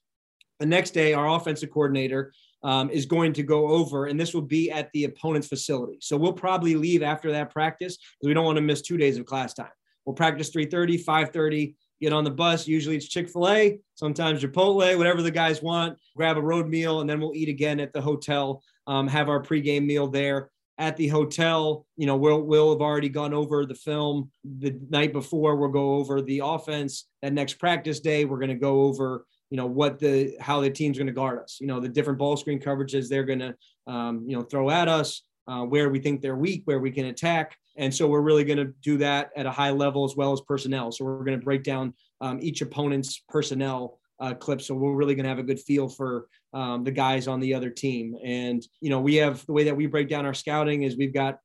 The 0.60 0.66
next 0.66 0.90
day, 0.90 1.14
our 1.14 1.28
offensive 1.28 1.70
coordinator 1.70 2.32
um, 2.62 2.90
is 2.90 3.06
going 3.06 3.32
to 3.34 3.42
go 3.42 3.68
over, 3.68 4.06
and 4.06 4.18
this 4.18 4.34
will 4.34 4.42
be 4.42 4.70
at 4.70 4.90
the 4.92 5.04
opponent's 5.04 5.48
facility. 5.48 5.98
So 6.00 6.16
we'll 6.16 6.32
probably 6.32 6.74
leave 6.74 7.02
after 7.02 7.30
that 7.32 7.50
practice 7.50 7.96
because 7.96 8.28
we 8.28 8.34
don't 8.34 8.44
want 8.44 8.56
to 8.56 8.62
miss 8.62 8.82
two 8.82 8.96
days 8.96 9.18
of 9.18 9.26
class 9.26 9.54
time. 9.54 9.70
We'll 10.04 10.16
practice 10.16 10.50
3:30, 10.50 11.04
5:30 11.04 11.74
get 12.00 12.12
on 12.12 12.24
the 12.24 12.30
bus. 12.30 12.68
Usually 12.68 12.96
it's 12.96 13.08
Chick 13.08 13.28
fil 13.28 13.48
A, 13.48 13.78
sometimes 13.94 14.42
Chipotle, 14.42 14.96
whatever 14.96 15.22
the 15.22 15.30
guys 15.30 15.62
want. 15.62 15.98
Grab 16.16 16.36
a 16.36 16.42
road 16.42 16.68
meal, 16.68 17.00
and 17.00 17.08
then 17.08 17.20
we'll 17.20 17.34
eat 17.34 17.48
again 17.48 17.80
at 17.80 17.92
the 17.92 18.00
hotel. 18.00 18.62
Um, 18.86 19.06
have 19.08 19.28
our 19.28 19.42
pregame 19.42 19.86
meal 19.86 20.08
there 20.08 20.50
at 20.78 20.96
the 20.96 21.08
hotel. 21.08 21.86
You 21.96 22.06
know, 22.06 22.16
we'll 22.16 22.42
we'll 22.42 22.70
have 22.70 22.80
already 22.80 23.08
gone 23.08 23.34
over 23.34 23.66
the 23.66 23.74
film 23.74 24.30
the 24.44 24.78
night 24.88 25.12
before. 25.12 25.56
We'll 25.56 25.70
go 25.70 25.94
over 25.96 26.22
the 26.22 26.42
offense. 26.44 27.06
That 27.22 27.32
next 27.32 27.54
practice 27.54 28.00
day, 28.00 28.24
we're 28.24 28.38
going 28.38 28.48
to 28.48 28.54
go 28.54 28.82
over 28.82 29.26
you 29.50 29.56
know 29.56 29.66
what 29.66 29.98
the 29.98 30.36
how 30.40 30.60
the 30.60 30.70
team's 30.70 30.98
going 30.98 31.06
to 31.06 31.12
guard 31.12 31.38
us. 31.38 31.58
You 31.60 31.66
know, 31.66 31.80
the 31.80 31.88
different 31.88 32.18
ball 32.18 32.36
screen 32.36 32.60
coverages 32.60 33.08
they're 33.08 33.24
going 33.24 33.38
to 33.40 33.54
um, 33.86 34.24
you 34.26 34.36
know 34.36 34.42
throw 34.42 34.70
at 34.70 34.88
us. 34.88 35.22
Uh, 35.48 35.64
where 35.64 35.88
we 35.88 35.98
think 35.98 36.20
they're 36.20 36.36
weak, 36.36 36.60
where 36.66 36.78
we 36.78 36.90
can 36.90 37.06
attack. 37.06 37.56
And 37.78 37.94
so 37.94 38.06
we're 38.06 38.20
really 38.20 38.44
going 38.44 38.58
to 38.58 38.66
do 38.82 38.98
that 38.98 39.30
at 39.34 39.46
a 39.46 39.50
high 39.50 39.70
level 39.70 40.04
as 40.04 40.14
well 40.14 40.34
as 40.34 40.42
personnel. 40.42 40.92
So 40.92 41.06
we're 41.06 41.24
going 41.24 41.40
to 41.40 41.44
break 41.44 41.62
down 41.62 41.94
um, 42.20 42.38
each 42.42 42.60
opponent's 42.60 43.24
personnel 43.30 43.98
uh, 44.20 44.34
clip. 44.34 44.60
So 44.60 44.74
we're 44.74 44.94
really 44.94 45.14
going 45.14 45.24
to 45.24 45.30
have 45.30 45.38
a 45.38 45.42
good 45.44 45.58
feel 45.58 45.88
for 45.88 46.26
um, 46.52 46.84
the 46.84 46.90
guys 46.90 47.28
on 47.28 47.40
the 47.40 47.54
other 47.54 47.70
team. 47.70 48.14
And, 48.22 48.62
you 48.82 48.90
know, 48.90 49.00
we 49.00 49.14
have 49.16 49.46
the 49.46 49.54
way 49.54 49.64
that 49.64 49.76
we 49.76 49.86
break 49.86 50.10
down 50.10 50.26
our 50.26 50.34
scouting 50.34 50.82
is 50.82 50.98
we've 50.98 51.14
got 51.14 51.38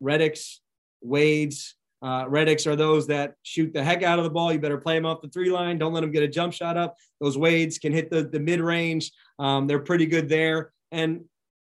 Redicks, 0.00 0.58
Wades, 1.02 1.74
uh, 2.04 2.26
Redicks 2.26 2.66
are 2.66 2.76
those 2.76 3.06
that 3.06 3.34
shoot 3.44 3.72
the 3.72 3.82
heck 3.82 4.02
out 4.02 4.18
of 4.18 4.24
the 4.24 4.30
ball. 4.30 4.52
You 4.52 4.58
better 4.58 4.76
play 4.76 4.94
them 4.94 5.06
off 5.06 5.22
the 5.22 5.28
three 5.28 5.50
line. 5.50 5.78
Don't 5.78 5.94
let 5.94 6.02
them 6.02 6.10
get 6.10 6.22
a 6.22 6.28
jump 6.28 6.52
shot 6.52 6.76
up. 6.76 6.98
Those 7.18 7.38
Wades 7.38 7.78
can 7.78 7.92
hit 7.92 8.10
the, 8.10 8.24
the 8.24 8.38
mid 8.38 8.60
range. 8.60 9.10
Um, 9.38 9.66
they're 9.66 9.78
pretty 9.78 10.04
good 10.04 10.28
there. 10.28 10.72
And 10.92 11.24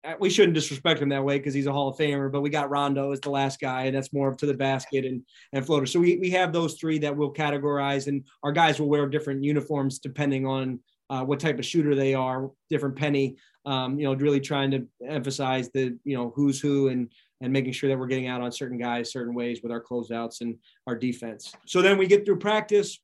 uh, 0.05 0.15
we 0.21 0.31
shouldn't 0.31 0.55
disrespect 0.55 1.03
him 1.03 1.09
that 1.09 1.25
way 1.25 1.39
because 1.39 1.53
he's 1.53 1.67
a 1.67 1.73
Hall 1.73 1.89
of 1.89 1.99
Famer, 1.99 2.31
but 2.31 2.43
we 2.43 2.49
got 2.49 2.71
Rondo 2.71 3.11
as 3.11 3.19
the 3.19 3.31
last 3.31 3.61
guy, 3.61 3.87
and 3.87 3.97
that's 3.97 4.13
more 4.13 4.33
to 4.33 4.47
the 4.47 4.55
basket 4.55 5.05
and, 5.05 5.23
and 5.53 5.67
floater. 5.67 5.85
So 5.85 5.99
we, 5.99 6.17
we 6.19 6.31
have 6.31 6.53
those 6.53 6.75
three 6.75 7.01
that 7.01 7.15
we'll 7.15 7.35
categorize, 7.35 8.07
and 8.07 8.25
our 8.45 8.53
guys 8.53 8.79
will 8.79 8.89
wear 8.89 9.09
different 9.09 9.43
uniforms 9.43 9.99
depending 9.99 10.47
on 10.47 10.79
uh, 11.11 11.25
what 11.25 11.41
type 11.41 11.59
of 11.59 11.67
shooter 11.67 11.97
they 11.97 12.15
are, 12.15 12.51
different 12.71 12.95
penny, 12.95 13.37
um, 13.67 13.99
you 13.99 14.05
know, 14.05 14.15
really 14.15 14.41
trying 14.41 14.71
to 14.71 14.87
emphasize 15.07 15.71
the, 15.75 15.99
you 16.05 16.17
know, 16.17 16.33
who's 16.37 16.61
who 16.61 16.89
and 16.89 17.11
and 17.41 17.53
making 17.53 17.73
sure 17.73 17.89
that 17.89 17.99
we're 17.99 18.07
getting 18.07 18.27
out 18.27 18.41
on 18.41 18.53
certain 18.53 18.79
guys 18.79 19.13
certain 19.13 19.35
ways 19.35 19.61
with 19.63 19.73
our 19.73 19.83
closeouts 19.83 20.41
and 20.41 20.57
our 20.87 20.97
defense. 20.97 21.53
So 21.67 21.83
then 21.83 21.99
we 21.99 22.07
get 22.07 22.25
through 22.25 22.39
practice, 22.39 22.99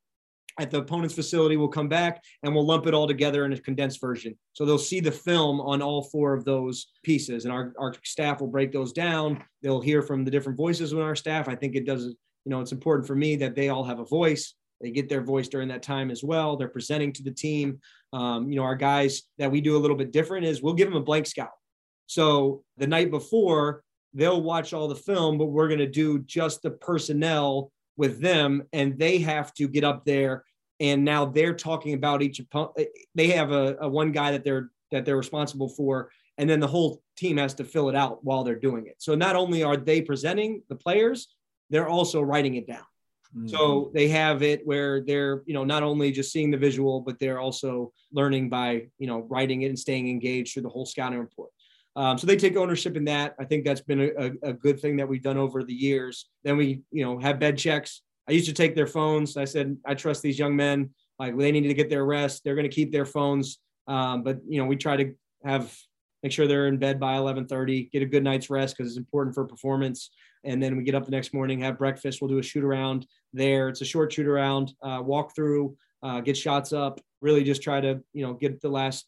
at 0.58 0.70
the 0.70 0.78
opponent's 0.78 1.14
facility. 1.14 1.56
We'll 1.56 1.68
come 1.68 1.88
back 1.88 2.22
and 2.42 2.54
we'll 2.54 2.66
lump 2.66 2.86
it 2.86 2.94
all 2.94 3.06
together 3.06 3.44
in 3.44 3.52
a 3.52 3.58
condensed 3.58 4.00
version. 4.00 4.36
So 4.52 4.64
they'll 4.64 4.78
see 4.78 5.00
the 5.00 5.12
film 5.12 5.60
on 5.60 5.82
all 5.82 6.02
four 6.02 6.32
of 6.32 6.44
those 6.44 6.86
pieces, 7.02 7.44
and 7.44 7.52
our, 7.52 7.72
our 7.78 7.94
staff 8.04 8.40
will 8.40 8.48
break 8.48 8.72
those 8.72 8.92
down. 8.92 9.42
They'll 9.62 9.80
hear 9.80 10.02
from 10.02 10.24
the 10.24 10.30
different 10.30 10.56
voices 10.56 10.92
in 10.92 11.00
our 11.00 11.16
staff. 11.16 11.48
I 11.48 11.54
think 11.54 11.74
it 11.74 11.84
does, 11.84 12.04
you 12.04 12.16
know, 12.46 12.60
it's 12.60 12.72
important 12.72 13.06
for 13.06 13.14
me 13.14 13.36
that 13.36 13.54
they 13.54 13.68
all 13.68 13.84
have 13.84 13.98
a 13.98 14.04
voice. 14.04 14.54
They 14.80 14.90
get 14.90 15.08
their 15.08 15.22
voice 15.22 15.48
during 15.48 15.68
that 15.68 15.82
time 15.82 16.10
as 16.10 16.22
well. 16.22 16.56
They're 16.56 16.68
presenting 16.68 17.12
to 17.14 17.22
the 17.22 17.30
team. 17.30 17.80
Um, 18.12 18.50
you 18.50 18.56
know, 18.56 18.62
our 18.62 18.76
guys 18.76 19.22
that 19.38 19.50
we 19.50 19.60
do 19.60 19.76
a 19.76 19.78
little 19.78 19.96
bit 19.96 20.12
different 20.12 20.46
is 20.46 20.62
we'll 20.62 20.74
give 20.74 20.88
them 20.88 20.96
a 20.96 21.04
blank 21.04 21.26
scout. 21.26 21.50
So 22.06 22.62
the 22.76 22.86
night 22.86 23.10
before, 23.10 23.82
they'll 24.16 24.42
watch 24.42 24.72
all 24.72 24.88
the 24.88 24.96
film, 24.96 25.38
but 25.38 25.46
we're 25.46 25.68
going 25.68 25.78
to 25.78 25.86
do 25.86 26.18
just 26.20 26.62
the 26.62 26.70
personnel 26.70 27.70
with 27.96 28.20
them 28.20 28.62
and 28.72 28.98
they 28.98 29.18
have 29.18 29.54
to 29.54 29.68
get 29.68 29.84
up 29.84 30.04
there 30.04 30.44
and 30.80 31.04
now 31.04 31.24
they're 31.24 31.54
talking 31.54 31.94
about 31.94 32.22
each 32.22 32.40
opponent. 32.40 32.72
Eh, 32.78 32.84
they 33.14 33.28
have 33.28 33.52
a, 33.52 33.76
a 33.80 33.88
one 33.88 34.12
guy 34.12 34.32
that 34.32 34.44
they're 34.44 34.70
that 34.92 35.04
they're 35.04 35.16
responsible 35.16 35.68
for, 35.68 36.10
and 36.38 36.48
then 36.48 36.60
the 36.60 36.66
whole 36.66 37.02
team 37.16 37.38
has 37.38 37.54
to 37.54 37.64
fill 37.64 37.88
it 37.88 37.96
out 37.96 38.24
while 38.24 38.44
they're 38.44 38.54
doing 38.58 38.86
it. 38.86 38.96
So 38.98 39.14
not 39.14 39.36
only 39.36 39.62
are 39.62 39.76
they 39.76 40.00
presenting 40.00 40.62
the 40.68 40.76
players, 40.76 41.34
they're 41.70 41.88
also 41.88 42.22
writing 42.22 42.54
it 42.54 42.66
down. 42.66 42.84
Mm-hmm. 43.36 43.48
So 43.48 43.90
they 43.94 44.08
have 44.08 44.42
it 44.42 44.64
where 44.64 45.02
they're, 45.02 45.42
you 45.46 45.54
know, 45.54 45.64
not 45.64 45.82
only 45.82 46.12
just 46.12 46.30
seeing 46.30 46.50
the 46.50 46.56
visual, 46.56 47.00
but 47.00 47.18
they're 47.18 47.40
also 47.40 47.92
learning 48.12 48.48
by, 48.48 48.86
you 48.98 49.06
know, 49.06 49.26
writing 49.28 49.62
it 49.62 49.68
and 49.68 49.78
staying 49.78 50.08
engaged 50.08 50.52
through 50.52 50.62
the 50.62 50.68
whole 50.68 50.86
scouting 50.86 51.18
report. 51.18 51.50
Um, 51.96 52.18
so 52.18 52.26
they 52.26 52.36
take 52.36 52.56
ownership 52.56 52.94
in 52.96 53.06
that. 53.06 53.34
I 53.40 53.44
think 53.44 53.64
that's 53.64 53.80
been 53.80 54.00
a, 54.00 54.50
a, 54.50 54.52
good 54.52 54.78
thing 54.78 54.98
that 54.98 55.08
we've 55.08 55.22
done 55.22 55.38
over 55.38 55.64
the 55.64 55.72
years. 55.72 56.28
Then 56.44 56.58
we, 56.58 56.82
you 56.92 57.02
know, 57.02 57.18
have 57.18 57.40
bed 57.40 57.56
checks. 57.56 58.02
I 58.28 58.32
used 58.32 58.46
to 58.48 58.52
take 58.52 58.74
their 58.74 58.86
phones. 58.86 59.38
I 59.38 59.46
said, 59.46 59.78
I 59.86 59.94
trust 59.94 60.20
these 60.20 60.38
young 60.38 60.54
men. 60.54 60.90
Like 61.18 61.36
they 61.38 61.50
need 61.50 61.62
to 61.62 61.74
get 61.74 61.88
their 61.88 62.04
rest. 62.04 62.44
They're 62.44 62.54
going 62.54 62.68
to 62.68 62.74
keep 62.74 62.92
their 62.92 63.06
phones. 63.06 63.58
Um, 63.86 64.22
but 64.22 64.40
you 64.46 64.60
know, 64.60 64.66
we 64.66 64.76
try 64.76 64.96
to 64.96 65.14
have 65.44 65.74
make 66.22 66.32
sure 66.32 66.46
they're 66.46 66.66
in 66.66 66.76
bed 66.76 66.98
by 67.00 67.16
11:30, 67.16 67.90
get 67.92 68.02
a 68.02 68.06
good 68.06 68.24
night's 68.24 68.50
rest 68.50 68.76
because 68.76 68.90
it's 68.90 68.98
important 68.98 69.34
for 69.34 69.44
performance. 69.44 70.10
And 70.44 70.62
then 70.62 70.76
we 70.76 70.82
get 70.82 70.94
up 70.94 71.04
the 71.04 71.10
next 71.10 71.32
morning, 71.32 71.60
have 71.60 71.78
breakfast. 71.78 72.20
We'll 72.20 72.28
do 72.28 72.38
a 72.38 72.42
shoot 72.42 72.64
around 72.64 73.06
there. 73.32 73.68
It's 73.68 73.80
a 73.80 73.84
short 73.84 74.12
shoot 74.12 74.26
around, 74.26 74.74
uh, 74.82 75.02
walk 75.04 75.34
through, 75.34 75.76
uh, 76.02 76.20
get 76.20 76.36
shots 76.36 76.72
up. 76.72 77.00
Really, 77.20 77.42
just 77.42 77.62
try 77.62 77.80
to 77.80 78.02
you 78.12 78.26
know 78.26 78.34
get 78.34 78.60
the 78.60 78.68
last 78.68 79.06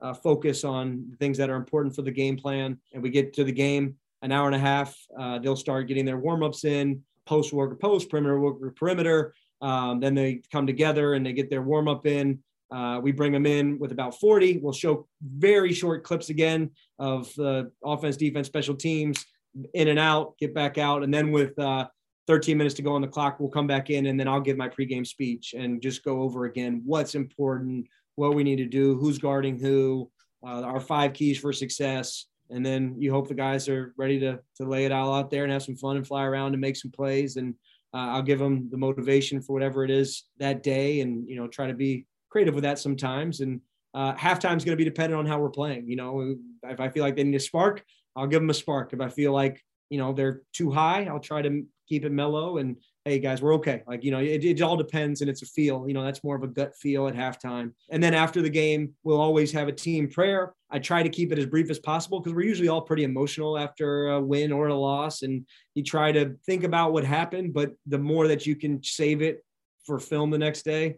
uh, 0.00 0.14
focus 0.14 0.64
on 0.64 1.14
things 1.18 1.36
that 1.38 1.50
are 1.50 1.56
important 1.56 1.94
for 1.94 2.02
the 2.02 2.10
game 2.10 2.36
plan. 2.36 2.78
And 2.92 3.02
we 3.02 3.10
get 3.10 3.32
to 3.34 3.44
the 3.44 3.52
game 3.52 3.96
an 4.22 4.32
hour 4.32 4.46
and 4.46 4.54
a 4.54 4.58
half. 4.58 4.96
Uh, 5.18 5.38
they'll 5.38 5.56
start 5.56 5.88
getting 5.88 6.04
their 6.04 6.18
warm 6.18 6.42
ups 6.42 6.64
in, 6.64 7.02
post 7.26 7.52
work 7.52 7.72
or 7.72 7.76
post, 7.76 8.10
perimeter 8.10 8.38
work 8.38 8.56
or 8.60 8.70
perimeter. 8.72 9.34
Um, 9.60 10.00
then 10.00 10.14
they 10.14 10.42
come 10.50 10.66
together 10.66 11.14
and 11.14 11.24
they 11.24 11.32
get 11.32 11.50
their 11.50 11.62
warm 11.62 11.88
up 11.88 12.06
in. 12.06 12.40
Uh, 12.70 13.00
we 13.02 13.12
bring 13.12 13.32
them 13.32 13.46
in 13.46 13.78
with 13.78 13.92
about 13.92 14.18
40. 14.20 14.58
We'll 14.58 14.72
show 14.72 15.08
very 15.22 15.72
short 15.72 16.04
clips 16.04 16.30
again 16.30 16.70
of 16.98 17.32
the 17.34 17.72
offense, 17.84 18.16
defense, 18.16 18.46
special 18.46 18.76
teams, 18.76 19.26
in 19.74 19.88
and 19.88 19.98
out, 19.98 20.38
get 20.38 20.54
back 20.54 20.78
out. 20.78 21.02
And 21.02 21.12
then 21.12 21.32
with 21.32 21.58
uh, 21.58 21.88
13 22.28 22.56
minutes 22.56 22.76
to 22.76 22.82
go 22.82 22.94
on 22.94 23.00
the 23.00 23.08
clock, 23.08 23.40
we'll 23.40 23.48
come 23.48 23.66
back 23.66 23.90
in 23.90 24.06
and 24.06 24.18
then 24.18 24.28
I'll 24.28 24.40
give 24.40 24.56
my 24.56 24.68
pregame 24.68 25.06
speech 25.06 25.54
and 25.56 25.82
just 25.82 26.04
go 26.04 26.22
over 26.22 26.44
again 26.44 26.82
what's 26.84 27.16
important, 27.16 27.86
what 28.20 28.34
we 28.34 28.44
need 28.44 28.56
to 28.56 28.66
do, 28.66 28.96
who's 28.96 29.18
guarding 29.18 29.58
who, 29.58 30.10
uh, 30.46 30.62
our 30.62 30.78
five 30.80 31.14
keys 31.14 31.38
for 31.38 31.52
success. 31.52 32.26
And 32.50 32.64
then 32.66 32.96
you 32.98 33.10
hope 33.12 33.28
the 33.28 33.34
guys 33.34 33.68
are 33.68 33.94
ready 33.96 34.20
to, 34.20 34.38
to 34.56 34.64
lay 34.64 34.84
it 34.84 34.92
all 34.92 35.14
out 35.14 35.30
there 35.30 35.44
and 35.44 35.52
have 35.52 35.62
some 35.62 35.76
fun 35.76 35.96
and 35.96 36.06
fly 36.06 36.24
around 36.24 36.52
and 36.52 36.60
make 36.60 36.76
some 36.76 36.90
plays. 36.90 37.36
And 37.36 37.54
uh, 37.94 38.12
I'll 38.12 38.22
give 38.22 38.38
them 38.38 38.68
the 38.70 38.76
motivation 38.76 39.40
for 39.40 39.54
whatever 39.54 39.84
it 39.84 39.90
is 39.90 40.24
that 40.38 40.62
day 40.62 41.00
and, 41.00 41.28
you 41.28 41.36
know, 41.36 41.48
try 41.48 41.66
to 41.66 41.74
be 41.74 42.06
creative 42.28 42.54
with 42.54 42.64
that 42.64 42.78
sometimes. 42.78 43.40
And 43.40 43.60
uh, 43.94 44.14
halftime 44.14 44.56
is 44.56 44.64
going 44.64 44.76
to 44.76 44.84
be 44.84 44.84
dependent 44.84 45.18
on 45.18 45.26
how 45.26 45.38
we're 45.38 45.50
playing. 45.50 45.88
You 45.88 45.96
know, 45.96 46.36
if 46.64 46.78
I 46.78 46.90
feel 46.90 47.02
like 47.02 47.16
they 47.16 47.24
need 47.24 47.36
a 47.36 47.40
spark, 47.40 47.82
I'll 48.14 48.26
give 48.26 48.42
them 48.42 48.50
a 48.50 48.54
spark. 48.54 48.92
If 48.92 49.00
I 49.00 49.08
feel 49.08 49.32
like 49.32 49.64
you 49.88 49.98
know 49.98 50.12
they're 50.12 50.42
too 50.52 50.70
high, 50.70 51.04
I'll 51.04 51.20
try 51.20 51.42
to 51.42 51.64
keep 51.88 52.04
it 52.04 52.12
mellow. 52.12 52.58
And 52.58 52.76
hey, 53.04 53.18
guys, 53.18 53.40
we're 53.40 53.54
okay. 53.54 53.82
Like 53.86 54.04
you 54.04 54.10
know, 54.10 54.18
it, 54.18 54.44
it 54.44 54.60
all 54.60 54.76
depends, 54.76 55.20
and 55.20 55.30
it's 55.30 55.42
a 55.42 55.46
feel. 55.46 55.86
You 55.86 55.94
know, 55.94 56.04
that's 56.04 56.22
more 56.22 56.36
of 56.36 56.42
a 56.42 56.48
gut 56.48 56.76
feel 56.76 57.08
at 57.08 57.14
halftime. 57.14 57.72
And 57.90 58.02
then 58.02 58.14
after 58.14 58.42
the 58.42 58.50
game, 58.50 58.94
we'll 59.02 59.20
always 59.20 59.52
have 59.52 59.68
a 59.68 59.72
team 59.72 60.08
prayer. 60.08 60.54
I 60.70 60.78
try 60.78 61.02
to 61.02 61.08
keep 61.08 61.32
it 61.32 61.38
as 61.38 61.46
brief 61.46 61.70
as 61.70 61.78
possible 61.78 62.20
because 62.20 62.34
we're 62.34 62.46
usually 62.46 62.68
all 62.68 62.82
pretty 62.82 63.04
emotional 63.04 63.58
after 63.58 64.08
a 64.08 64.20
win 64.20 64.52
or 64.52 64.68
a 64.68 64.74
loss, 64.74 65.22
and 65.22 65.46
you 65.74 65.82
try 65.82 66.12
to 66.12 66.36
think 66.46 66.64
about 66.64 66.92
what 66.92 67.04
happened. 67.04 67.54
But 67.54 67.72
the 67.86 67.98
more 67.98 68.28
that 68.28 68.46
you 68.46 68.56
can 68.56 68.82
save 68.82 69.22
it 69.22 69.44
for 69.84 69.98
film 69.98 70.30
the 70.30 70.38
next 70.38 70.62
day, 70.62 70.96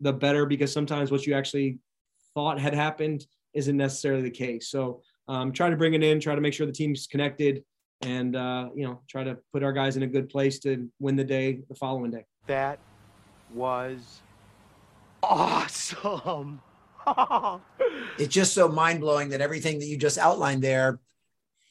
the 0.00 0.12
better 0.12 0.46
because 0.46 0.72
sometimes 0.72 1.10
what 1.10 1.26
you 1.26 1.34
actually 1.34 1.78
thought 2.34 2.60
had 2.60 2.74
happened 2.74 3.26
isn't 3.54 3.76
necessarily 3.76 4.22
the 4.22 4.30
case. 4.30 4.68
So 4.68 5.02
um, 5.28 5.52
try 5.52 5.68
to 5.70 5.76
bring 5.76 5.94
it 5.94 6.02
in, 6.02 6.20
try 6.20 6.34
to 6.34 6.40
make 6.40 6.54
sure 6.54 6.66
the 6.66 6.72
team's 6.72 7.06
connected, 7.06 7.64
and 8.02 8.36
uh, 8.36 8.68
you 8.74 8.84
know 8.84 9.00
try 9.08 9.24
to 9.24 9.36
put 9.52 9.62
our 9.62 9.72
guys 9.72 9.96
in 9.96 10.02
a 10.02 10.06
good 10.06 10.28
place 10.28 10.58
to 10.60 10.88
win 10.98 11.16
the 11.16 11.24
day 11.24 11.60
the 11.68 11.74
following 11.74 12.10
day. 12.10 12.24
That 12.46 12.78
was 13.54 14.20
awesome. 15.22 16.60
it's 18.18 18.34
just 18.34 18.54
so 18.54 18.68
mind 18.68 19.00
blowing 19.00 19.30
that 19.30 19.40
everything 19.40 19.78
that 19.78 19.86
you 19.86 19.96
just 19.96 20.18
outlined 20.18 20.62
there 20.62 21.00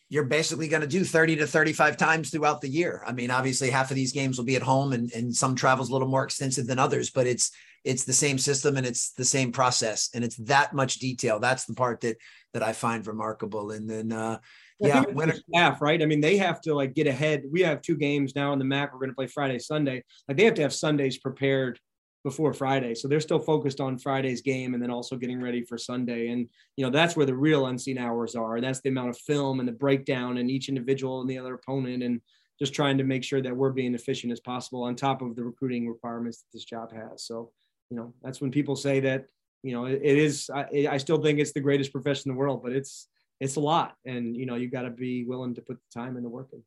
you're 0.10 0.24
basically 0.24 0.68
going 0.68 0.82
to 0.82 0.88
do 0.88 1.04
30 1.04 1.38
to 1.38 1.48
35 1.48 1.96
times 1.96 2.32
throughout 2.32 2.62
the 2.62 2.68
year. 2.68 3.04
I 3.06 3.12
mean, 3.12 3.30
obviously 3.30 3.70
half 3.70 3.92
of 3.92 3.96
these 3.96 4.12
games 4.12 4.38
will 4.38 4.46
be 4.46 4.56
at 4.56 4.64
home 4.64 4.92
and, 4.92 5.12
and 5.14 5.34
some 5.34 5.56
travel's 5.56 5.90
a 5.90 5.94
little 5.94 6.08
more 6.08 6.24
extensive 6.24 6.66
than 6.66 6.80
others, 6.80 7.12
but 7.12 7.28
it's 7.28 7.52
it's 7.86 8.04
the 8.04 8.14
same 8.14 8.38
system 8.38 8.76
and 8.76 8.86
it's 8.86 9.14
the 9.14 9.24
same 9.24 9.54
process 9.54 10.10
and 10.14 10.24
it's 10.24 10.36
that 10.38 10.74
much 10.74 10.96
detail. 10.96 11.40
That's 11.40 11.66
the 11.66 11.76
part 11.76 12.02
that 12.02 12.18
that 12.54 12.64
I 12.64 12.74
find 12.74 13.06
remarkable. 13.06 13.72
And 13.72 13.88
then 13.88 14.12
uh 14.12 14.40
yeah, 14.80 15.02
when 15.02 15.34
staff, 15.34 15.82
right? 15.82 16.02
I 16.02 16.06
mean, 16.06 16.22
they 16.22 16.38
have 16.38 16.62
to 16.62 16.74
like 16.74 16.94
get 16.94 17.08
ahead. 17.08 17.44
We 17.52 17.62
have 17.62 17.82
two 17.82 17.98
games 17.98 18.34
now 18.36 18.54
in 18.54 18.60
the 18.60 18.66
MAAC. 18.66 18.94
We're 18.94 19.00
going 19.00 19.10
to 19.10 19.16
play 19.16 19.28
Friday, 19.28 19.60
Sunday. 19.60 20.04
Like 20.28 20.38
they 20.38 20.46
have 20.46 20.54
to 20.56 20.62
have 20.62 20.74
Sundays 20.74 21.18
prepared 21.18 21.80
before 22.24 22.54
Friday. 22.54 22.96
So 22.96 23.08
they're 23.08 23.20
still 23.20 23.40
focused 23.40 23.82
on 23.82 23.98
Friday's 23.98 24.42
game 24.42 24.74
and 24.74 24.84
then 24.84 24.92
also 24.92 25.16
getting 25.16 25.42
ready 25.42 25.64
for 25.64 25.78
Sunday. 25.78 26.30
And, 26.30 26.48
you 26.76 26.86
know, 26.86 26.92
that's 26.92 27.16
where 27.16 27.26
the 27.26 27.36
real 27.36 27.68
unseen 27.68 27.98
hours 27.98 28.36
are. 28.36 28.62
That's 28.62 28.82
the 28.82 28.90
amount 28.90 29.10
of 29.10 29.18
film 29.18 29.60
and 29.60 29.68
the 29.68 29.74
breakdown 29.74 30.38
and 30.38 30.50
each 30.50 30.70
individual 30.70 31.22
and 31.22 31.30
the 31.30 31.38
other 31.38 31.54
opponent 31.54 32.04
and 32.04 32.22
just 32.58 32.74
trying 32.74 32.98
to 32.98 33.06
make 33.06 33.24
sure 33.24 33.42
that 33.42 33.56
we're 33.56 33.72
being 33.72 33.96
efficient 33.96 34.34
as 34.34 34.42
possible 34.42 34.84
on 34.84 34.96
top 34.96 35.22
of 35.22 35.36
the 35.36 35.44
recruiting 35.44 35.88
requirements 35.88 36.40
that 36.40 36.48
this 36.52 36.66
job 36.66 36.94
has. 36.94 37.24
So, 37.24 37.52
you 37.90 37.96
know, 37.96 38.14
that's 38.22 38.42
when 38.42 38.52
people 38.52 38.76
say 38.76 39.00
that, 39.02 39.28
you 39.64 39.74
know, 39.74 39.86
it, 39.86 40.02
it 40.04 40.18
is, 40.18 40.50
I, 40.54 40.88
I 40.90 40.98
still 40.98 41.22
think 41.22 41.40
it's 41.40 41.54
the 41.54 41.62
greatest 41.62 41.94
profession 41.94 42.30
in 42.30 42.36
the 42.36 42.40
world, 42.40 42.62
but 42.64 42.74
it's, 42.74 43.08
it's 43.40 43.56
a 43.56 43.60
lot. 43.60 43.96
And, 44.06 44.36
you 44.36 44.46
know, 44.46 44.56
you 44.56 44.70
got 44.70 44.84
to 44.84 44.90
be 44.90 45.24
willing 45.26 45.56
to 45.56 45.62
put 45.62 45.78
the 45.78 46.00
time 46.00 46.16
and 46.16 46.26
the 46.26 46.30
work 46.30 46.50
in. 46.54 46.64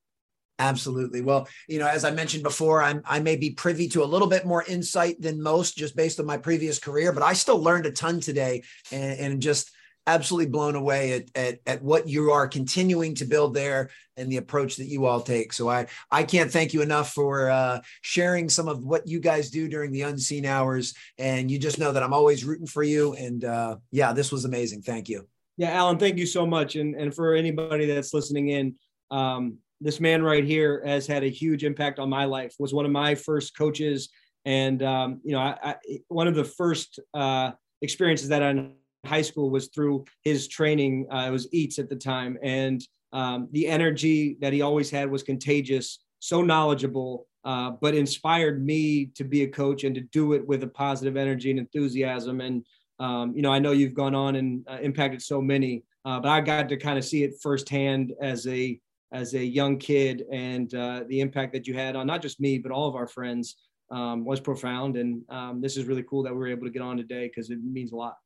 Absolutely. 0.58 1.22
Well, 1.22 1.48
you 1.68 1.78
know, 1.78 1.88
as 1.88 2.04
I 2.04 2.12
mentioned 2.12 2.44
before, 2.44 2.82
I'm, 2.82 3.02
I 3.04 3.20
may 3.20 3.36
be 3.36 3.50
privy 3.50 3.88
to 3.88 4.04
a 4.04 4.06
little 4.06 4.28
bit 4.28 4.46
more 4.46 4.62
insight 4.62 5.20
than 5.20 5.42
most 5.42 5.76
just 5.76 5.96
based 5.96 6.20
on 6.20 6.26
my 6.26 6.36
previous 6.36 6.78
career, 6.78 7.12
but 7.12 7.22
I 7.22 7.32
still 7.32 7.58
learned 7.60 7.86
a 7.86 7.90
ton 7.90 8.20
today 8.20 8.62
and, 8.92 9.18
and 9.18 9.42
just 9.42 9.72
absolutely 10.06 10.50
blown 10.50 10.74
away 10.74 11.12
at, 11.12 11.24
at, 11.34 11.60
at 11.66 11.82
what 11.82 12.08
you 12.08 12.30
are 12.32 12.48
continuing 12.48 13.14
to 13.16 13.24
build 13.24 13.54
there 13.54 13.90
and 14.16 14.30
the 14.30 14.36
approach 14.36 14.76
that 14.76 14.86
you 14.86 15.06
all 15.06 15.20
take. 15.20 15.52
So 15.52 15.68
I, 15.68 15.86
I 16.10 16.22
can't 16.22 16.50
thank 16.50 16.74
you 16.74 16.82
enough 16.82 17.12
for 17.12 17.50
uh, 17.50 17.80
sharing 18.02 18.48
some 18.48 18.68
of 18.68 18.84
what 18.84 19.06
you 19.08 19.20
guys 19.20 19.50
do 19.50 19.68
during 19.68 19.90
the 19.90 20.02
unseen 20.02 20.44
hours. 20.44 20.94
And 21.18 21.50
you 21.50 21.58
just 21.58 21.78
know 21.78 21.92
that 21.92 22.02
I'm 22.02 22.14
always 22.14 22.44
rooting 22.44 22.66
for 22.66 22.82
you. 22.82 23.14
And 23.14 23.44
uh, 23.44 23.76
yeah, 23.90 24.12
this 24.12 24.30
was 24.30 24.44
amazing. 24.44 24.82
Thank 24.82 25.08
you. 25.08 25.26
Yeah, 25.56 25.70
Alan, 25.70 25.98
thank 25.98 26.16
you 26.16 26.26
so 26.26 26.46
much. 26.46 26.76
And, 26.76 26.94
and 26.94 27.14
for 27.14 27.34
anybody 27.34 27.86
that's 27.86 28.14
listening 28.14 28.48
in, 28.48 28.74
um, 29.10 29.58
this 29.80 30.00
man 30.00 30.22
right 30.22 30.44
here 30.44 30.82
has 30.86 31.06
had 31.06 31.24
a 31.24 31.28
huge 31.28 31.64
impact 31.64 31.98
on 31.98 32.08
my 32.08 32.24
life. 32.24 32.54
Was 32.58 32.72
one 32.72 32.86
of 32.86 32.92
my 32.92 33.14
first 33.14 33.56
coaches, 33.56 34.08
and 34.44 34.82
um, 34.82 35.20
you 35.24 35.32
know, 35.32 35.40
I, 35.40 35.56
I, 35.62 35.76
one 36.08 36.28
of 36.28 36.34
the 36.34 36.44
first 36.44 37.00
uh, 37.14 37.50
experiences 37.82 38.28
that 38.28 38.42
I 38.42 38.50
in 38.50 38.72
high 39.04 39.22
school 39.22 39.50
was 39.50 39.68
through 39.68 40.04
his 40.22 40.46
training. 40.46 41.06
Uh, 41.12 41.24
it 41.26 41.30
was 41.30 41.52
Eats 41.52 41.78
at 41.78 41.88
the 41.88 41.96
time, 41.96 42.38
and 42.42 42.80
um, 43.12 43.48
the 43.50 43.66
energy 43.66 44.36
that 44.40 44.52
he 44.52 44.62
always 44.62 44.88
had 44.88 45.10
was 45.10 45.22
contagious. 45.22 46.04
So 46.20 46.40
knowledgeable, 46.42 47.26
uh, 47.44 47.72
but 47.80 47.96
inspired 47.96 48.64
me 48.64 49.06
to 49.16 49.24
be 49.24 49.42
a 49.42 49.48
coach 49.48 49.82
and 49.82 49.94
to 49.96 50.00
do 50.00 50.34
it 50.34 50.46
with 50.46 50.62
a 50.62 50.68
positive 50.68 51.16
energy 51.16 51.50
and 51.50 51.58
enthusiasm. 51.58 52.40
And 52.40 52.64
um, 53.02 53.34
you 53.34 53.42
know, 53.42 53.52
I 53.52 53.58
know 53.58 53.72
you've 53.72 53.94
gone 53.94 54.14
on 54.14 54.36
and 54.36 54.64
uh, 54.70 54.78
impacted 54.80 55.20
so 55.20 55.42
many, 55.42 55.82
uh, 56.04 56.20
but 56.20 56.28
I 56.28 56.40
got 56.40 56.68
to 56.68 56.76
kind 56.76 56.96
of 56.98 57.04
see 57.04 57.24
it 57.24 57.34
firsthand 57.42 58.12
as 58.20 58.46
a 58.46 58.80
as 59.10 59.34
a 59.34 59.44
young 59.44 59.76
kid 59.76 60.24
and 60.30 60.72
uh, 60.74 61.02
the 61.08 61.20
impact 61.20 61.52
that 61.52 61.66
you 61.66 61.74
had 61.74 61.96
on 61.96 62.06
not 62.06 62.22
just 62.22 62.40
me 62.40 62.56
but 62.56 62.72
all 62.72 62.88
of 62.88 62.94
our 62.94 63.08
friends 63.08 63.56
um, 63.90 64.24
was 64.24 64.40
profound. 64.40 64.96
And 64.96 65.22
um, 65.28 65.60
this 65.60 65.76
is 65.76 65.84
really 65.84 66.04
cool 66.04 66.22
that 66.22 66.32
we 66.32 66.38
were 66.38 66.46
able 66.46 66.64
to 66.64 66.70
get 66.70 66.80
on 66.80 66.96
today 66.96 67.26
because 67.26 67.50
it 67.50 67.58
means 67.62 67.92
a 67.92 67.96
lot. 67.96 68.16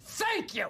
Thank 0.00 0.54
you! 0.54 0.68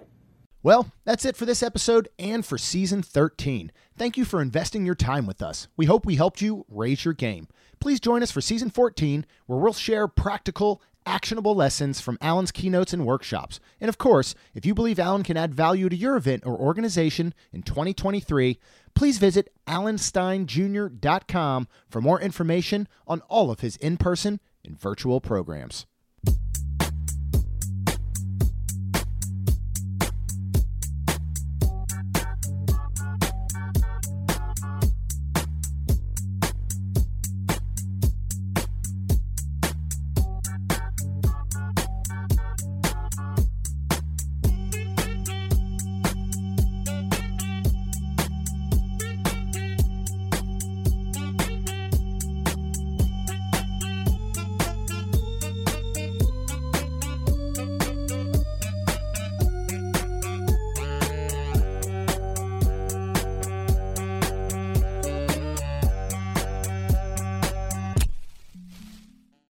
Well 0.62 0.90
that's 1.04 1.26
it 1.26 1.36
for 1.36 1.44
this 1.44 1.62
episode 1.62 2.08
and 2.18 2.46
for 2.46 2.56
season 2.56 3.02
13 3.02 3.72
thank 3.96 4.16
you 4.16 4.24
for 4.24 4.40
investing 4.40 4.86
your 4.86 4.94
time 4.94 5.26
with 5.26 5.42
us. 5.42 5.68
We 5.76 5.86
hope 5.86 6.06
we 6.06 6.16
helped 6.16 6.40
you 6.40 6.64
raise 6.68 7.04
your 7.04 7.14
game. 7.14 7.48
Please 7.78 8.00
join 8.00 8.22
us 8.22 8.30
for 8.30 8.40
season 8.40 8.70
14 8.70 9.26
where 9.46 9.58
we'll 9.58 9.72
share 9.72 10.08
practical 10.08 10.82
actionable 11.06 11.54
lessons 11.54 12.00
from 12.00 12.18
Alan's 12.20 12.52
keynotes 12.52 12.92
and 12.92 13.06
workshops. 13.06 13.60
And 13.80 13.88
of 13.88 13.98
course, 13.98 14.34
if 14.54 14.66
you 14.66 14.74
believe 14.74 14.98
Alan 14.98 15.22
can 15.22 15.36
add 15.36 15.54
value 15.54 15.88
to 15.88 15.96
your 15.96 16.16
event 16.16 16.44
or 16.46 16.58
organization 16.58 17.34
in 17.52 17.62
2023, 17.62 18.58
please 18.94 19.18
visit 19.18 19.52
alansteinjr.com 19.66 21.68
for 21.88 22.00
more 22.00 22.20
information 22.20 22.88
on 23.06 23.20
all 23.22 23.50
of 23.50 23.60
his 23.60 23.76
in 23.76 23.96
person 23.96 24.40
and 24.64 24.78
virtual 24.78 25.20
programs. 25.20 25.86